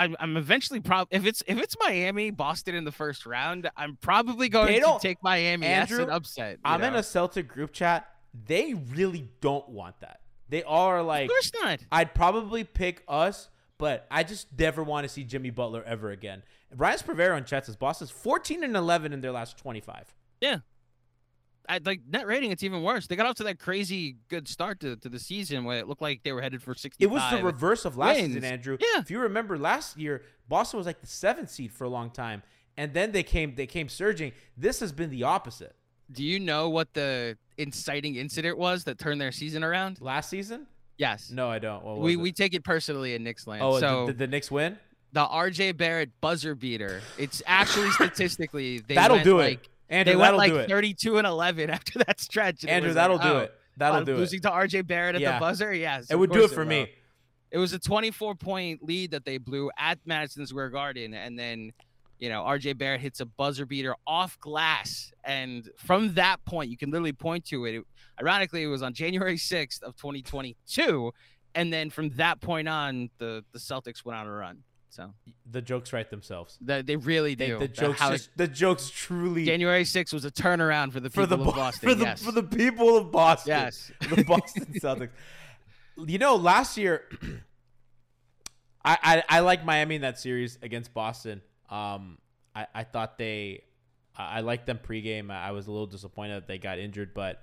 I'm, 0.00 0.14
I'm 0.20 0.36
eventually 0.36 0.78
probably 0.78 1.16
if 1.16 1.26
it's 1.26 1.42
if 1.48 1.58
it's 1.58 1.74
Miami 1.80 2.30
Boston 2.30 2.76
in 2.76 2.84
the 2.84 2.92
first 2.92 3.26
round, 3.26 3.68
I'm 3.76 3.98
probably 4.00 4.48
going 4.48 4.80
to 4.80 4.98
take 5.02 5.18
Miami 5.24 5.66
as 5.66 5.90
Andrew, 5.90 6.04
an 6.04 6.10
upset. 6.10 6.60
I'm 6.64 6.84
in 6.84 6.94
a 6.94 7.02
Celtic 7.02 7.48
group 7.48 7.72
chat. 7.72 8.08
They 8.46 8.74
really 8.74 9.28
don't 9.40 9.68
want 9.68 9.98
that. 9.98 10.20
They 10.48 10.62
are 10.62 11.00
of 11.00 11.06
like, 11.06 11.28
course 11.28 11.50
not. 11.60 11.80
I'd 11.90 12.14
probably 12.14 12.62
pick 12.62 13.02
us, 13.08 13.48
but 13.78 14.06
I 14.10 14.24
just 14.24 14.48
never 14.58 14.82
want 14.82 15.04
to 15.04 15.08
see 15.08 15.24
Jimmy 15.24 15.50
Butler 15.50 15.82
ever 15.84 16.10
again. 16.10 16.42
Ryan 16.76 16.98
Spravero 16.98 17.38
in 17.38 17.44
chat 17.44 17.66
says 17.66 17.76
Boston's 17.76 18.10
14 18.10 18.62
and 18.64 18.76
11 18.76 19.12
in 19.12 19.20
their 19.20 19.32
last 19.32 19.56
25. 19.56 20.14
I 21.68 21.80
like 21.84 22.00
net 22.08 22.26
rating. 22.26 22.50
It's 22.50 22.62
even 22.62 22.82
worse. 22.82 23.06
They 23.06 23.16
got 23.16 23.26
off 23.26 23.36
to 23.36 23.44
that 23.44 23.58
crazy 23.58 24.16
good 24.28 24.48
start 24.48 24.80
to, 24.80 24.96
to 24.96 25.08
the 25.08 25.18
season 25.18 25.64
where 25.64 25.78
it 25.78 25.86
looked 25.86 26.00
like 26.00 26.22
they 26.22 26.32
were 26.32 26.40
headed 26.40 26.62
for 26.62 26.74
sixty. 26.74 27.04
It 27.04 27.08
was 27.08 27.22
the 27.30 27.42
reverse 27.42 27.84
of 27.84 27.96
last 27.96 28.16
season. 28.16 28.42
Andrew. 28.42 28.78
Yeah. 28.80 29.00
If 29.00 29.10
you 29.10 29.18
remember 29.20 29.58
last 29.58 29.98
year, 29.98 30.22
Boston 30.48 30.78
was 30.78 30.86
like 30.86 31.00
the 31.00 31.06
seventh 31.06 31.50
seed 31.50 31.72
for 31.72 31.84
a 31.84 31.88
long 31.88 32.10
time, 32.10 32.42
and 32.76 32.94
then 32.94 33.12
they 33.12 33.22
came 33.22 33.54
they 33.54 33.66
came 33.66 33.88
surging. 33.88 34.32
This 34.56 34.80
has 34.80 34.92
been 34.92 35.10
the 35.10 35.24
opposite. 35.24 35.76
Do 36.10 36.24
you 36.24 36.40
know 36.40 36.70
what 36.70 36.94
the 36.94 37.36
inciting 37.58 38.16
incident 38.16 38.56
was 38.56 38.84
that 38.84 38.98
turned 38.98 39.20
their 39.20 39.32
season 39.32 39.62
around? 39.62 40.00
Last 40.00 40.30
season? 40.30 40.66
Yes. 40.98 41.30
No, 41.30 41.48
I 41.48 41.58
don't. 41.58 41.82
What 41.82 41.98
we 41.98 42.12
it? 42.14 42.16
we 42.16 42.32
take 42.32 42.52
it 42.54 42.64
personally 42.64 43.14
in 43.14 43.24
Knicks 43.24 43.46
land. 43.46 43.62
oh, 43.62 43.78
so 43.80 44.06
did, 44.06 44.18
did 44.18 44.18
the 44.18 44.26
Knicks 44.26 44.50
win? 44.50 44.78
the 45.12 45.24
RJ 45.24 45.76
Barrett 45.78 46.10
buzzer 46.20 46.54
beater. 46.54 47.00
It's 47.16 47.42
actually 47.46 47.90
statistically 47.92 48.80
they 48.80 48.94
that'll 48.94 49.16
went 49.16 49.24
do 49.24 49.38
like, 49.38 49.64
it. 49.64 49.68
Andrew, 49.88 50.12
They 50.12 50.16
went 50.16 50.26
that'll 50.26 50.38
like 50.38 50.50
do 50.52 50.58
it. 50.58 50.68
32 50.68 51.16
and 51.18 51.26
11 51.26 51.70
after 51.70 51.98
that 52.00 52.20
stretch. 52.20 52.62
and 52.62 52.70
Andrew, 52.70 52.92
that'll 52.92 53.16
like, 53.16 53.26
do 53.26 53.32
oh, 53.32 53.38
it. 53.38 53.54
That'll 53.78 54.04
do 54.04 54.14
it. 54.14 54.18
losing 54.18 54.40
to 54.42 54.50
RJ 54.50 54.86
Barrett 54.86 55.14
at 55.14 55.20
Yeah. 55.22 55.34
the 55.34 55.40
buzzer. 55.40 55.72
Yes, 55.72 56.10
It 56.10 56.16
would 56.16 56.30
do 56.30 56.44
it 56.44 56.50
for 56.50 56.60
will. 56.64 56.66
me. 56.66 56.90
It 57.50 57.56
was 57.56 57.72
a 57.72 57.78
24 57.78 58.34
point 58.34 58.82
lead 58.82 59.12
that 59.12 59.24
they 59.24 59.38
blew 59.38 59.70
at 59.78 59.98
Madison 60.04 60.46
Square 60.46 60.70
Garden, 60.70 61.14
and 61.14 61.38
then, 61.38 61.72
you 62.18 62.28
know, 62.28 62.42
RJ 62.42 62.76
Barrett 62.76 63.00
hits 63.00 63.20
a 63.20 63.24
buzzer 63.24 63.64
beater 63.64 63.94
off 64.06 64.38
glass, 64.40 65.10
and 65.24 65.70
from 65.78 66.12
that 66.14 66.44
point, 66.44 66.70
you 66.70 66.76
can 66.76 66.90
literally 66.90 67.14
point 67.14 67.46
to 67.46 67.64
it. 67.64 67.76
it 67.76 67.84
ironically, 68.20 68.62
it 68.62 68.66
was 68.68 68.82
on 68.82 68.94
January 68.94 69.36
6th 69.38 69.82
of 69.82 69.96
2022, 69.96 71.12
and 71.54 71.72
then 71.72 71.90
from 71.90 72.10
that 72.10 72.40
point 72.40 72.68
on, 72.68 73.10
the 73.18 73.44
the 73.52 73.58
Celtics 73.58 74.04
went 74.04 74.18
on 74.18 74.26
a 74.26 74.32
run. 74.32 74.62
So 74.90 75.12
The 75.50 75.60
jokes 75.60 75.92
write 75.92 76.10
themselves. 76.10 76.56
the, 76.62 76.82
they 76.84 76.96
really 76.96 77.34
They, 77.34 77.48
do. 77.48 77.58
the 77.58 77.68
The 77.68 77.68
jokes 77.68 78.00
how- 78.00 78.10
just, 78.12 78.30
the 78.36 78.48
jokes 78.48 78.88
truly 78.90 79.44
January 79.44 79.84
6th 79.84 80.12
was 80.14 80.24
a 80.24 80.30
turnaround 80.30 80.92
for 80.92 81.00
the 81.00 81.10
for 81.10 81.22
people 81.26 81.36
the 81.44 81.50
of 81.50 81.54
Boston. 81.56 81.88
for 81.90 81.94
the 81.94 82.04
yes. 82.04 82.22
for 82.22 82.32
the 82.32 82.42
people 82.42 82.96
of 82.96 83.12
Boston. 83.12 83.50
yes. 83.50 83.92
the 84.14 84.24
Boston 84.24 84.66
Celtics. 84.80 85.10
You 86.06 86.18
know, 86.18 86.36
last 86.36 86.76
year, 86.78 87.04
I, 88.84 88.98
I 89.02 89.38
I 89.38 89.40
like 89.40 89.64
Miami 89.64 89.96
in 89.96 90.02
that 90.02 90.18
series 90.18 90.58
against 90.62 90.94
Boston. 90.94 91.42
Um, 91.68 92.18
I 92.54 92.66
I 92.74 92.84
thought 92.84 93.18
they, 93.18 93.64
I, 94.16 94.38
I 94.38 94.40
liked 94.40 94.66
them 94.66 94.78
pregame. 94.82 95.30
I, 95.30 95.48
I 95.48 95.50
was 95.50 95.66
a 95.66 95.70
little 95.70 95.86
disappointed 95.86 96.36
that 96.36 96.46
they 96.48 96.58
got 96.58 96.78
injured, 96.78 97.12
but. 97.14 97.42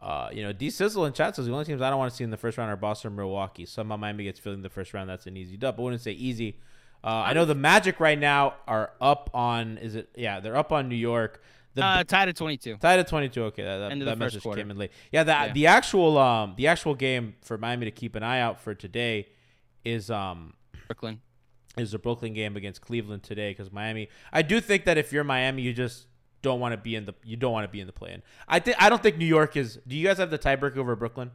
Uh, 0.00 0.28
you 0.32 0.42
know, 0.42 0.52
D 0.52 0.70
Sizzle 0.70 1.04
and 1.04 1.14
Chat 1.14 1.34
says 1.36 1.46
the 1.46 1.52
only 1.52 1.64
teams 1.64 1.82
I 1.82 1.90
don't 1.90 1.98
want 1.98 2.10
to 2.10 2.16
see 2.16 2.22
in 2.24 2.30
the 2.30 2.36
first 2.36 2.56
round 2.56 2.70
are 2.70 2.76
Boston 2.76 3.16
Milwaukee. 3.16 3.66
Somehow 3.66 3.96
Miami 3.96 4.24
gets 4.24 4.38
filled 4.38 4.54
in 4.56 4.62
the 4.62 4.68
first 4.70 4.94
round. 4.94 5.10
That's 5.10 5.26
an 5.26 5.36
easy 5.36 5.56
dub. 5.56 5.78
I 5.78 5.82
wouldn't 5.82 6.02
say 6.02 6.12
easy. 6.12 6.58
Uh, 7.02 7.08
I 7.26 7.32
know 7.32 7.44
the 7.44 7.54
Magic 7.54 7.98
right 8.00 8.18
now 8.18 8.54
are 8.66 8.92
up 9.00 9.30
on. 9.34 9.78
Is 9.78 9.94
it? 9.96 10.10
Yeah, 10.16 10.40
they're 10.40 10.56
up 10.56 10.72
on 10.72 10.88
New 10.88 10.96
York. 10.96 11.42
The 11.74 11.84
Uh, 11.84 12.02
tied 12.04 12.28
at 12.28 12.34
22. 12.36 12.76
Tied 12.78 12.98
at 12.98 13.06
22. 13.06 13.44
Okay, 13.44 13.62
that, 13.62 13.78
that, 13.78 13.92
End 13.92 14.02
of 14.02 14.06
the 14.06 14.12
that 14.12 14.18
message 14.18 14.42
quarter. 14.42 14.60
came 14.60 14.70
in 14.70 14.78
late. 14.78 14.90
Yeah, 15.12 15.22
the 15.22 15.30
Yeah. 15.32 15.52
the 15.52 15.66
actual 15.68 16.18
um 16.18 16.54
the 16.56 16.66
actual 16.66 16.94
game 16.96 17.34
for 17.42 17.56
Miami 17.56 17.84
to 17.84 17.92
keep 17.92 18.16
an 18.16 18.22
eye 18.24 18.40
out 18.40 18.58
for 18.60 18.74
today 18.74 19.28
is 19.84 20.10
um 20.10 20.54
Brooklyn. 20.88 21.20
is 21.76 21.92
the 21.92 21.98
Brooklyn 22.00 22.34
game 22.34 22.56
against 22.56 22.80
Cleveland 22.80 23.22
today 23.22 23.50
because 23.52 23.70
Miami. 23.70 24.08
I 24.32 24.42
do 24.42 24.60
think 24.60 24.84
that 24.86 24.98
if 24.98 25.12
you're 25.12 25.22
Miami, 25.24 25.62
you 25.62 25.72
just 25.72 26.06
don't 26.42 26.60
want 26.60 26.72
to 26.72 26.76
be 26.78 26.94
in 26.94 27.04
the 27.04 27.14
you 27.24 27.36
don't 27.36 27.52
want 27.52 27.64
to 27.64 27.68
be 27.72 27.80
in 27.80 27.86
the 27.86 27.92
play-in. 27.92 28.22
I 28.46 28.58
think 28.58 28.76
I 28.80 28.88
don't 28.88 29.02
think 29.02 29.16
New 29.18 29.26
York 29.26 29.56
is. 29.56 29.78
Do 29.86 29.96
you 29.96 30.06
guys 30.06 30.18
have 30.18 30.30
the 30.30 30.38
tiebreaker 30.38 30.78
over 30.78 30.94
Brooklyn? 30.96 31.30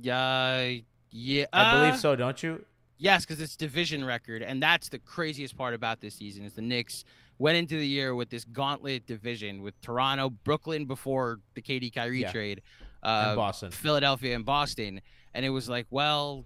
Yeah. 0.00 0.76
Yeah. 1.10 1.46
I 1.52 1.62
uh, 1.62 1.80
believe 1.80 2.00
so, 2.00 2.16
don't 2.16 2.42
you? 2.42 2.64
Yes, 2.98 3.24
because 3.24 3.40
it's 3.40 3.56
division 3.56 4.04
record, 4.04 4.42
and 4.42 4.62
that's 4.62 4.90
the 4.90 4.98
craziest 4.98 5.56
part 5.56 5.72
about 5.72 6.00
this 6.00 6.14
season 6.14 6.44
is 6.44 6.52
the 6.52 6.60
Knicks 6.62 7.04
went 7.38 7.56
into 7.56 7.76
the 7.78 7.86
year 7.86 8.14
with 8.14 8.28
this 8.28 8.44
gauntlet 8.44 9.06
division 9.06 9.62
with 9.62 9.80
Toronto, 9.80 10.28
Brooklyn 10.28 10.84
before 10.84 11.40
the 11.54 11.62
KD 11.62 11.94
Kyrie 11.94 12.20
Yeah. 12.20 12.30
trade, 12.30 12.60
and 13.02 13.30
uh, 13.30 13.36
Boston. 13.36 13.70
Philadelphia, 13.70 14.34
and 14.36 14.44
Boston, 14.44 15.00
and 15.32 15.46
it 15.46 15.48
was 15.50 15.66
like, 15.66 15.86
well, 15.88 16.44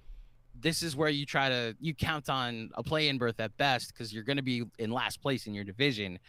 this 0.61 0.85
is 0.85 0.95
where 0.95 1.09
you 1.09 1.27
try 1.27 1.49
to 1.49 1.75
you 1.81 1.93
count 1.93 2.31
on 2.31 2.71
a 2.75 2.85
play-in 2.85 3.19
berth 3.19 3.41
at 3.41 3.57
best 3.57 3.93
because 3.93 4.15
you're 4.15 4.23
going 4.23 4.37
to 4.37 4.43
be 4.43 4.63
in 4.79 4.93
last 4.93 5.21
place 5.21 5.49
in 5.49 5.55
your 5.55 5.65
division, 5.65 6.21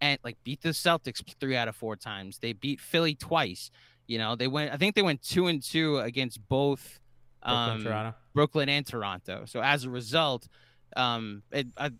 and 0.00 0.18
like 0.24 0.36
beat 0.44 0.62
the 0.62 0.70
Celtics 0.70 1.22
three 1.40 1.56
out 1.56 1.68
of 1.68 1.76
four 1.76 1.96
times. 1.96 2.38
They 2.38 2.52
beat 2.52 2.80
Philly 2.80 3.14
twice. 3.14 3.70
You 4.06 4.18
know, 4.18 4.34
they 4.36 4.48
went. 4.48 4.72
I 4.72 4.76
think 4.76 4.94
they 4.94 5.02
went 5.02 5.22
two 5.22 5.46
and 5.46 5.62
two 5.62 5.98
against 5.98 6.40
both 6.48 6.98
Brooklyn, 7.44 7.70
um, 7.76 7.82
Toronto. 7.84 8.14
Brooklyn 8.34 8.68
and 8.68 8.86
Toronto. 8.86 9.44
So 9.46 9.60
as 9.62 9.84
a 9.84 9.90
result, 9.90 10.48
um, 10.96 11.42
it, 11.52 11.68
I, 11.76 11.90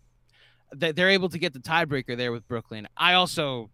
they- 0.75 0.91
they're 0.91 1.09
able 1.09 1.29
to 1.29 1.37
get 1.39 1.53
the 1.53 1.59
tiebreaker 1.59 2.17
there 2.17 2.31
with 2.31 2.47
Brooklyn. 2.47 2.87
I 2.97 3.13
also, 3.13 3.69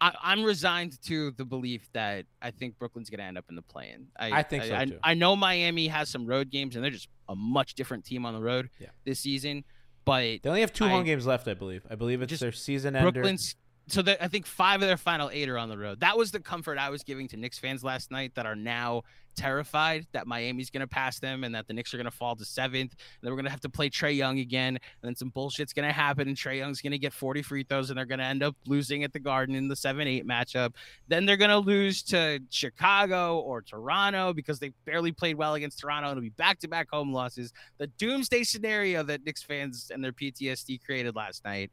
I, 0.00 0.12
I'm 0.22 0.42
resigned 0.42 1.00
to 1.04 1.30
the 1.32 1.44
belief 1.44 1.88
that 1.92 2.26
I 2.40 2.50
think 2.50 2.78
Brooklyn's 2.78 3.10
going 3.10 3.18
to 3.20 3.24
end 3.24 3.38
up 3.38 3.44
in 3.48 3.54
the 3.54 3.62
play-in. 3.62 4.08
I 4.18 4.42
think 4.42 4.64
so, 4.64 4.74
I, 4.74 4.84
too. 4.86 4.98
I 5.04 5.14
know 5.14 5.36
Miami 5.36 5.86
has 5.88 6.08
some 6.08 6.26
road 6.26 6.50
games, 6.50 6.74
and 6.74 6.82
they're 6.84 6.90
just 6.90 7.08
a 7.28 7.36
much 7.36 7.74
different 7.74 8.04
team 8.04 8.26
on 8.26 8.34
the 8.34 8.40
road 8.40 8.68
Yeah. 8.80 8.88
this 9.04 9.20
season. 9.20 9.64
But 10.04 10.42
They 10.42 10.48
only 10.48 10.60
have 10.62 10.72
two 10.72 10.84
I- 10.84 10.88
home 10.90 11.04
games 11.04 11.26
left, 11.26 11.46
I 11.48 11.54
believe. 11.54 11.86
I 11.90 11.94
believe 11.94 12.22
it's 12.22 12.40
their 12.40 12.52
season 12.52 12.96
ender. 12.96 13.12
Brooklyn's 13.12 13.54
so 13.92 14.00
that 14.00 14.22
I 14.22 14.28
think 14.28 14.46
five 14.46 14.80
of 14.80 14.88
their 14.88 14.96
final 14.96 15.28
eight 15.30 15.50
are 15.50 15.58
on 15.58 15.68
the 15.68 15.76
road. 15.76 16.00
That 16.00 16.16
was 16.16 16.30
the 16.30 16.40
comfort 16.40 16.78
I 16.78 16.88
was 16.88 17.02
giving 17.02 17.28
to 17.28 17.36
Knicks 17.36 17.58
fans 17.58 17.84
last 17.84 18.10
night 18.10 18.34
that 18.36 18.46
are 18.46 18.56
now 18.56 19.02
terrified 19.36 20.06
that 20.12 20.26
Miami's 20.26 20.70
going 20.70 20.80
to 20.80 20.86
pass 20.86 21.18
them 21.18 21.44
and 21.44 21.54
that 21.54 21.66
the 21.66 21.74
Knicks 21.74 21.92
are 21.92 21.98
going 21.98 22.06
to 22.06 22.10
fall 22.10 22.34
to 22.36 22.44
seventh. 22.44 22.92
And 22.92 23.20
then 23.20 23.30
we're 23.30 23.36
going 23.36 23.44
to 23.44 23.50
have 23.50 23.60
to 23.60 23.68
play 23.68 23.90
Trae 23.90 24.16
Young 24.16 24.38
again. 24.38 24.76
And 24.76 25.02
then 25.02 25.14
some 25.14 25.30
bullshit's 25.30 25.74
going 25.74 25.86
to 25.86 25.92
happen 25.92 26.26
and 26.26 26.36
Trae 26.36 26.56
Young's 26.56 26.80
going 26.80 26.92
to 26.92 26.98
get 26.98 27.12
40 27.12 27.42
free 27.42 27.64
throws 27.64 27.90
and 27.90 27.98
they're 27.98 28.06
going 28.06 28.18
to 28.18 28.24
end 28.24 28.42
up 28.42 28.56
losing 28.66 29.04
at 29.04 29.12
the 29.12 29.20
Garden 29.20 29.54
in 29.54 29.68
the 29.68 29.76
7 29.76 30.08
8 30.08 30.26
matchup. 30.26 30.72
Then 31.08 31.26
they're 31.26 31.36
going 31.36 31.50
to 31.50 31.58
lose 31.58 32.02
to 32.04 32.40
Chicago 32.48 33.40
or 33.40 33.60
Toronto 33.60 34.32
because 34.32 34.58
they 34.58 34.70
barely 34.86 35.12
played 35.12 35.36
well 35.36 35.52
against 35.52 35.80
Toronto. 35.80 36.10
It'll 36.10 36.22
be 36.22 36.30
back 36.30 36.60
to 36.60 36.68
back 36.68 36.88
home 36.90 37.12
losses. 37.12 37.52
The 37.76 37.88
doomsday 37.88 38.44
scenario 38.44 39.02
that 39.02 39.24
Knicks 39.26 39.42
fans 39.42 39.90
and 39.92 40.02
their 40.02 40.12
PTSD 40.12 40.82
created 40.82 41.14
last 41.14 41.44
night. 41.44 41.70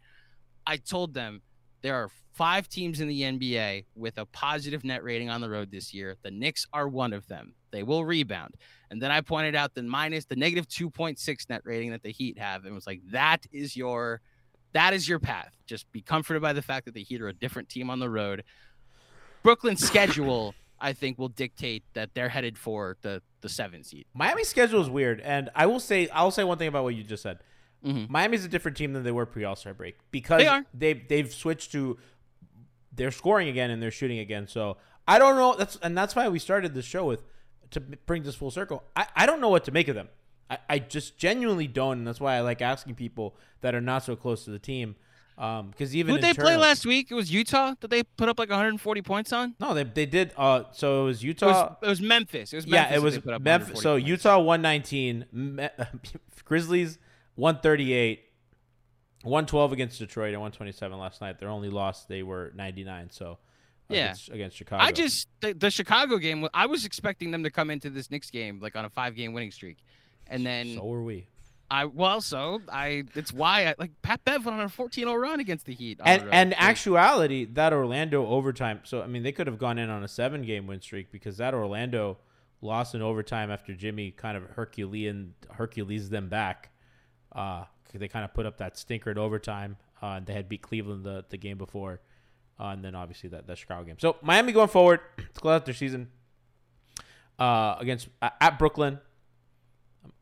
I 0.67 0.75
told 0.77 1.13
them 1.13 1.41
there 1.81 1.95
are 1.95 2.09
five 2.33 2.69
teams 2.69 3.01
in 3.01 3.07
the 3.07 3.21
NBA 3.21 3.85
with 3.95 4.17
a 4.17 4.25
positive 4.25 4.83
net 4.83 5.03
rating 5.03 5.29
on 5.29 5.41
the 5.41 5.49
road 5.49 5.71
this 5.71 5.93
year. 5.93 6.15
The 6.23 6.31
Knicks 6.31 6.65
are 6.71 6.87
one 6.87 7.13
of 7.13 7.27
them. 7.27 7.53
They 7.71 7.83
will 7.83 8.05
rebound. 8.05 8.55
And 8.89 9.01
then 9.01 9.11
I 9.11 9.21
pointed 9.21 9.55
out 9.55 9.75
the 9.75 9.83
minus 9.83 10.25
the 10.25 10.35
negative 10.35 10.67
2.6 10.67 11.49
net 11.49 11.61
rating 11.63 11.91
that 11.91 12.01
the 12.01 12.11
Heat 12.11 12.39
have 12.39 12.65
and 12.65 12.73
was 12.73 12.87
like 12.87 13.01
that 13.11 13.45
is 13.51 13.75
your 13.75 14.21
that 14.73 14.93
is 14.93 15.07
your 15.07 15.19
path. 15.19 15.55
Just 15.65 15.91
be 15.91 16.01
comforted 16.01 16.41
by 16.41 16.53
the 16.53 16.61
fact 16.61 16.85
that 16.85 16.93
the 16.93 17.03
Heat 17.03 17.21
are 17.21 17.27
a 17.27 17.33
different 17.33 17.69
team 17.69 17.89
on 17.89 17.99
the 17.99 18.09
road. 18.09 18.43
Brooklyn's 19.43 19.85
schedule 19.85 20.55
I 20.81 20.93
think 20.93 21.19
will 21.19 21.29
dictate 21.29 21.83
that 21.93 22.13
they're 22.13 22.29
headed 22.29 22.57
for 22.57 22.95
the 23.01 23.21
the 23.41 23.49
7 23.49 23.83
seed. 23.83 24.05
Miami's 24.13 24.49
schedule 24.49 24.81
is 24.81 24.89
weird, 24.89 25.21
and 25.21 25.49
I 25.55 25.65
will 25.65 25.79
say 25.79 26.07
I'll 26.09 26.31
say 26.31 26.43
one 26.43 26.57
thing 26.57 26.67
about 26.67 26.83
what 26.83 26.95
you 26.95 27.03
just 27.03 27.23
said. 27.23 27.39
Mhm. 27.85 28.09
Miami's 28.09 28.43
a 28.43 28.47
different 28.49 28.75
team 28.77 28.93
than 28.93 29.03
they 29.03 29.11
were 29.11 29.25
pre 29.25 29.43
All 29.45 29.55
Star 29.55 29.73
break 29.73 29.97
because 30.11 30.41
They 30.41 30.47
are. 30.47 30.65
they've 30.73 31.07
they've 31.07 31.33
switched 31.33 31.71
to 31.71 31.97
they're 32.93 33.11
scoring 33.11 33.47
again 33.47 33.69
and 33.71 33.81
they're 33.81 33.91
shooting 33.91 34.19
again. 34.19 34.47
So 34.47 34.77
I 35.07 35.17
don't 35.19 35.35
know. 35.37 35.55
That's 35.57 35.77
and 35.81 35.97
that's 35.97 36.15
why 36.15 36.27
we 36.29 36.39
started 36.39 36.73
this 36.73 36.85
show 36.85 37.05
with 37.05 37.23
to 37.71 37.79
bring 37.79 38.23
this 38.23 38.35
full 38.35 38.51
circle. 38.51 38.83
I, 38.95 39.07
I 39.15 39.25
don't 39.25 39.39
know 39.39 39.49
what 39.49 39.63
to 39.65 39.71
make 39.71 39.87
of 39.87 39.95
them. 39.95 40.09
I, 40.49 40.57
I 40.69 40.79
just 40.79 41.17
genuinely 41.17 41.67
don't, 41.67 41.99
and 41.99 42.07
that's 42.07 42.19
why 42.19 42.35
I 42.35 42.41
like 42.41 42.61
asking 42.61 42.95
people 42.95 43.35
that 43.61 43.75
are 43.75 43.81
not 43.81 44.03
so 44.03 44.15
close 44.15 44.43
to 44.45 44.51
the 44.51 44.59
team. 44.59 44.95
Because 45.37 45.95
even 45.95 46.15
Who 46.15 46.21
they 46.21 46.33
play 46.33 46.57
last 46.57 46.85
week? 46.85 47.11
It 47.11 47.13
was 47.13 47.31
Utah 47.31 47.73
that 47.79 47.89
they 47.89 48.03
put 48.03 48.27
up 48.27 48.37
like 48.39 48.49
140 48.49 49.01
points 49.03 49.31
on. 49.31 49.55
No, 49.57 49.73
they 49.73 49.83
they 49.85 50.05
did. 50.05 50.33
Uh, 50.35 50.63
so 50.73 51.03
it 51.03 51.05
was 51.05 51.23
It 51.23 51.27
Utah. 51.27 51.45
was, 51.47 51.75
it 51.83 51.87
was 51.87 52.01
Memphis. 52.01 52.51
It 52.51 52.57
was 52.57 52.67
Memphis 52.67 52.91
yeah, 52.91 52.97
it 52.97 53.01
was 53.01 53.13
they 53.15 53.21
put 53.21 53.33
up 53.35 53.41
Memphis. 53.41 53.81
So 53.81 53.93
points. 53.93 54.07
Utah 54.09 54.39
119, 54.39 55.25
Me- 55.31 55.69
Grizzlies 56.43 56.97
138, 57.39 58.21
112 59.23 59.71
against 59.73 59.99
Detroit 59.99 60.33
and 60.33 60.41
127 60.41 60.97
last 60.97 61.21
night. 61.21 61.39
Their 61.39 61.49
only 61.49 61.69
loss 61.69 62.05
they 62.05 62.23
were 62.23 62.51
99. 62.55 63.09
So 63.11 63.31
uh, 63.31 63.35
Yeah. 63.89 64.03
against, 64.05 64.29
against 64.29 64.57
Chicago. 64.57 64.83
I 64.83 64.91
just 64.91 65.27
the, 65.41 65.53
the 65.53 65.71
Chicago 65.71 66.17
game. 66.17 66.47
I 66.53 66.65
was 66.65 66.85
expecting 66.85 67.31
them 67.31 67.43
to 67.43 67.49
come 67.49 67.69
into 67.69 67.89
this 67.89 68.11
Knicks 68.11 68.29
game 68.29 68.59
like 68.61 68.75
on 68.75 68.85
a 68.85 68.89
five 68.89 69.15
game 69.15 69.33
winning 69.33 69.51
streak, 69.51 69.77
and 70.27 70.45
then 70.45 70.75
so 70.75 70.85
were 70.85 71.03
we. 71.03 71.27
I 71.71 71.85
well, 71.85 72.19
so 72.19 72.61
I 72.71 73.03
it's 73.15 73.31
why 73.31 73.67
I 73.67 73.75
like 73.77 73.91
Pat 74.01 74.25
Bev 74.25 74.43
went 74.45 74.59
on 74.59 74.65
a 74.65 74.69
14-0 74.69 75.21
run 75.21 75.39
against 75.39 75.65
the 75.65 75.73
Heat. 75.73 75.99
And 76.03 76.23
and 76.31 76.53
actuality, 76.55 77.45
that 77.45 77.73
Orlando 77.73 78.25
overtime. 78.25 78.81
So 78.83 79.01
I 79.03 79.07
mean, 79.07 79.23
they 79.23 79.31
could 79.31 79.47
have 79.47 79.59
gone 79.59 79.77
in 79.77 79.89
on 79.89 80.03
a 80.03 80.07
seven 80.07 80.41
game 80.41 80.65
win 80.65 80.81
streak 80.81 81.11
because 81.11 81.37
that 81.37 81.53
Orlando 81.53 82.17
lost 82.61 82.95
in 82.95 83.01
overtime 83.01 83.51
after 83.51 83.73
Jimmy 83.73 84.11
kind 84.11 84.35
of 84.35 84.43
Herculean 84.43 85.35
Hercules 85.51 86.09
them 86.09 86.27
back. 86.27 86.71
Uh, 87.31 87.65
they 87.93 88.07
kind 88.07 88.25
of 88.25 88.33
put 88.33 88.45
up 88.45 88.57
that 88.57 88.77
stinker 88.77 89.11
in 89.11 89.17
overtime. 89.17 89.77
Uh, 90.01 90.19
they 90.23 90.33
had 90.33 90.47
beat 90.47 90.61
Cleveland 90.61 91.03
the, 91.03 91.25
the 91.29 91.37
game 91.37 91.57
before, 91.57 91.99
uh, 92.59 92.67
and 92.67 92.83
then 92.83 92.95
obviously 92.95 93.29
that, 93.29 93.47
that 93.47 93.57
Chicago 93.57 93.83
game. 93.83 93.97
So 93.99 94.17
Miami 94.21 94.51
going 94.51 94.67
forward 94.67 95.01
to 95.17 95.39
close 95.41 95.55
out 95.55 95.65
their 95.65 95.73
season 95.73 96.09
uh, 97.37 97.75
against 97.79 98.09
at 98.21 98.35
at 98.39 98.59
Brooklyn. 98.59 98.99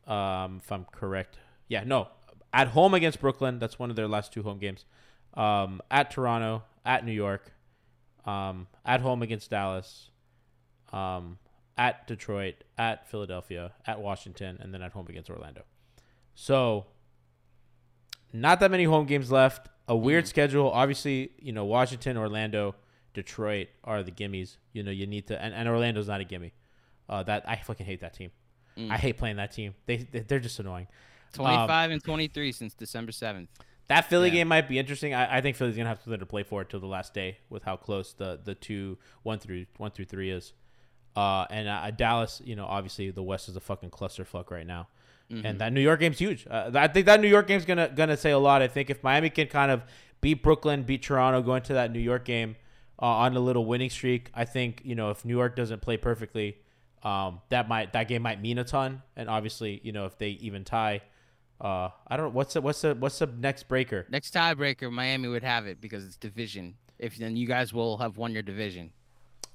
Um, 0.06 0.60
if 0.62 0.72
I'm 0.72 0.86
correct, 0.90 1.38
yeah, 1.68 1.84
no, 1.84 2.08
at 2.52 2.68
home 2.68 2.94
against 2.94 3.20
Brooklyn. 3.20 3.58
That's 3.58 3.78
one 3.78 3.90
of 3.90 3.96
their 3.96 4.08
last 4.08 4.32
two 4.32 4.42
home 4.42 4.58
games. 4.58 4.84
Um, 5.34 5.82
at 5.90 6.10
Toronto, 6.10 6.62
at 6.84 7.04
New 7.04 7.12
York, 7.12 7.52
um, 8.24 8.66
at 8.84 9.00
home 9.00 9.22
against 9.22 9.50
Dallas, 9.50 10.10
um, 10.92 11.38
at 11.76 12.06
Detroit, 12.06 12.64
at 12.76 13.08
Philadelphia, 13.08 13.72
at 13.86 14.00
Washington, 14.00 14.58
and 14.60 14.72
then 14.72 14.82
at 14.82 14.92
home 14.92 15.06
against 15.08 15.30
Orlando. 15.30 15.62
So, 16.34 16.86
not 18.32 18.60
that 18.60 18.70
many 18.70 18.84
home 18.84 19.06
games 19.06 19.30
left. 19.30 19.68
A 19.88 19.96
weird 19.96 20.26
schedule. 20.28 20.70
Obviously, 20.70 21.32
you 21.40 21.52
know, 21.52 21.64
Washington, 21.64 22.16
Orlando, 22.18 22.74
Detroit 23.14 23.68
are 23.84 24.02
the 24.02 24.10
gimmies. 24.12 24.56
You 24.72 24.82
know, 24.82 24.90
you 24.90 25.06
need 25.06 25.26
to, 25.28 25.42
and, 25.42 25.54
and 25.54 25.68
Orlando's 25.68 26.08
not 26.08 26.20
a 26.20 26.24
gimme. 26.24 26.52
Uh, 27.08 27.22
that 27.22 27.48
I 27.48 27.56
fucking 27.56 27.86
hate 27.86 28.00
that 28.02 28.12
team. 28.14 28.30
Mm. 28.76 28.90
I 28.90 28.96
hate 28.98 29.16
playing 29.16 29.36
that 29.36 29.52
team. 29.52 29.74
They 29.86 29.96
they- 29.96 30.20
they're 30.20 30.40
just 30.40 30.58
annoying. 30.60 30.88
25 31.32 31.90
and 31.90 32.02
23 32.04 32.52
since 32.52 32.74
December 32.74 33.12
7th. 33.12 33.48
That 33.88 34.04
Philly 34.04 34.28
Yeah. 34.28 34.34
game 34.34 34.48
might 34.48 34.68
be 34.68 34.78
interesting. 34.78 35.14
I, 35.14 35.38
I 35.38 35.40
think 35.40 35.56
Philly's 35.56 35.76
gonna 35.76 35.88
have 35.88 36.00
something 36.02 36.20
to 36.20 36.26
play 36.26 36.42
for 36.42 36.62
till 36.64 36.80
the 36.80 36.86
last 36.86 37.14
day 37.14 37.38
with 37.48 37.62
how 37.64 37.76
close 37.76 38.12
the 38.12 38.38
the 38.44 38.54
two 38.54 38.98
one 39.22 39.38
through 39.38 39.64
one 39.78 39.90
through 39.90 40.04
three 40.04 40.30
is. 40.30 40.52
Uh, 41.16 41.46
and 41.50 41.66
uh, 41.68 41.90
Dallas, 41.90 42.40
you 42.44 42.54
know, 42.54 42.66
obviously 42.66 43.10
the 43.10 43.22
West 43.22 43.48
is 43.48 43.56
a 43.56 43.60
fucking 43.60 43.90
clusterfuck 43.90 44.50
right 44.50 44.66
now, 44.66 44.88
Mm-hmm. 45.30 45.44
and 45.44 45.60
that 45.60 45.74
New 45.74 45.82
York 45.82 46.00
game's 46.00 46.18
huge. 46.18 46.46
Uh, 46.48 46.70
I 46.74 46.88
think 46.88 47.04
that 47.04 47.20
New 47.20 47.28
York 47.28 47.46
game's 47.46 47.66
gonna 47.66 47.90
gonna 47.94 48.16
say 48.16 48.30
a 48.30 48.38
lot. 48.38 48.62
I 48.62 48.68
think 48.68 48.88
if 48.88 49.02
Miami 49.02 49.28
can 49.28 49.46
kind 49.46 49.70
of 49.70 49.82
beat 50.22 50.42
Brooklyn, 50.42 50.84
beat 50.84 51.02
Toronto, 51.02 51.42
go 51.42 51.54
into 51.54 51.74
that 51.74 51.92
New 51.92 51.98
York 51.98 52.24
game 52.24 52.56
uh, 53.00 53.06
on 53.06 53.36
a 53.36 53.40
little 53.40 53.66
winning 53.66 53.90
streak, 53.90 54.30
I 54.34 54.46
think 54.46 54.80
you 54.84 54.94
know 54.94 55.10
if 55.10 55.26
New 55.26 55.36
York 55.36 55.54
doesn't 55.54 55.82
play 55.82 55.98
perfectly, 55.98 56.56
um, 57.02 57.42
that 57.50 57.68
might 57.68 57.92
that 57.92 58.08
game 58.08 58.22
might 58.22 58.40
mean 58.40 58.56
a 58.56 58.64
ton. 58.64 59.02
And 59.16 59.28
obviously, 59.28 59.80
you 59.84 59.92
know, 59.92 60.06
if 60.06 60.16
they 60.16 60.30
even 60.30 60.64
tie. 60.64 61.02
Uh, 61.60 61.90
I 62.06 62.16
don't 62.16 62.26
know 62.26 62.32
what's 62.32 62.54
the 62.54 62.60
what's 62.60 62.80
the 62.82 62.94
what's 62.94 63.18
the 63.18 63.26
next 63.26 63.68
breaker. 63.68 64.06
Next 64.08 64.32
tiebreaker, 64.32 64.90
Miami 64.92 65.28
would 65.28 65.42
have 65.42 65.66
it 65.66 65.80
because 65.80 66.04
it's 66.06 66.16
division. 66.16 66.76
If 66.98 67.16
then 67.16 67.36
you 67.36 67.46
guys 67.46 67.72
will 67.72 67.98
have 67.98 68.16
won 68.16 68.32
your 68.32 68.42
division. 68.42 68.92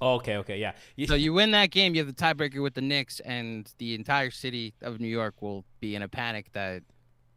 Oh, 0.04 0.16
okay, 0.16 0.36
okay, 0.38 0.60
yeah. 0.60 0.74
So 1.08 1.16
you 1.16 1.32
win 1.32 1.52
that 1.52 1.72
game, 1.72 1.96
you 1.96 2.04
have 2.04 2.14
the 2.14 2.22
tiebreaker 2.22 2.62
with 2.62 2.74
the 2.74 2.82
Knicks, 2.82 3.22
and 3.22 3.72
the 3.78 3.96
entire 3.96 4.32
city 4.32 4.74
of 4.82 5.00
New 5.00 5.08
York 5.08 5.42
will 5.42 5.64
be 5.80 5.96
in 5.96 6.02
a 6.02 6.10
panic 6.10 6.52
that 6.52 6.84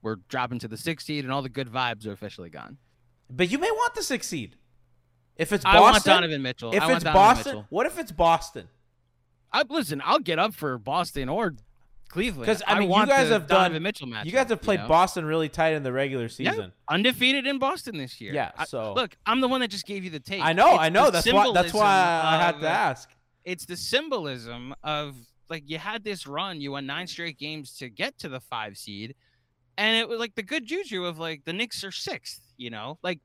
we're 0.03 0.17
dropping 0.29 0.59
to 0.59 0.69
the 0.69 0.77
sixth 0.77 1.07
seed 1.07 1.23
and 1.25 1.33
all 1.33 1.43
the 1.43 1.49
good 1.49 1.69
vibes 1.69 2.07
are 2.09 2.12
officially 2.12 2.51
gone. 2.51 2.79
but 3.31 3.53
you 3.53 3.59
may 3.59 3.71
want 3.71 3.95
the 3.95 4.03
six 4.03 4.27
seed. 4.27 4.57
If 5.37 5.53
it's 5.53 5.62
Boston, 5.62 5.79
I 5.79 5.81
want 5.81 6.05
Donovan 6.05 6.43
Mitchell. 6.43 6.75
if 6.75 6.83
I 6.83 6.87
want 6.87 6.97
it's 6.97 7.05
Donovan 7.05 7.23
Boston, 7.23 7.53
Mitchell. 7.53 7.67
what 7.71 7.87
if 7.87 7.99
it's 8.01 8.12
Boston? 8.12 8.69
I, 9.53 9.62
listen, 9.69 10.03
I'll 10.05 10.19
get 10.19 10.41
up 10.41 10.53
for 10.53 10.77
Boston 10.77 11.29
or 11.29 11.55
Cleveland 12.09 12.47
'Cause, 12.47 12.63
I 12.67 12.75
mean, 12.75 12.85
you 12.85 12.89
want 12.89 13.11
guys 13.11 13.29
have 13.29 13.47
done- 13.47 13.83
Mitchell 13.83 14.09
you 14.25 14.33
guys 14.33 14.49
have 14.49 14.63
played 14.63 14.87
Boston 14.89 15.25
really 15.25 15.49
tight 15.49 15.75
in 15.75 15.83
the 15.83 15.93
regular 15.93 16.29
season. 16.29 16.57
Yeah, 16.59 16.67
undefeated 16.95 17.47
in 17.47 17.59
Boston 17.59 17.99
this 17.99 18.21
year. 18.21 18.33
Yeah, 18.33 18.53
I- 18.57 18.65
so- 18.65 18.95
look, 18.95 19.17
I'm 19.27 19.41
the 19.41 19.49
one 19.49 19.61
that 19.61 19.69
just 19.69 19.87
gave 19.87 20.05
you 20.05 20.11
the 20.11 20.21
tape. 20.21 20.43
I 20.45 20.53
know, 20.53 20.75
It's 20.75 20.83
I 20.83 20.89
know. 20.89 21.11
That's 21.11 21.31
why. 21.31 21.53
That's 21.53 21.75
why 21.75 22.21
I 22.25 22.39
had 22.39 22.61
to 22.61 22.69
ask. 22.69 23.11
It's 23.45 23.67
the 23.67 23.77
symbolism 23.77 24.75
of 24.83 25.15
like 25.49 25.65
you 25.67 25.79
had 25.79 26.03
this 26.05 26.27
run, 26.27 26.61
you 26.61 26.73
won 26.73 26.87
nine 26.87 27.07
straight 27.07 27.39
games 27.39 27.77
to 27.79 27.89
get 27.89 28.19
to 28.19 28.29
the 28.29 28.41
five 28.41 28.77
seed, 28.77 29.15
and 29.79 29.97
it 29.97 30.09
was 30.09 30.19
like 30.19 30.35
the 30.35 30.43
good 30.43 30.67
juju 30.67 31.05
of 31.05 31.19
like 31.19 31.45
the 31.45 31.53
Knicks 31.53 31.85
are 31.85 31.93
sixth. 31.93 32.41
You 32.57 32.71
know, 32.71 32.99
like 33.03 33.21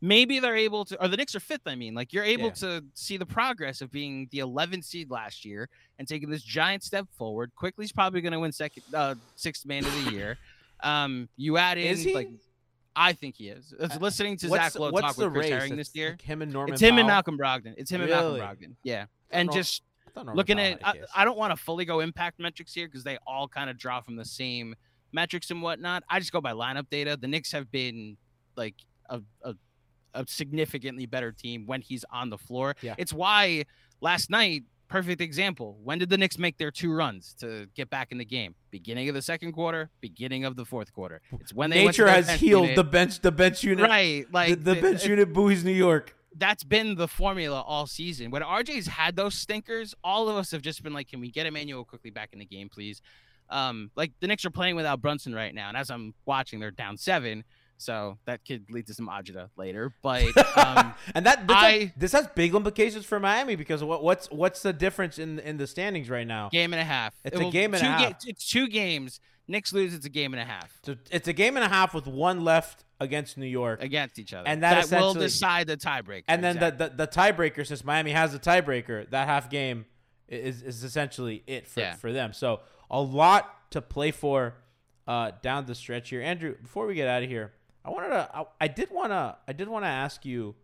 maybe 0.00 0.40
they're 0.40 0.56
able 0.56 0.84
to, 0.86 1.02
or 1.02 1.08
the 1.08 1.16
Knicks 1.16 1.34
are 1.34 1.40
fifth. 1.40 1.66
I 1.66 1.74
mean, 1.74 1.94
like 1.94 2.12
you're 2.12 2.24
able 2.24 2.46
Yeah. 2.48 2.80
to 2.80 2.84
see 2.94 3.16
the 3.16 3.26
progress 3.26 3.80
of 3.80 3.90
being 3.90 4.28
the 4.30 4.38
11th 4.38 4.84
seed 4.84 5.10
last 5.10 5.44
year 5.44 5.68
and 5.98 6.06
taking 6.06 6.30
this 6.30 6.42
giant 6.42 6.82
step 6.82 7.06
forward. 7.16 7.52
Quickley's 7.56 7.92
probably 7.92 8.20
going 8.20 8.32
to 8.32 8.40
win 8.40 8.52
second, 8.52 8.82
uh, 8.94 9.14
sixth 9.36 9.66
man 9.66 9.84
of 9.84 10.04
the 10.04 10.12
year. 10.12 10.38
Um, 10.80 11.30
you 11.38 11.56
add 11.56 11.78
in 11.78 11.86
Is 11.86 12.02
he? 12.02 12.14
like. 12.14 12.28
I 12.94 13.14
think 13.14 13.36
he 13.36 13.48
is. 13.48 13.74
It's 13.80 13.98
listening 13.98 14.36
to 14.38 14.48
Zach 14.48 14.74
Lowe 14.78 14.90
talk 14.90 15.16
with 15.16 15.32
Chris 15.32 15.44
race? 15.44 15.52
Herring 15.52 15.76
this 15.76 15.94
year. 15.94 16.10
like 16.10 16.20
him 16.22 16.42
and 16.42 16.52
Norman. 16.52 16.74
It's 16.74 16.82
him 16.82 16.98
and 16.98 17.06
Malcolm 17.06 17.38
Brogdon. 17.38 17.74
It's 17.78 17.90
him 17.90 18.02
and 18.02 18.10
Malcolm 18.10 18.40
Brogdon. 18.40 18.74
Yeah. 18.82 19.06
And 19.30 19.50
just 19.50 19.82
I 20.16 20.20
looking 20.32 20.58
Powell 20.58 20.72
at, 20.72 20.86
I, 20.86 20.90
a. 20.92 20.94
I 21.14 21.24
don't 21.24 21.36
want 21.38 21.50
to 21.54 21.56
fully 21.56 21.86
go 21.86 22.00
impact 22.00 22.38
metrics 22.38 22.72
here 22.74 22.86
because 22.88 23.04
they 23.04 23.18
all 23.26 23.48
kind 23.48 23.70
of 23.70 23.78
draw 23.78 24.00
from 24.02 24.16
the 24.16 24.24
same 24.24 24.74
metrics 25.12 25.50
and 25.50 25.62
whatnot. 25.62 26.04
I 26.08 26.18
just 26.18 26.32
go 26.32 26.40
by 26.40 26.52
lineup 26.52 26.88
data. 26.90 27.18
The 27.20 27.26
Knicks 27.26 27.52
have 27.52 27.70
been 27.70 28.16
like 28.56 28.74
a, 29.10 29.20
a, 29.42 29.54
a 30.16 30.24
significantly 30.26 31.06
better 31.06 31.32
team 31.32 31.66
when 31.66 31.80
he's 31.80 32.04
on 32.10 32.30
the 32.30 32.38
floor. 32.38 32.74
Yeah. 32.80 32.94
It's 32.98 33.12
why 33.12 33.64
last 34.00 34.30
night 34.30 34.64
perfect 34.88 35.20
example. 35.20 35.78
When 35.82 35.98
did 35.98 36.10
the 36.10 36.18
Knicks 36.18 36.38
make 36.38 36.58
their 36.58 36.70
two 36.70 36.92
runs 36.92 37.34
to 37.40 37.66
get 37.74 37.90
back 37.90 38.12
in 38.12 38.18
the 38.18 38.24
game? 38.24 38.54
Beginning 38.70 39.08
of 39.08 39.14
the 39.14 39.22
second 39.22 39.52
quarter, 39.52 39.90
beginning 40.00 40.44
of 40.44 40.56
the 40.56 40.64
fourth 40.64 40.92
quarter. 40.92 41.20
It's 41.40 41.52
when 41.52 41.70
they 41.70 41.84
Nature 41.84 42.08
has 42.08 42.30
healed 42.30 42.76
the 42.76 42.84
bench, 42.84 43.20
the 43.20 43.32
bench 43.32 43.62
unit, 43.62 43.88
right? 43.88 44.26
Like 44.32 44.50
the, 44.50 44.74
the 44.74 44.80
bench 44.80 45.04
it, 45.04 45.10
unit 45.10 45.32
buoys 45.32 45.64
New 45.64 45.72
York. 45.72 46.14
That's 46.38 46.64
been 46.64 46.96
the 46.96 47.08
formula 47.08 47.62
all 47.62 47.86
season. 47.86 48.30
When 48.30 48.42
RJ's 48.42 48.86
had 48.86 49.16
those 49.16 49.34
stinkers, 49.34 49.94
all 50.04 50.28
of 50.28 50.36
us 50.36 50.50
have 50.50 50.62
just 50.62 50.82
been 50.82 50.92
like, 50.92 51.08
"Can 51.08 51.20
we 51.20 51.30
get 51.30 51.46
Immanuel 51.46 51.84
Quickley 51.84 52.10
back 52.10 52.30
in 52.32 52.38
the 52.38 52.44
game, 52.44 52.68
please?" 52.68 53.00
Um, 53.48 53.90
like 53.96 54.12
the 54.20 54.26
Knicks 54.26 54.44
are 54.44 54.50
playing 54.50 54.76
without 54.76 55.00
Brunson 55.00 55.34
right 55.34 55.54
now, 55.54 55.68
and 55.68 55.76
as 55.76 55.90
I'm 55.90 56.14
watching, 56.26 56.60
they're 56.60 56.70
down 56.70 56.96
seven. 56.96 57.44
So 57.78 58.18
that 58.24 58.40
could 58.46 58.70
lead 58.70 58.86
to 58.86 58.94
some 58.94 59.08
agita 59.08 59.50
later, 59.56 59.92
but 60.02 60.36
um, 60.56 60.94
and 61.14 61.26
that 61.26 61.46
this, 61.46 61.56
I, 61.56 61.70
has, 61.70 61.90
this 61.96 62.12
has 62.12 62.28
big 62.28 62.54
implications 62.54 63.04
for 63.04 63.20
Miami 63.20 63.56
because 63.56 63.82
what, 63.84 64.02
what's 64.02 64.30
what's 64.30 64.62
the 64.62 64.72
difference 64.72 65.18
in 65.18 65.38
in 65.40 65.56
the 65.56 65.66
standings 65.66 66.08
right 66.08 66.26
now? 66.26 66.48
Game 66.50 66.72
and 66.72 66.80
a 66.80 66.84
half. 66.84 67.14
It's 67.24 67.38
it 67.38 67.46
a 67.46 67.50
game 67.50 67.74
and 67.74 67.82
a 67.82 67.86
half. 67.86 68.00
Ga- 68.00 68.30
it's 68.30 68.48
two 68.48 68.68
games. 68.68 69.20
Knicks 69.48 69.72
lose. 69.72 69.94
It's 69.94 70.06
a 70.06 70.10
game 70.10 70.34
and 70.34 70.42
a 70.42 70.44
half. 70.44 70.72
So 70.84 70.96
it's 71.10 71.28
a 71.28 71.32
game 71.32 71.56
and 71.56 71.64
a 71.64 71.68
half 71.68 71.94
with 71.94 72.06
one 72.06 72.42
left 72.42 72.84
against 72.98 73.36
New 73.36 73.46
York 73.46 73.82
against 73.82 74.18
each 74.18 74.32
other, 74.32 74.48
and 74.48 74.62
that, 74.62 74.86
that 74.86 75.00
will 75.00 75.14
decide 75.14 75.66
the 75.66 75.76
tiebreaker. 75.76 76.24
And 76.28 76.42
then 76.42 76.56
exactly. 76.56 76.86
the, 76.86 76.90
the 76.90 77.06
the 77.06 77.08
tiebreaker, 77.08 77.66
since 77.66 77.84
Miami 77.84 78.12
has 78.12 78.32
the 78.32 78.38
tiebreaker, 78.38 79.08
that 79.10 79.28
half 79.28 79.50
game 79.50 79.86
is 80.28 80.62
is 80.62 80.82
essentially 80.82 81.42
it 81.46 81.68
for 81.68 81.80
yeah. 81.80 81.94
for 81.94 82.12
them. 82.12 82.32
So 82.32 82.60
a 82.90 83.00
lot 83.00 83.70
to 83.70 83.82
play 83.82 84.10
for 84.10 84.54
uh, 85.06 85.32
down 85.42 85.66
the 85.66 85.74
stretch 85.74 86.10
here. 86.10 86.22
Andrew, 86.22 86.56
before 86.60 86.86
we 86.86 86.94
get 86.94 87.08
out 87.08 87.22
of 87.22 87.28
here. 87.28 87.52
I 87.86 87.90
wanted 87.90 88.08
to. 88.08 88.28
I, 88.34 88.44
I 88.60 88.68
did 88.68 88.90
want 88.90 89.12
to. 89.12 89.36
I 89.46 89.52
did 89.52 89.68
want 89.68 89.84
to 89.84 89.88
ask 89.88 90.24
you. 90.24 90.54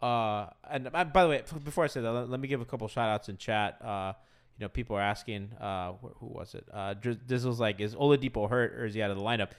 Uh, 0.00 0.46
and 0.68 0.88
uh, 0.92 1.04
by 1.04 1.22
the 1.22 1.28
way, 1.28 1.42
before 1.62 1.84
I 1.84 1.86
say 1.86 2.00
that, 2.00 2.10
let, 2.10 2.30
let 2.30 2.40
me 2.40 2.48
give 2.48 2.60
a 2.60 2.64
couple 2.64 2.88
shout 2.88 3.08
outs 3.08 3.28
in 3.28 3.36
chat. 3.36 3.78
Uh, 3.84 4.14
you 4.58 4.64
know, 4.64 4.68
people 4.68 4.96
are 4.96 5.02
asking, 5.02 5.50
uh, 5.60 5.92
who, 6.00 6.08
who 6.20 6.26
was 6.26 6.54
it? 6.54 6.66
Uh, 6.72 6.94
this 7.26 7.44
was 7.44 7.60
like, 7.60 7.80
is 7.80 7.94
Oladipo 7.94 8.48
hurt 8.48 8.72
or 8.74 8.86
is 8.86 8.94
he 8.94 9.02
out 9.02 9.10
of 9.10 9.16
the 9.16 9.22
lineup? 9.22 9.50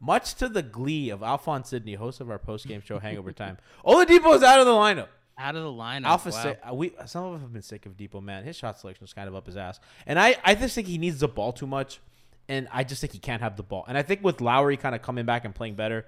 Much 0.00 0.34
to 0.36 0.48
the 0.48 0.62
glee 0.62 1.10
of 1.10 1.22
Alphonse 1.22 1.68
Sidney, 1.68 1.94
host 1.94 2.20
of 2.20 2.30
our 2.30 2.38
post 2.38 2.66
game 2.66 2.80
show 2.80 2.98
Hangover 2.98 3.32
Time, 3.32 3.58
Oladipo 3.84 4.34
is 4.34 4.42
out 4.42 4.60
of 4.60 4.66
the 4.66 4.72
lineup. 4.72 5.08
Out 5.36 5.56
of 5.56 5.62
the 5.62 5.68
lineup. 5.68 6.04
Alpha 6.04 6.30
wow. 6.30 6.42
sick. 6.42 6.60
Uh, 6.68 6.74
we 6.74 6.92
some 7.06 7.24
of 7.24 7.34
us 7.34 7.40
have 7.40 7.52
been 7.52 7.62
sick 7.62 7.86
of 7.86 7.96
Dipo, 7.96 8.22
man. 8.22 8.44
His 8.44 8.56
shot 8.56 8.78
selection 8.78 9.04
is 9.04 9.12
kind 9.12 9.28
of 9.28 9.34
up 9.34 9.46
his 9.46 9.56
ass, 9.56 9.80
and 10.06 10.18
I 10.18 10.36
I 10.44 10.54
just 10.54 10.74
think 10.74 10.86
he 10.86 10.98
needs 10.98 11.20
the 11.20 11.28
ball 11.28 11.52
too 11.52 11.66
much, 11.66 12.00
and 12.48 12.68
I 12.70 12.84
just 12.84 13.00
think 13.00 13.14
he 13.14 13.18
can't 13.18 13.40
have 13.40 13.56
the 13.56 13.62
ball. 13.62 13.84
And 13.88 13.96
I 13.96 14.02
think 14.02 14.22
with 14.22 14.40
Lowry 14.40 14.76
kind 14.76 14.94
of 14.94 15.00
coming 15.00 15.24
back 15.24 15.46
and 15.46 15.54
playing 15.54 15.74
better, 15.74 16.06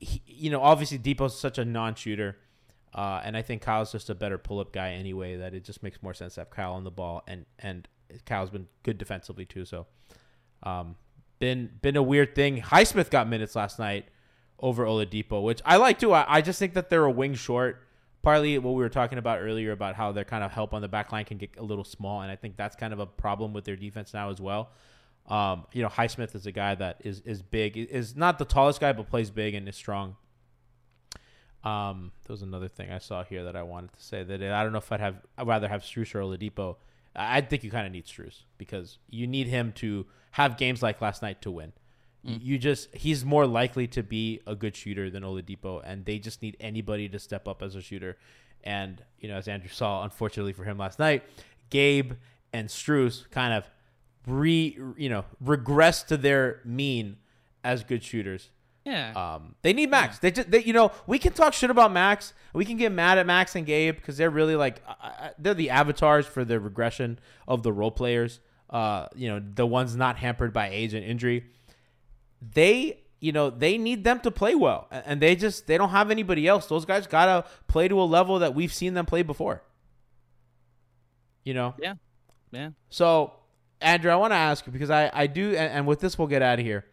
he, 0.00 0.22
you 0.26 0.50
know, 0.50 0.60
obviously 0.60 0.98
Dipo's 0.98 1.38
such 1.38 1.58
a 1.58 1.64
non-shooter, 1.64 2.36
uh, 2.94 3.20
and 3.22 3.36
I 3.36 3.42
think 3.42 3.62
Kyle's 3.62 3.92
just 3.92 4.10
a 4.10 4.14
better 4.14 4.38
pull-up 4.38 4.72
guy 4.72 4.92
anyway. 4.92 5.36
That 5.36 5.54
it 5.54 5.62
just 5.64 5.82
makes 5.82 6.02
more 6.02 6.14
sense 6.14 6.34
to 6.34 6.40
have 6.40 6.50
Kyle 6.50 6.72
on 6.72 6.84
the 6.84 6.90
ball, 6.90 7.22
and 7.28 7.46
and 7.58 7.86
Kyle's 8.26 8.50
been 8.50 8.66
good 8.82 8.98
defensively 8.98 9.44
too. 9.44 9.64
So, 9.64 9.86
um, 10.62 10.96
been 11.38 11.70
been 11.82 11.96
a 11.96 12.02
weird 12.02 12.34
thing. 12.34 12.60
Highsmith 12.60 13.10
got 13.10 13.28
minutes 13.28 13.54
last 13.54 13.78
night 13.78 14.06
over 14.58 14.84
Oladipo, 14.84 15.42
which 15.42 15.60
I 15.64 15.76
like 15.76 15.98
too. 15.98 16.12
I, 16.12 16.24
I 16.28 16.40
just 16.40 16.58
think 16.58 16.74
that 16.74 16.90
they're 16.90 17.04
a 17.04 17.10
wing 17.10 17.34
short. 17.34 17.82
Partly 18.22 18.58
what 18.58 18.72
we 18.72 18.82
were 18.82 18.90
talking 18.90 19.16
about 19.16 19.40
earlier 19.40 19.72
about 19.72 19.94
how 19.94 20.12
their 20.12 20.24
kind 20.24 20.44
of 20.44 20.52
help 20.52 20.74
on 20.74 20.82
the 20.82 20.88
back 20.88 21.10
line 21.12 21.24
can 21.24 21.38
get 21.38 21.56
a 21.56 21.62
little 21.62 21.84
small, 21.84 22.22
and 22.22 22.30
I 22.30 22.36
think 22.36 22.56
that's 22.56 22.76
kind 22.76 22.92
of 22.92 22.98
a 22.98 23.06
problem 23.06 23.52
with 23.52 23.64
their 23.64 23.76
defense 23.76 24.12
now 24.12 24.30
as 24.30 24.40
well. 24.40 24.72
Um, 25.30 25.64
you 25.72 25.82
know, 25.82 25.88
Highsmith 25.88 26.34
is 26.34 26.46
a 26.46 26.52
guy 26.52 26.74
that 26.74 27.00
is 27.04 27.20
is 27.20 27.40
big, 27.40 27.76
is 27.76 28.16
not 28.16 28.38
the 28.38 28.44
tallest 28.44 28.80
guy, 28.80 28.92
but 28.92 29.08
plays 29.08 29.30
big 29.30 29.54
and 29.54 29.68
is 29.68 29.76
strong. 29.76 30.16
Um, 31.62 32.12
there 32.26 32.34
was 32.34 32.42
another 32.42 32.68
thing 32.68 32.90
I 32.90 32.98
saw 32.98 33.22
here 33.22 33.44
that 33.44 33.54
I 33.54 33.62
wanted 33.62 33.92
to 33.92 34.02
say 34.02 34.24
that 34.24 34.42
I 34.42 34.62
don't 34.62 34.72
know 34.72 34.78
if 34.78 34.90
I'd 34.90 35.00
have 35.00 35.16
I'd 35.38 35.46
rather 35.46 35.68
have 35.68 35.82
Strus 35.82 36.14
or 36.14 36.20
Oladipo. 36.20 36.76
I 37.14 37.40
think 37.42 37.64
you 37.64 37.70
kind 37.70 37.86
of 37.86 37.92
need 37.92 38.06
Strus 38.06 38.42
because 38.58 38.98
you 39.08 39.26
need 39.26 39.46
him 39.46 39.72
to 39.76 40.06
have 40.32 40.56
games 40.56 40.82
like 40.82 41.00
last 41.00 41.22
night 41.22 41.42
to 41.42 41.50
win. 41.50 41.72
Mm. 42.26 42.38
You 42.42 42.58
just 42.58 42.94
he's 42.94 43.24
more 43.24 43.46
likely 43.46 43.86
to 43.88 44.02
be 44.02 44.40
a 44.46 44.54
good 44.54 44.74
shooter 44.74 45.10
than 45.10 45.22
Oladipo, 45.22 45.80
and 45.84 46.04
they 46.04 46.18
just 46.18 46.42
need 46.42 46.56
anybody 46.60 47.08
to 47.08 47.18
step 47.18 47.46
up 47.46 47.62
as 47.62 47.76
a 47.76 47.80
shooter. 47.80 48.16
And 48.64 49.02
you 49.18 49.28
know, 49.28 49.36
as 49.36 49.46
Andrew 49.46 49.70
saw, 49.70 50.02
unfortunately 50.02 50.52
for 50.52 50.64
him 50.64 50.78
last 50.78 50.98
night, 50.98 51.22
Gabe 51.70 52.14
and 52.52 52.68
Strus 52.68 53.30
kind 53.30 53.54
of 53.54 53.70
re 54.30 54.78
you 54.96 55.08
know 55.08 55.24
regress 55.40 56.02
to 56.04 56.16
their 56.16 56.60
mean 56.64 57.16
as 57.64 57.84
good 57.84 58.02
shooters. 58.02 58.50
Yeah. 58.84 59.12
Um, 59.34 59.54
they 59.62 59.72
need 59.72 59.90
Max. 59.90 60.16
Yeah. 60.16 60.18
They 60.22 60.30
just 60.30 60.50
they, 60.50 60.62
you 60.62 60.72
know 60.72 60.92
we 61.06 61.18
can 61.18 61.32
talk 61.32 61.52
shit 61.52 61.70
about 61.70 61.92
Max. 61.92 62.32
We 62.52 62.64
can 62.64 62.76
get 62.76 62.92
mad 62.92 63.18
at 63.18 63.26
Max 63.26 63.54
and 63.54 63.66
Gabe 63.66 63.96
because 63.96 64.16
they're 64.16 64.30
really 64.30 64.56
like 64.56 64.82
uh, 64.88 65.30
they're 65.38 65.54
the 65.54 65.70
avatars 65.70 66.26
for 66.26 66.44
the 66.44 66.58
regression 66.58 67.18
of 67.46 67.62
the 67.62 67.72
role 67.72 67.90
players. 67.90 68.40
Uh, 68.68 69.06
you 69.14 69.28
know 69.28 69.42
the 69.54 69.66
ones 69.66 69.96
not 69.96 70.16
hampered 70.16 70.52
by 70.52 70.68
age 70.70 70.94
and 70.94 71.04
injury. 71.04 71.44
They 72.40 73.00
you 73.20 73.32
know 73.32 73.50
they 73.50 73.76
need 73.76 74.04
them 74.04 74.20
to 74.20 74.30
play 74.30 74.54
well, 74.54 74.88
and 74.90 75.20
they 75.20 75.36
just 75.36 75.66
they 75.66 75.76
don't 75.76 75.90
have 75.90 76.10
anybody 76.10 76.46
else. 76.48 76.66
Those 76.66 76.86
guys 76.86 77.06
gotta 77.06 77.46
play 77.68 77.88
to 77.88 78.00
a 78.00 78.04
level 78.04 78.38
that 78.38 78.54
we've 78.54 78.72
seen 78.72 78.94
them 78.94 79.06
play 79.06 79.22
before. 79.22 79.62
You 81.44 81.54
know. 81.54 81.74
Yeah. 81.78 81.94
Yeah. 82.52 82.70
So 82.88 83.34
Andrew, 83.80 84.10
I 84.10 84.16
want 84.16 84.32
to 84.32 84.36
ask 84.36 84.66
you 84.66 84.72
because 84.72 84.90
I, 84.90 85.10
I 85.12 85.26
do, 85.26 85.50
and, 85.50 85.72
and 85.72 85.86
with 85.86 86.00
this, 86.00 86.18
we'll 86.18 86.28
get 86.28 86.42
out 86.42 86.58
of 86.58 86.64
here. 86.64 86.84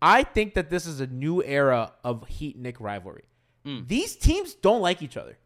I 0.00 0.24
think 0.24 0.54
that 0.54 0.68
this 0.68 0.86
is 0.86 1.00
a 1.00 1.06
new 1.06 1.42
era 1.42 1.92
of 2.02 2.26
Heat 2.26 2.58
Knick 2.58 2.80
rivalry. 2.80 3.24
Mm. 3.64 3.86
These 3.86 4.16
teams 4.16 4.54
don't 4.54 4.80
like 4.80 5.00
each 5.00 5.16
other. 5.16 5.38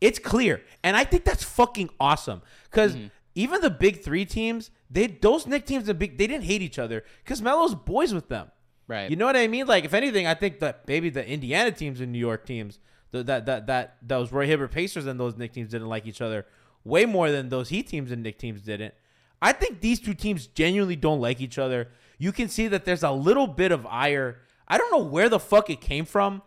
It's 0.00 0.18
clear. 0.18 0.62
And 0.82 0.96
I 0.96 1.04
think 1.04 1.24
that's 1.24 1.42
fucking 1.42 1.90
awesome. 1.98 2.42
Because 2.64 2.94
mm-hmm. 2.94 3.06
even 3.34 3.62
the 3.62 3.70
big 3.70 4.02
three 4.02 4.26
teams, 4.26 4.70
they 4.90 5.06
those 5.06 5.46
Knick 5.46 5.64
teams, 5.64 5.86
the 5.86 5.94
big, 5.94 6.18
they 6.18 6.26
didn't 6.26 6.44
hate 6.44 6.60
each 6.60 6.78
other 6.78 7.02
because 7.24 7.40
Melo's 7.40 7.74
boys 7.74 8.12
with 8.12 8.28
them. 8.28 8.50
Right. 8.88 9.10
You 9.10 9.16
know 9.16 9.26
what 9.26 9.36
I 9.36 9.48
mean? 9.48 9.66
Like, 9.66 9.84
if 9.84 9.94
anything, 9.94 10.26
I 10.26 10.34
think 10.34 10.60
that 10.60 10.86
maybe 10.86 11.10
the 11.10 11.26
Indiana 11.26 11.72
teams 11.72 12.00
and 12.00 12.12
New 12.12 12.18
York 12.18 12.46
teams, 12.46 12.78
the, 13.10 13.22
that 13.24 13.46
that 13.46 13.66
that 13.66 13.96
those 14.02 14.30
Roy 14.30 14.46
Hibbert 14.46 14.70
Pacers 14.70 15.06
and 15.06 15.18
those 15.18 15.36
Knick 15.36 15.52
teams 15.52 15.70
didn't 15.70 15.88
like 15.88 16.06
each 16.06 16.20
other 16.20 16.46
way 16.84 17.04
more 17.04 17.30
than 17.30 17.48
those 17.48 17.70
Heat 17.70 17.88
teams 17.88 18.12
and 18.12 18.22
Knick 18.22 18.38
teams 18.38 18.62
didn't. 18.62 18.94
I 19.42 19.52
think 19.52 19.80
these 19.80 20.00
two 20.00 20.14
teams 20.14 20.46
genuinely 20.46 20.96
don't 20.96 21.20
like 21.20 21.40
each 21.40 21.58
other. 21.58 21.88
You 22.18 22.32
can 22.32 22.48
see 22.48 22.68
that 22.68 22.84
there's 22.84 23.02
a 23.02 23.10
little 23.10 23.46
bit 23.46 23.72
of 23.72 23.86
ire. 23.86 24.38
I 24.66 24.78
don't 24.78 24.90
know 24.90 25.04
where 25.04 25.28
the 25.28 25.38
fuck 25.38 25.68
it 25.70 25.80
came 25.80 26.04
from. 26.06 26.42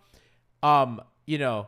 Um, 0.63 1.01
you 1.25 1.37
know, 1.37 1.67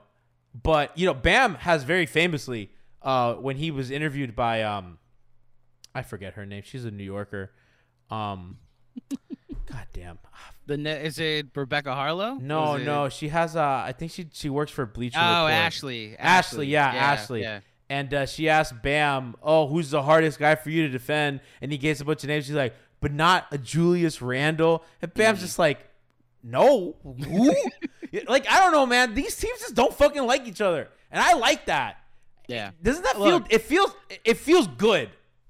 but 0.64 0.98
you 0.98 1.06
know, 1.06 1.14
Bam 1.14 1.56
has 1.56 1.84
very 1.84 2.06
famously 2.06 2.72
uh 3.04 3.34
when 3.36 3.56
he 3.58 3.72
was 3.72 3.90
interviewed 3.90 4.36
by 4.36 4.62
um 4.64 4.98
I 5.96 6.02
forget 6.04 6.34
her 6.34 6.46
name. 6.46 6.64
She's 6.66 6.86
a 6.86 6.92
New 6.92 7.04
Yorker. 7.04 7.52
Um 8.10 8.58
God 9.66 9.88
damn. 9.94 10.20
The 10.66 10.78
ne- 10.78 11.06
is 11.06 11.18
it 11.20 11.48
Rebecca 11.56 11.90
Haarlow? 11.90 12.40
No, 12.42 12.78
no. 12.78 13.10
She 13.10 13.30
has 13.30 13.56
uh 13.56 13.84
I 13.86 13.94
think 13.94 14.12
she 14.12 14.28
she 14.34 14.50
works 14.50 14.72
for 14.72 14.86
Bleacher 14.86 15.20
Oh, 15.22 15.46
Report. 15.46 15.52
Ashley. 15.54 16.18
Ashley. 16.18 16.18
Ashley, 16.20 16.68
yeah, 16.68 16.94
yeah 16.94 17.00
Ashley. 17.00 17.42
Yeah 17.42 17.60
and 17.92 18.14
uh, 18.14 18.26
she 18.26 18.48
asked 18.48 18.82
Bam, 18.82 19.36
"Oh, 19.44 19.68
who's 19.68 19.89
the 19.89 20.02
hardest 20.02 20.39
guy 20.39 20.56
for 20.56 20.70
you 20.70 20.84
to 20.84 20.89
defend?" 20.89 21.42
And 21.62 21.74
he 21.74 21.78
gives 21.78 22.00
a 22.00 22.06
bunch 22.06 22.24
of 22.24 22.30
names. 22.30 22.46
She's 22.46 22.56
like, 22.56 22.74
"But 23.02 23.12
not 23.12 23.48
a 23.52 23.58
Julius 23.58 24.22
Randle." 24.22 24.86
And 25.02 25.14
Bam's 25.14 25.42
just 25.42 25.60
like, 25.60 25.86
"No, 26.42 26.96
who?" 27.04 27.54
like 28.30 28.50
I 28.50 28.60
don't 28.62 28.72
know, 28.72 28.86
man. 28.86 29.14
These 29.14 29.36
teams 29.36 29.60
just 29.60 29.76
don't 29.76 29.94
fucking 29.94 30.26
like 30.26 30.48
each 30.48 30.62
other, 30.62 30.88
and 31.12 31.22
I 31.22 31.34
like 31.34 31.66
that. 31.66 31.98
Yeah, 32.48 32.72
doesn't 32.82 33.04
that 33.04 33.20
Look, 33.20 33.50
feel? 33.50 33.56
It 33.58 33.62
feels. 33.64 33.94
It 34.24 34.38
feels 34.38 34.68
good. 34.68 35.10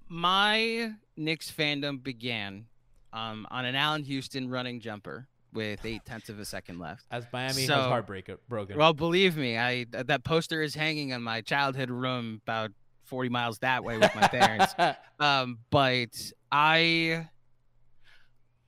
My 0.10 0.94
Knicks 1.16 1.52
fandom 1.52 2.02
began 2.02 2.66
um, 3.14 3.46
on 3.52 3.66
an 3.66 3.76
Allan 3.76 4.04
Houston 4.04 4.50
running 4.50 4.80
jumper 4.80 5.28
with 5.54 5.86
eight 5.86 6.06
tenths 6.06 6.30
of 6.30 6.40
a 6.40 6.46
second 6.46 6.80
left. 6.80 7.06
As 7.12 7.26
Miami 7.32 7.66
so, 7.66 7.76
has 7.76 7.86
heartbreak 7.86 8.30
broken. 8.48 8.78
Well, 8.78 8.94
believe 8.94 9.38
me, 9.38 9.58
I 9.58 9.86
that 9.92 10.24
poster 10.24 10.62
is 10.62 10.76
hanging 10.76 11.10
in 11.10 11.22
my 11.22 11.42
childhood 11.42 11.90
room 11.90 12.42
about 12.46 12.72
40 13.06 13.30
miles 13.30 13.60
that 13.60 13.84
way 13.84 13.98
with 13.98 14.16
my 14.16 14.28
parents. 14.28 14.74
um, 15.20 15.60
but 15.70 16.32
I, 16.50 17.28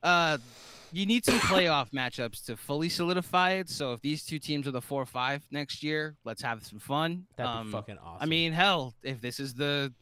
uh, 0.02 0.36
you 0.92 1.06
need 1.06 1.24
some 1.24 1.38
playoff 1.40 1.90
matchups 1.92 2.44
to 2.46 2.56
fully 2.56 2.90
solidify 2.90 3.52
it. 3.52 3.70
So 3.70 3.94
if 3.94 4.02
these 4.02 4.24
two 4.24 4.38
teams 4.38 4.68
are 4.68 4.70
the 4.70 4.82
four 4.82 5.06
five 5.06 5.42
next 5.50 5.82
year, 5.82 6.16
let's 6.24 6.42
have 6.42 6.64
some 6.64 6.78
fun. 6.78 7.26
That'd 7.36 7.50
um, 7.50 7.66
be 7.66 7.72
fucking 7.72 7.98
awesome. 7.98 8.22
I 8.22 8.26
mean, 8.26 8.52
hell, 8.52 8.94
if 9.02 9.20
this 9.22 9.40
is 9.40 9.54
the 9.54 9.92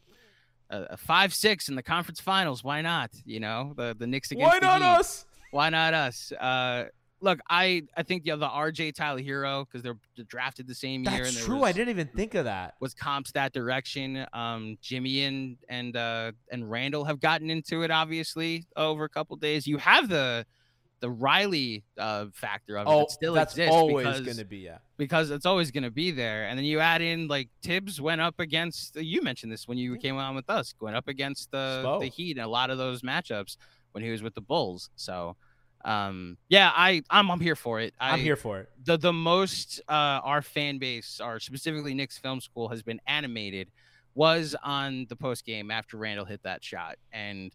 a, 0.69 0.97
five 0.97 1.33
six 1.33 1.69
in 1.69 1.75
the 1.75 1.83
conference 1.83 2.19
finals, 2.19 2.63
why 2.63 2.81
not? 2.81 3.11
You 3.25 3.39
know, 3.39 3.73
the 3.75 3.95
the 3.97 4.07
Knicks 4.07 4.31
against 4.31 4.51
why 4.51 4.59
not 4.59 4.81
Heat. 4.81 4.87
us? 4.87 5.25
Why 5.53 5.69
not 5.69 5.93
us? 5.93 6.31
Uh, 6.31 6.85
look, 7.21 7.39
I 7.47 7.83
I 7.95 8.01
think 8.01 8.23
yeah, 8.25 8.35
the 8.35 8.47
RJ 8.47 8.95
Tyler 8.95 9.21
Herro 9.21 9.65
because 9.65 9.83
they're 9.83 10.25
drafted 10.25 10.67
the 10.67 10.73
same 10.73 11.03
That's 11.03 11.15
year. 11.15 11.25
That's 11.25 11.45
true. 11.45 11.59
Was, 11.59 11.69
I 11.69 11.71
didn't 11.73 11.89
even 11.89 12.07
think 12.07 12.33
of 12.33 12.45
that. 12.45 12.73
Was 12.79 12.95
comps 12.95 13.31
that 13.33 13.53
direction? 13.53 14.25
Um, 14.33 14.77
Jimmy 14.81 15.23
and 15.23 15.57
and 15.69 15.95
uh, 15.95 16.31
and 16.51 16.69
Randle 16.71 17.05
have 17.05 17.19
gotten 17.19 17.51
into 17.51 17.83
it 17.83 17.91
obviously 17.91 18.65
over 18.75 19.03
a 19.03 19.09
couple 19.09 19.35
days. 19.35 19.67
You 19.67 19.77
have 19.77 20.09
the 20.09 20.43
the 21.01 21.11
Riley 21.11 21.83
uh, 21.99 22.27
factor 22.33 22.77
of 22.77 22.87
it 22.87 22.89
Oh, 22.89 22.99
that 22.99 23.11
still 23.11 23.33
that's 23.33 23.53
exists 23.53 23.75
always 23.75 24.21
going 24.21 24.37
to 24.37 24.45
be 24.45 24.59
yeah. 24.59 24.77
because 24.95 25.31
it's 25.31 25.45
always 25.45 25.69
going 25.69 25.83
to 25.83 25.91
be 25.91 26.11
there. 26.11 26.45
And 26.45 26.57
then 26.57 26.63
you 26.63 26.79
add 26.79 27.01
in 27.01 27.27
like 27.27 27.49
Thibs 27.61 27.99
went 27.99 28.21
up 28.21 28.39
against 28.39 28.95
you 28.95 29.21
mentioned 29.21 29.51
this 29.51 29.67
when 29.67 29.77
you 29.77 29.97
came 29.97 30.17
on 30.17 30.33
with 30.33 30.49
us, 30.49 30.73
going 30.79 30.95
up 30.95 31.09
against 31.09 31.51
the 31.51 31.83
Spo. 31.85 31.99
the 31.99 32.07
Heat 32.07 32.37
in 32.37 32.43
a 32.43 32.47
lot 32.47 32.69
of 32.69 32.77
those 32.79 33.01
matchups 33.01 33.57
when 33.93 34.03
he 34.03 34.09
was 34.11 34.21
with 34.21 34.35
the 34.35 34.41
Bulls. 34.41 34.89
So 34.95 35.35
um 35.85 36.37
yeah, 36.49 36.71
I 36.75 37.01
I'm 37.09 37.29
I'm 37.31 37.39
here 37.39 37.55
for 37.55 37.79
it. 37.79 37.93
I, 37.99 38.11
I'm 38.13 38.19
here 38.19 38.35
for 38.35 38.59
it. 38.61 38.69
the 38.85 38.97
the 38.97 39.11
most 39.13 39.81
uh, 39.89 40.19
our 40.23 40.41
fan 40.41 40.77
base, 40.77 41.19
or 41.23 41.39
specifically 41.39 41.93
Knicks 41.93 42.17
Film 42.17 42.39
School, 42.41 42.69
has 42.69 42.81
been 42.83 43.01
animated 43.07 43.69
was 44.15 44.55
on 44.63 45.05
the 45.09 45.15
post 45.15 45.43
game 45.45 45.71
after 45.71 45.97
Randle 45.97 46.23
hit 46.25 46.41
that 46.43 46.63
shot, 46.63 46.95
and 47.11 47.51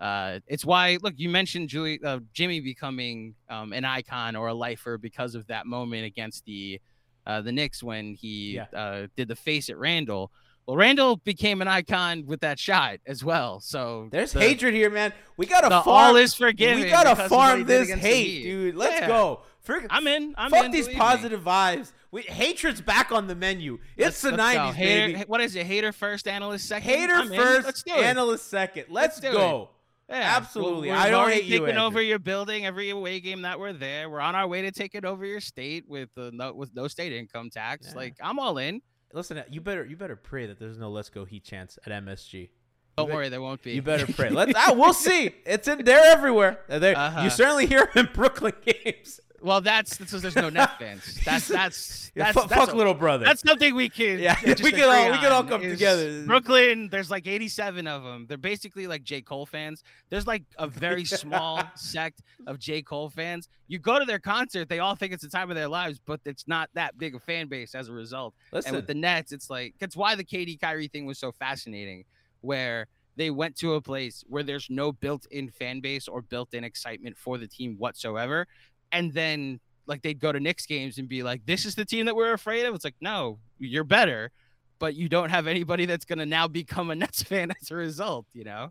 uh, 0.00 0.40
it's 0.46 0.64
why 0.64 0.98
look 1.02 1.14
you 1.16 1.28
mentioned 1.30 1.68
Julie 1.68 2.00
uh, 2.04 2.18
Jimmy 2.34 2.60
becoming 2.60 3.34
um, 3.48 3.72
an 3.72 3.84
icon 3.84 4.34
or 4.36 4.48
a 4.48 4.54
lifer 4.54 4.98
because 4.98 5.34
of 5.34 5.46
that 5.46 5.66
moment 5.66 6.04
against 6.04 6.44
the 6.44 6.80
uh, 7.26 7.40
the 7.40 7.52
Knicks 7.52 7.82
when 7.82 8.14
he 8.14 8.54
Yeah. 8.56 8.66
uh, 8.74 9.06
did 9.16 9.28
the 9.28 9.36
face 9.36 9.68
at 9.70 9.78
Randle. 9.78 10.30
Well, 10.66 10.76
Randle 10.76 11.16
became 11.16 11.62
an 11.62 11.68
icon 11.68 12.26
with 12.26 12.40
that 12.40 12.58
shot 12.58 12.98
as 13.06 13.24
well. 13.24 13.60
So 13.60 14.08
There's 14.12 14.32
the- 14.32 14.40
hatred 14.40 14.72
here, 14.74 14.90
man. 14.90 15.12
We 15.36 15.46
gotta 15.46 15.68
farm. 15.68 15.82
all 15.86 16.16
is 16.16 16.34
forgiven. 16.34 16.80
we 16.82 16.88
gotta 16.88 17.10
because 17.10 17.24
of 17.26 17.30
what 17.32 17.46
he 17.58 17.64
farm 17.64 17.64
this 17.66 17.90
hate, 17.90 18.42
dude. 18.44 18.76
Let's 18.76 19.00
Yeah. 19.00 19.08
go. 19.08 19.40
For, 19.62 19.84
I'm 19.90 20.06
in. 20.06 20.34
I'm 20.38 20.50
fuck 20.50 20.66
in, 20.66 20.70
these 20.70 20.86
believe 20.86 20.96
me. 20.98 21.00
positive 21.00 21.42
vibes. 21.42 21.92
We, 22.12 22.22
hatred's 22.22 22.80
back 22.80 23.12
on 23.12 23.26
the 23.26 23.34
menu. 23.34 23.74
It's 23.96 24.04
Let's- 24.06 24.20
the 24.22 24.30
let's 24.32 24.54
go. 24.54 24.60
'90s, 24.60 24.74
Hater, 24.74 25.06
baby. 25.12 25.24
What 25.26 25.40
is 25.40 25.54
it? 25.56 25.66
Hater 25.66 25.92
first, 25.92 26.26
analyst 26.28 26.66
second. 26.66 26.88
Hater 26.88 27.14
I'm 27.14 27.28
first, 27.32 27.66
Let's 27.66 27.82
do 27.82 27.92
it. 27.94 28.04
analyst 28.04 28.48
second. 28.48 28.86
Let's, 28.88 29.22
Let's 29.22 29.34
go. 29.36 29.70
Yeah, 30.08 30.32
absolutely. 30.36 30.88
We're, 30.88 30.94
I 30.96 31.04
we've 31.04 31.10
don't 31.12 31.30
hate 31.30 31.44
you, 31.44 31.60
taking 31.60 31.76
over 31.78 32.02
your 32.02 32.18
building 32.18 32.66
every 32.66 32.90
away 32.90 33.20
game 33.20 33.42
that 33.42 33.60
we're 33.60 33.72
there. 33.72 34.10
We're 34.10 34.20
on 34.20 34.34
our 34.34 34.48
way 34.48 34.62
to 34.62 34.72
taking 34.72 35.04
over 35.04 35.24
your 35.24 35.40
state 35.40 35.84
with 35.88 36.08
the 36.16 36.30
no 36.32 36.52
with 36.52 36.74
no 36.74 36.88
state 36.88 37.12
income 37.12 37.48
tax. 37.50 37.88
Yeah. 37.90 37.94
Like 37.96 38.14
I'm 38.20 38.38
all 38.40 38.58
in. 38.58 38.80
Listen, 39.12 39.42
you 39.50 39.60
better 39.60 39.84
you 39.84 39.96
better 39.96 40.16
pray 40.16 40.46
that 40.46 40.58
there's 40.58 40.78
no 40.78 40.90
Let's 40.90 41.08
Go 41.10 41.24
Heat 41.24 41.44
chance 41.44 41.78
at 41.86 41.92
MSG. 42.04 42.50
Don't 42.96 43.06
bet- 43.08 43.14
worry, 43.16 43.28
there 43.28 43.40
won't 43.40 43.62
be. 43.62 43.72
You 43.72 43.82
better 43.82 44.10
pray. 44.12 44.28
Let's. 44.30 44.52
ah, 44.56 44.72
we'll 44.76 44.92
see. 44.92 45.30
It's 45.46 45.66
in 45.68 45.84
there 45.84 46.00
everywhere. 46.12 46.60
There, 46.68 46.96
Uh-huh. 46.96 47.22
You 47.22 47.30
certainly 47.30 47.66
hear 47.66 47.86
him 47.86 48.06
in 48.06 48.08
Brooklyn 48.12 48.52
games. 48.64 49.20
Well, 49.42 49.60
that's 49.60 49.96
that's 49.96 50.12
there's 50.12 50.36
no 50.36 50.50
net 50.50 50.78
fans. 50.78 51.18
That's 51.24 51.48
that's 51.48 52.12
Yeah, 52.14 52.24
that's, 52.24 52.34
fuck, 52.36 52.48
that's 52.48 52.60
fuck 52.66 52.74
a- 52.74 52.76
little 52.76 52.92
brother. 52.94 53.24
That's 53.24 53.40
something 53.42 53.74
we 53.74 53.88
can. 53.88 54.18
Yeah, 54.18 54.34
just 54.44 54.62
we 54.62 54.70
can 54.70 54.82
all- 54.84 55.10
we 55.10 55.18
can 55.18 55.32
all 55.32 55.44
come 55.44 55.62
together. 55.62 56.24
Brooklyn, 56.26 56.88
there's 56.90 57.10
like 57.10 57.26
87 57.26 57.86
of 57.86 58.02
them. 58.02 58.26
They're 58.28 58.36
basically 58.36 58.86
like 58.86 59.02
J. 59.02 59.22
Cole 59.22 59.46
fans. 59.46 59.82
There's 60.10 60.26
like 60.26 60.42
a 60.58 60.66
very 60.86 61.04
small 61.04 61.62
sect 61.74 62.22
of 62.46 62.58
J. 62.58 62.82
Cole 62.82 63.08
fans. 63.08 63.48
You 63.66 63.78
go 63.78 63.98
to 63.98 64.04
their 64.04 64.18
concert, 64.18 64.68
they 64.68 64.78
all 64.80 64.94
think 64.94 65.12
it's 65.12 65.22
the 65.22 65.28
time 65.30 65.48
of 65.50 65.56
their 65.56 65.68
lives, 65.68 66.00
but 66.04 66.20
it's 66.26 66.46
not 66.46 66.68
that 66.74 66.98
big 66.98 67.14
a 67.14 67.20
fan 67.20 67.48
base 67.48 67.74
as 67.74 67.88
a 67.88 67.92
result. 67.92 68.34
Listen, 68.52 68.68
And 68.70 68.76
with 68.76 68.86
the 68.88 68.94
Nets, 68.94 69.32
it's 69.32 69.48
like 69.48 69.74
that's 69.78 69.96
why 69.96 70.14
the 70.16 70.24
KD 70.24 70.60
Kyrie 70.60 70.88
thing 70.88 71.06
was 71.06 71.18
so 71.18 71.32
fascinating, 71.32 72.04
where 72.42 72.88
they 73.16 73.28
went 73.30 73.54
to 73.56 73.74
a 73.74 73.82
place 73.82 74.24
where 74.28 74.42
there's 74.42 74.68
no 74.70 74.92
built-in 74.92 75.50
fan 75.50 75.80
base 75.80 76.08
or 76.08 76.22
built-in 76.22 76.64
excitement 76.64 77.18
for 77.18 77.36
the 77.36 77.46
team 77.46 77.74
whatsoever, 77.76 78.46
and 78.92 79.12
then 79.12 79.60
like 79.86 80.02
they'd 80.02 80.20
go 80.20 80.30
to 80.32 80.38
Knicks 80.40 80.66
games 80.66 80.98
and 80.98 81.08
be 81.08 81.22
like, 81.22 81.44
"This 81.46 81.64
is 81.66 81.74
the 81.74 81.84
team 81.84 82.06
that 82.06 82.14
we're 82.16 82.32
afraid 82.32 82.64
of." 82.66 82.74
It's 82.74 82.84
like, 82.84 82.94
no, 83.00 83.38
you're 83.58 83.84
better, 83.84 84.30
but 84.78 84.94
you 84.94 85.08
don't 85.08 85.30
have 85.30 85.46
anybody 85.46 85.86
that's 85.86 86.04
gonna 86.04 86.26
now 86.26 86.46
become 86.48 86.90
a 86.90 86.94
Nets 87.02 87.22
fan 87.22 87.50
as 87.60 87.70
a 87.70 87.74
result. 87.74 88.26
You 88.32 88.44
know? 88.44 88.70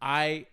I 0.00 0.46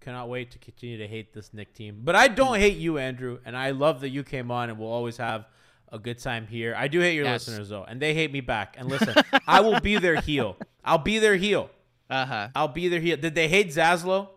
cannot 0.00 0.28
wait 0.28 0.50
to 0.52 0.58
continue 0.58 0.98
to 0.98 1.06
hate 1.08 1.32
this 1.32 1.52
Knick 1.54 1.74
team. 1.74 2.00
But 2.04 2.14
I 2.14 2.28
don't 2.28 2.58
hate 2.58 2.76
you, 2.76 2.98
Andrew, 2.98 3.38
and 3.44 3.56
I 3.56 3.70
love 3.70 4.00
that 4.02 4.10
you 4.10 4.22
came 4.22 4.50
on 4.50 4.68
and 4.70 4.78
we'll 4.78 4.90
always 4.92 5.16
have 5.16 5.46
a 5.90 5.98
good 5.98 6.18
time 6.18 6.46
here. 6.46 6.74
I 6.76 6.88
do 6.88 7.00
hate 7.00 7.14
your 7.14 7.24
Yes. 7.24 7.46
listeners 7.48 7.68
though, 7.68 7.84
and 7.84 8.00
they 8.00 8.14
hate 8.14 8.32
me 8.32 8.40
back. 8.40 8.76
And 8.78 8.88
listen, 8.88 9.14
I 9.46 9.60
will 9.60 9.80
be 9.80 9.96
their 9.98 10.20
heel. 10.20 10.56
I'll 10.84 10.98
be 10.98 11.18
their 11.18 11.36
heel. 11.36 11.70
Uh 12.10 12.26
huh. 12.26 12.48
I'll 12.54 12.68
be 12.68 12.88
their 12.88 13.00
heel. 13.00 13.16
Did 13.16 13.34
they 13.34 13.48
hate 13.48 13.68
Zaslow? 13.68 14.28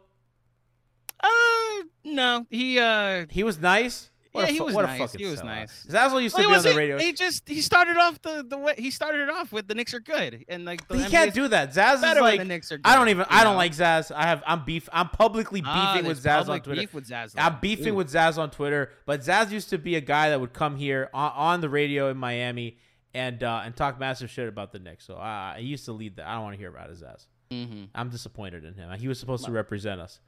No, 2.14 2.46
he 2.50 2.80
uh. 2.80 3.26
He 3.30 3.44
was 3.44 3.60
nice. 3.60 4.10
What 4.34 4.42
Yeah, 4.44 4.50
a 4.50 4.52
he 4.54 4.60
was 4.62 4.74
what 4.76 4.86
a 4.86 4.88
nice. 4.90 5.00
fucking 5.00 5.20
He 5.20 5.26
was 5.32 5.42
sellout. 5.42 5.46
nice. 5.46 5.86
Zaslow 5.90 6.22
used 6.22 6.36
to 6.36 6.42
Well, 6.42 6.50
be 6.52 6.56
on 6.58 6.64
the 6.64 6.76
radio. 6.76 6.98
He 7.00 7.12
just 7.14 7.48
he 7.50 7.60
started 7.62 7.98
off 7.98 8.22
the 8.22 8.46
the 8.48 8.58
way 8.58 8.76
he 8.78 8.92
started 8.92 9.22
it 9.22 9.30
off 9.30 9.52
with 9.52 9.68
the 9.68 9.74
Knicks 9.74 9.94
are 9.96 10.00
good 10.00 10.46
and 10.48 10.64
like 10.64 10.88
the 10.88 10.98
he 11.00 11.10
can't 11.10 11.34
do 11.34 11.48
that. 11.48 11.74
Zaz 11.74 11.96
is 11.96 12.02
like 12.22 12.38
the 12.40 12.46
Knicks 12.46 12.72
are 12.72 12.78
good. 12.78 12.86
I 12.86 12.96
don't 12.96 13.10
even. 13.10 13.26
I 13.30 13.44
don't 13.44 13.54
know? 13.54 13.58
like 13.58 13.72
Zaz. 13.72 14.12
I 14.16 14.24
have. 14.28 14.44
I'm 14.46 14.64
beef. 14.64 14.88
I'm 14.94 15.10
publicly 15.10 15.62
beefing 15.62 15.74
Ah, 15.76 15.96
with 16.06 16.22
there's 16.22 16.46
Zaz 16.46 16.50
on 16.50 16.62
Twitter. 16.62 16.82
Beef 16.82 16.94
with 16.94 17.10
Zaz. 17.10 17.34
I'm 17.38 17.58
beefing 17.62 17.96
with 17.96 18.12
Zaz 18.14 18.38
on 18.38 18.52
Twitter, 18.52 18.92
but 19.06 19.22
Zaz 19.22 19.50
used 19.52 19.70
to 19.72 19.78
be 19.78 19.96
a 19.96 20.02
guy 20.02 20.30
that 20.30 20.40
would 20.40 20.54
come 20.54 20.76
here 20.76 21.10
on, 21.14 21.32
on 21.36 21.62
the 21.62 21.70
radio 21.70 22.10
in 22.10 22.18
Miami 22.18 22.78
and 23.16 23.42
uh, 23.42 23.62
and 23.66 23.76
talk 23.76 24.00
massive 24.00 24.30
shit 24.30 24.48
about 24.48 24.72
the 24.72 24.80
Knicks. 24.80 25.06
So 25.06 25.16
uh, 25.16 25.56
he 25.56 25.66
used 25.66 25.86
to 25.86 25.94
lead 25.94 26.18
that. 26.18 26.28
I 26.28 26.36
don't 26.36 26.44
want 26.44 26.54
to 26.54 26.60
hear 26.60 26.70
about 26.70 26.90
his 26.90 27.02
Zaz. 27.02 27.26
hmm 27.50 27.86
I'm 27.96 28.10
disappointed 28.10 28.66
in 28.66 28.76
him. 28.76 28.92
He 29.00 29.08
was 29.08 29.20
supposed 29.20 29.46
to 29.46 29.52
represent 29.52 30.00
us. 30.00 30.20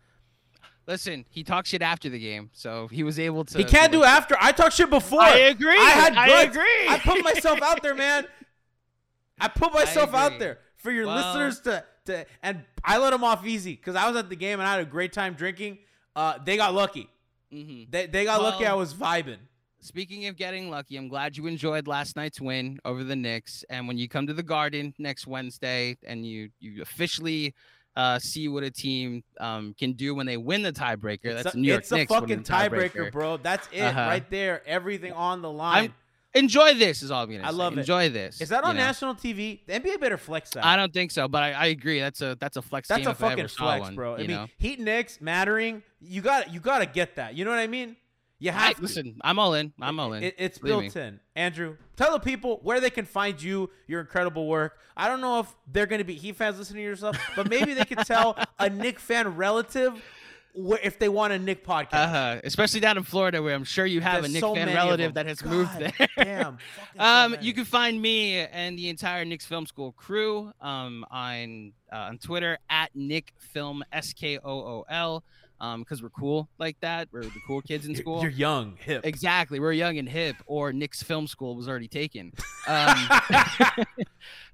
Listen, 0.87 1.25
he 1.29 1.43
talks 1.43 1.69
shit 1.69 1.81
after 1.83 2.09
the 2.09 2.17
game, 2.19 2.49
so 2.53 2.87
he 2.87 3.03
was 3.03 3.19
able 3.19 3.45
to. 3.45 3.57
He 3.57 3.63
can't 3.63 3.91
do 3.91 4.03
after. 4.03 4.35
I 4.41 4.51
talked 4.51 4.73
shit 4.73 4.89
before. 4.89 5.21
I 5.21 5.37
agree. 5.37 5.77
I 5.77 5.89
had 5.91 6.15
I 6.15 6.41
agree. 6.43 6.87
I 6.87 6.99
put 7.03 7.23
myself 7.23 7.61
out 7.61 7.83
there, 7.83 7.93
man. 7.95 8.25
I 9.39 9.47
put 9.47 9.73
myself 9.73 10.13
out 10.13 10.39
there 10.39 10.59
for 10.77 10.91
your 10.91 11.05
Well- 11.05 11.15
listeners 11.15 11.61
to 11.61 11.83
to, 12.05 12.25
and 12.41 12.63
I 12.83 12.97
let 12.97 13.11
them 13.11 13.23
off 13.23 13.45
easy 13.45 13.75
because 13.75 13.95
I 13.95 14.07
was 14.07 14.17
at 14.17 14.29
the 14.29 14.35
game 14.35 14.59
and 14.59 14.67
I 14.67 14.71
had 14.71 14.81
a 14.81 14.85
great 14.89 15.13
time 15.13 15.33
drinking. 15.35 15.77
Uh, 16.15 16.39
they 16.43 16.57
got 16.57 16.73
lucky. 16.73 17.07
hmm 17.51 17.83
They 17.89 18.07
they 18.07 18.23
got 18.25 18.41
lucky. 18.41 18.65
I 18.65 18.73
was 18.73 18.93
vibing. 18.93 19.37
Speaking 19.81 20.25
of 20.27 20.35
getting 20.35 20.69
lucky, 20.69 20.97
I'm 20.97 21.07
glad 21.07 21.37
you 21.37 21.47
enjoyed 21.47 21.87
last 21.87 22.17
night's 22.17 22.41
win 22.41 22.79
over 22.83 23.01
the 23.03 23.15
Knicks. 23.15 23.63
And 23.69 23.87
when 23.87 23.97
you 23.97 24.09
come 24.09 24.27
to 24.27 24.33
the 24.33 24.43
Garden 24.43 24.93
next 24.97 25.25
Wednesday 25.27 25.97
and 26.05 26.25
you 26.25 26.49
you 26.59 26.81
officially 26.81 27.53
uh, 27.99 28.17
see 28.19 28.47
what 28.47 28.63
a 28.63 28.71
team 28.71 29.23
um, 29.39 29.75
can 29.77 29.93
do 29.93 30.15
when 30.15 30.25
they 30.25 30.37
win 30.37 30.61
the 30.61 30.71
tiebreaker, 30.71 31.25
It's 31.25 31.43
that's 31.43 31.55
a, 31.55 31.59
New 31.59 31.67
York 31.67 31.81
it's 31.81 31.91
Knicks 31.91 32.11
a 32.11 32.21
winning 32.21 32.43
fucking 32.43 32.69
tiebreaker, 32.71 33.11
bro. 33.11 33.37
That's 33.37 33.67
it 33.71 33.81
Uh-huh. 33.81 33.99
right 33.99 34.29
there. 34.29 34.61
Everything 34.65 35.11
on 35.13 35.41
the 35.41 35.51
line. 35.51 35.93
Enjoy 36.35 36.75
this 36.75 37.01
is 37.01 37.09
all 37.09 37.23
I'm 37.23 37.31
gonna 37.31 37.43
I 37.43 37.49
say. 37.49 37.55
love 37.55 37.73
it. 37.73 37.79
Enjoy 37.79 38.07
this. 38.09 38.39
Is 38.39 38.49
that 38.49 38.63
you 38.63 38.69
on 38.69 38.75
know? 38.75 38.83
national 38.83 39.15
TV? 39.15 39.59
The 39.65 39.73
NBA 39.79 39.99
better 39.99 40.17
flex 40.17 40.51
that. 40.51 40.63
I 40.63 40.75
don't 40.75 40.93
think 40.93 41.09
so, 41.11 41.27
but 41.27 41.41
I, 41.41 41.51
I 41.53 41.65
agree. 41.67 41.99
That's 41.99 42.21
a 42.21 42.37
that's 42.39 42.55
a 42.55 42.61
flex 42.61 42.87
That's 42.87 43.07
a 43.07 43.15
fucking 43.15 43.47
flex, 43.47 43.81
one, 43.81 43.95
bro. 43.95 44.13
I 44.13 44.17
mean, 44.19 44.27
know? 44.27 44.47
Heat 44.59 44.79
Knicks 44.79 45.19
mattering. 45.21 45.81
You 45.99 46.21
got 46.21 46.53
you 46.53 46.59
got 46.59 46.79
to 46.79 46.85
get 46.85 47.15
that. 47.15 47.33
You 47.35 47.45
know 47.45 47.51
what 47.51 47.59
I 47.59 47.67
mean? 47.67 47.95
You 48.39 48.51
I, 48.51 48.53
have 48.53 48.75
to. 48.77 48.81
listen, 48.81 49.19
I'm 49.21 49.37
all 49.37 49.53
in. 49.53 49.73
I'm 49.81 49.99
all 49.99 50.13
in. 50.13 50.23
It, 50.23 50.35
it's 50.37 50.57
Believe 50.57 50.93
built 50.93 51.05
in. 51.05 51.19
Andrew, 51.35 51.75
tell 51.97 52.13
the 52.13 52.19
people 52.19 52.59
where 52.63 52.79
they 52.79 52.89
can 52.89 53.05
find 53.05 53.41
you, 53.41 53.69
your 53.87 53.99
incredible 53.99 54.47
work. 54.47 54.77
I 54.95 55.07
don't 55.07 55.21
know 55.21 55.39
if 55.39 55.53
they're 55.71 55.85
going 55.85 55.99
to 55.99 56.05
be 56.05 56.15
Heat 56.15 56.37
fans 56.37 56.57
listening 56.57 56.83
to 56.83 56.89
yourself, 56.89 57.17
but 57.35 57.49
maybe 57.49 57.73
they 57.73 57.85
could 57.85 57.99
tell 57.99 58.37
a 58.57 58.69
Knick 58.69 58.99
fan 58.99 59.35
relative 59.35 60.01
if 60.81 60.97
they 60.99 61.09
want 61.09 61.31
a 61.31 61.39
Knick 61.39 61.65
podcast. 61.65 61.93
uh-huh. 61.93 62.41
Especially 62.43 62.79
down 62.79 62.97
in 62.97 63.03
Florida, 63.03 63.41
where 63.41 63.53
I'm 63.53 63.63
sure 63.63 63.85
you 63.85 64.01
have 64.01 64.23
There's 64.23 64.31
a 64.31 64.33
Knick 64.33 64.41
so 64.41 64.55
fan 64.55 64.67
relative 64.73 65.13
that 65.13 65.25
has 65.25 65.41
God 65.41 65.51
moved 65.51 65.77
there. 65.77 66.07
Damn. 66.17 66.57
fucking 66.75 66.97
so 66.97 67.03
Um, 67.03 67.35
you 67.41 67.53
can 67.53 67.65
find 67.65 68.01
me 68.01 68.35
and 68.39 68.77
the 68.77 68.89
entire 68.89 69.25
Knicks 69.25 69.45
Film 69.45 69.65
School 69.65 69.91
crew 69.91 70.51
um, 70.61 71.05
on 71.11 71.73
uh, 71.91 71.95
on 71.97 72.17
Twitter 72.17 72.57
at 72.69 72.95
Knick 72.95 73.33
Film 73.37 73.83
S 73.91 74.13
K 74.13 74.37
O 74.39 74.51
O 74.51 74.85
L 74.89 75.23
um, 75.61 75.81
because 75.81 76.01
we're 76.01 76.09
cool 76.09 76.49
like 76.57 76.77
that. 76.81 77.09
We're 77.11 77.23
the 77.23 77.31
cool 77.45 77.61
kids 77.61 77.85
in 77.85 77.95
school. 77.95 78.21
You're 78.21 78.31
young, 78.31 78.77
hip. 78.79 79.05
Exactly, 79.05 79.59
we're 79.59 79.73
young 79.73 79.97
and 79.97 80.07
hip. 80.07 80.35
Or 80.45 80.71
Knicks 80.73 81.03
Film 81.03 81.27
School 81.27 81.55
was 81.55 81.67
already 81.67 81.87
taken. 81.87 82.33
Um, 82.67 82.95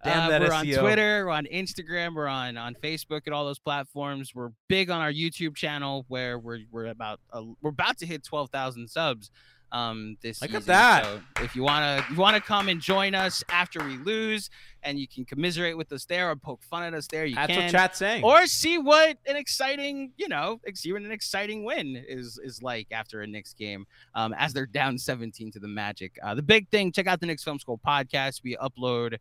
Damn 0.05 0.19
uh, 0.19 0.29
that 0.29 0.41
we're 0.41 0.53
on 0.53 0.65
Twitter, 0.65 1.25
we're 1.25 1.31
on 1.31 1.47
Instagram, 1.47 2.15
we're 2.15 2.27
on 2.27 2.55
on 2.55 2.75
Facebook 2.75 3.23
and 3.25 3.33
all 3.35 3.43
those 3.43 3.59
platforms. 3.59 4.33
We're 4.33 4.51
big 4.69 4.89
on 4.89 5.01
our 5.01 5.11
YouTube 5.11 5.55
channel 5.55 6.05
where 6.07 6.39
we're 6.39 6.61
we're 6.71 6.85
about 6.85 7.19
uh, 7.33 7.41
we're 7.61 7.71
about 7.71 7.97
to 7.97 8.05
hit 8.05 8.23
twelve 8.23 8.51
thousand 8.51 8.89
subs. 8.89 9.31
Um, 9.75 10.15
this 10.21 10.41
Look 10.41 10.53
at 10.53 10.65
that. 10.67 11.03
So 11.03 11.21
if 11.43 11.53
you 11.53 11.61
wanna 11.63 11.97
if 11.99 12.09
you 12.09 12.15
wanna 12.15 12.39
come 12.39 12.69
and 12.69 12.79
join 12.79 13.13
us 13.13 13.43
after 13.49 13.83
we 13.83 13.97
lose, 13.97 14.49
and 14.83 14.97
you 14.97 15.07
can 15.07 15.25
commiserate 15.25 15.75
with 15.75 15.91
us 15.91 16.05
there 16.05 16.29
or 16.29 16.35
poke 16.37 16.63
fun 16.63 16.83
at 16.83 16.93
us 16.93 17.07
there, 17.07 17.25
you 17.25 17.35
That's 17.35 17.51
can. 17.51 17.63
what 17.63 17.71
chat's 17.71 17.97
saying. 17.97 18.23
or 18.23 18.45
see 18.45 18.77
what 18.77 19.17
an 19.25 19.35
exciting, 19.35 20.13
you 20.15 20.29
know, 20.29 20.61
see 20.75 20.93
what 20.93 21.01
an 21.01 21.11
exciting 21.11 21.65
win 21.65 22.01
is 22.07 22.39
is 22.41 22.63
like 22.63 22.87
after 22.91 23.21
a 23.21 23.27
Knicks 23.27 23.53
game, 23.53 23.85
um, 24.13 24.33
as 24.37 24.53
they're 24.53 24.65
down 24.65 24.97
17 24.97 25.51
to 25.51 25.59
the 25.59 25.67
Magic. 25.67 26.17
Uh, 26.23 26.33
the 26.35 26.43
big 26.43 26.69
thing, 26.69 26.93
check 26.93 27.07
out 27.07 27.19
the 27.19 27.25
Knicks 27.25 27.43
Film 27.43 27.59
School 27.59 27.77
podcast. 27.85 28.43
We 28.43 28.55
upload, 28.55 29.17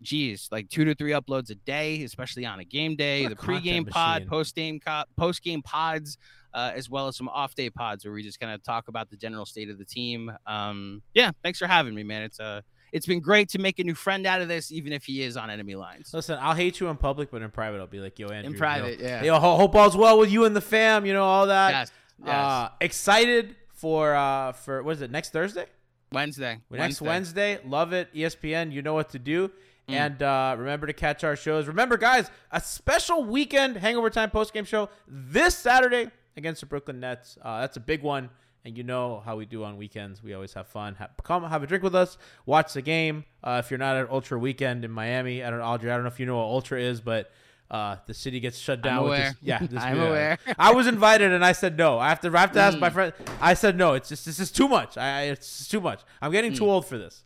geez, 0.00 0.48
like 0.50 0.70
two 0.70 0.86
to 0.86 0.94
three 0.94 1.10
uploads 1.10 1.50
a 1.50 1.56
day, 1.56 2.02
especially 2.04 2.46
on 2.46 2.60
a 2.60 2.64
game 2.64 2.96
day. 2.96 3.24
What 3.24 3.38
The 3.38 3.46
pregame 3.46 3.86
pod, 3.86 4.26
post 4.26 4.54
game 4.54 4.80
post 5.18 5.42
game 5.42 5.60
pods, 5.60 6.16
uh, 6.54 6.72
as 6.74 6.90
well 6.90 7.08
as 7.08 7.16
some 7.16 7.28
off 7.28 7.54
day 7.54 7.70
pods 7.70 8.04
where 8.04 8.12
we 8.12 8.22
just 8.22 8.40
kind 8.40 8.52
of 8.52 8.62
talk 8.62 8.88
about 8.88 9.10
the 9.10 9.16
general 9.16 9.46
state 9.46 9.70
of 9.70 9.78
the 9.78 9.84
team. 9.84 10.32
Um, 10.46 11.02
yeah, 11.14 11.30
thanks 11.42 11.58
for 11.58 11.66
having 11.66 11.94
me, 11.94 12.02
man. 12.02 12.22
It's 12.22 12.40
uh, 12.40 12.62
it's 12.92 13.06
been 13.06 13.20
great 13.20 13.48
to 13.50 13.58
make 13.58 13.78
a 13.78 13.84
new 13.84 13.94
friend 13.94 14.26
out 14.26 14.42
of 14.42 14.48
this, 14.48 14.70
even 14.70 14.92
if 14.92 15.04
he 15.04 15.22
is 15.22 15.36
on 15.36 15.48
enemy 15.50 15.74
lines. 15.74 16.12
Listen, 16.12 16.38
I'll 16.40 16.54
hate 16.54 16.78
you 16.78 16.88
in 16.88 16.96
public, 16.96 17.30
but 17.30 17.42
in 17.42 17.50
private, 17.50 17.80
I'll 17.80 17.86
be 17.86 18.00
like, 18.00 18.18
yo, 18.18 18.28
Andrew. 18.28 18.50
In 18.50 18.52
yo, 18.52 18.58
private, 18.58 19.00
yeah. 19.00 19.22
Yo, 19.22 19.38
hope 19.38 19.74
all's 19.74 19.96
well 19.96 20.18
with 20.18 20.30
you 20.30 20.44
and 20.44 20.54
the 20.54 20.60
fam. 20.60 21.06
You 21.06 21.14
know 21.14 21.24
all 21.24 21.46
that. 21.46 21.70
Yes. 21.70 21.92
Uh, 22.28 22.68
excited 22.80 23.56
for 23.72 24.14
uh 24.14 24.52
for 24.52 24.82
what 24.82 24.92
is 24.92 25.02
it 25.02 25.10
next 25.10 25.30
Thursday? 25.30 25.66
Wednesday. 26.12 26.60
Next 26.70 27.00
Wednesday. 27.00 27.58
Love 27.64 27.92
it. 27.92 28.12
ESPN. 28.14 28.70
You 28.70 28.82
know 28.82 28.94
what 28.94 29.10
to 29.10 29.18
do. 29.18 29.48
Mm. 29.88 29.94
And 29.94 30.22
uh, 30.22 30.54
remember 30.58 30.86
to 30.86 30.92
catch 30.92 31.24
our 31.24 31.36
shows. 31.36 31.66
Remember, 31.66 31.96
guys, 31.96 32.30
a 32.50 32.60
special 32.60 33.24
weekend 33.24 33.76
hangover 33.76 34.10
time 34.10 34.30
post 34.30 34.52
game 34.52 34.64
show 34.64 34.88
this 35.08 35.56
Saturday 35.56 36.10
against 36.36 36.60
the 36.60 36.66
Brooklyn 36.66 37.00
Nets. 37.00 37.38
Uh, 37.42 37.60
that's 37.60 37.76
a 37.76 37.80
big 37.80 38.02
one. 38.02 38.30
And 38.64 38.78
you 38.78 38.84
know 38.84 39.20
how 39.24 39.36
we 39.36 39.44
do 39.44 39.64
on 39.64 39.76
weekends. 39.76 40.22
We 40.22 40.34
always 40.34 40.52
have 40.54 40.68
fun. 40.68 40.94
Ha- 40.94 41.08
come 41.24 41.42
have 41.42 41.64
a 41.64 41.66
drink 41.66 41.82
with 41.82 41.96
us. 41.96 42.16
Watch 42.46 42.74
the 42.74 42.82
game. 42.82 43.24
Uh, 43.42 43.60
if 43.64 43.70
you're 43.72 43.78
not 43.78 43.96
at 43.96 44.08
Ultra 44.08 44.38
Weekend 44.38 44.84
in 44.84 44.90
Miami, 44.92 45.42
I 45.42 45.50
don't 45.50 45.58
know, 45.58 45.64
Audrey. 45.64 45.90
I 45.90 45.94
don't 45.94 46.04
know 46.04 46.08
if 46.10 46.20
you 46.20 46.26
know 46.26 46.36
what 46.36 46.44
Ultra 46.44 46.80
is, 46.80 47.00
but 47.00 47.32
uh, 47.72 47.96
the 48.06 48.14
city 48.14 48.38
gets 48.38 48.58
shut 48.58 48.80
down. 48.80 48.98
I'm 48.98 49.02
with 49.04 49.12
aware. 49.18 49.28
this- 49.30 49.36
yeah, 49.42 49.58
this- 49.66 49.82
I'm 49.82 49.96
yeah. 49.96 50.06
aware. 50.06 50.38
I 50.58 50.72
was 50.74 50.86
invited 50.86 51.32
and 51.32 51.44
I 51.44 51.50
said 51.52 51.76
no. 51.76 51.98
I 51.98 52.08
have 52.10 52.20
to, 52.20 52.28
I 52.28 52.40
have 52.40 52.52
to 52.52 52.60
ask 52.60 52.76
Mm. 52.76 52.80
my 52.82 52.90
friend. 52.90 53.12
I 53.40 53.54
said 53.54 53.76
no. 53.76 53.94
It's 53.94 54.08
just 54.10 54.24
this 54.26 54.38
is 54.38 54.52
too 54.52 54.68
much. 54.68 54.96
I 54.96 55.22
it's 55.22 55.66
too 55.66 55.80
much. 55.80 56.02
I'm 56.20 56.30
getting 56.30 56.52
Mm. 56.52 56.58
too 56.58 56.70
old 56.70 56.86
for 56.86 56.98
this. 56.98 57.24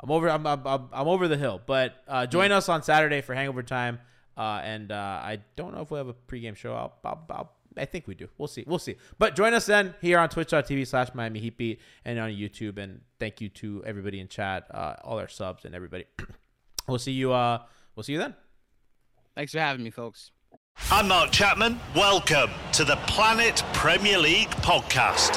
I'm 0.00 0.10
over. 0.10 0.28
I'm 0.28 0.46
I'm, 0.46 0.66
I'm, 0.66 0.88
I'm 0.92 1.08
over 1.08 1.28
the 1.28 1.38
hill. 1.38 1.62
But 1.64 1.94
uh, 2.06 2.26
Mm. 2.26 2.30
join 2.30 2.52
us 2.52 2.68
on 2.68 2.82
Saturday 2.82 3.22
for 3.22 3.34
Hangover 3.34 3.62
Time. 3.62 4.00
Uh, 4.36 4.60
and 4.62 4.92
uh, 4.92 4.94
I 4.94 5.40
don't 5.56 5.74
know 5.74 5.80
if 5.80 5.90
we'll 5.90 5.98
have 6.04 6.08
a 6.08 6.14
pregame 6.30 6.54
show. 6.54 6.72
I'll, 6.74 6.94
I'll, 7.04 7.24
I'll, 7.30 7.52
I 7.76 7.84
think 7.84 8.06
we 8.06 8.14
do. 8.14 8.28
We'll 8.38 8.48
see. 8.48 8.64
We'll 8.66 8.78
see. 8.78 8.96
But 9.18 9.36
join 9.36 9.54
us 9.54 9.66
then 9.66 9.94
here 10.00 10.18
on 10.18 10.28
twitch.tv 10.28 10.86
slash 10.86 11.08
Miami 11.14 11.40
Heat 11.40 11.56
Beat 11.56 11.80
and 12.04 12.18
on 12.18 12.30
YouTube. 12.30 12.78
And 12.78 13.02
thank 13.18 13.40
you 13.40 13.48
to 13.50 13.82
everybody 13.84 14.20
in 14.20 14.28
chat, 14.28 14.66
uh, 14.72 14.94
all 15.04 15.18
our 15.18 15.28
subs 15.28 15.64
and 15.64 15.74
everybody. 15.74 16.04
we'll 16.88 16.98
see 16.98 17.12
you. 17.12 17.32
Uh, 17.32 17.62
we'll 17.94 18.04
see 18.04 18.12
you 18.12 18.18
then. 18.18 18.34
Thanks 19.36 19.52
for 19.52 19.60
having 19.60 19.84
me, 19.84 19.90
folks. 19.90 20.32
I'm 20.90 21.08
Mark 21.08 21.32
Chapman. 21.32 21.78
Welcome 21.94 22.50
to 22.72 22.84
the 22.84 22.96
Planet 23.06 23.62
Premier 23.72 24.18
League 24.18 24.48
podcast. 24.48 25.36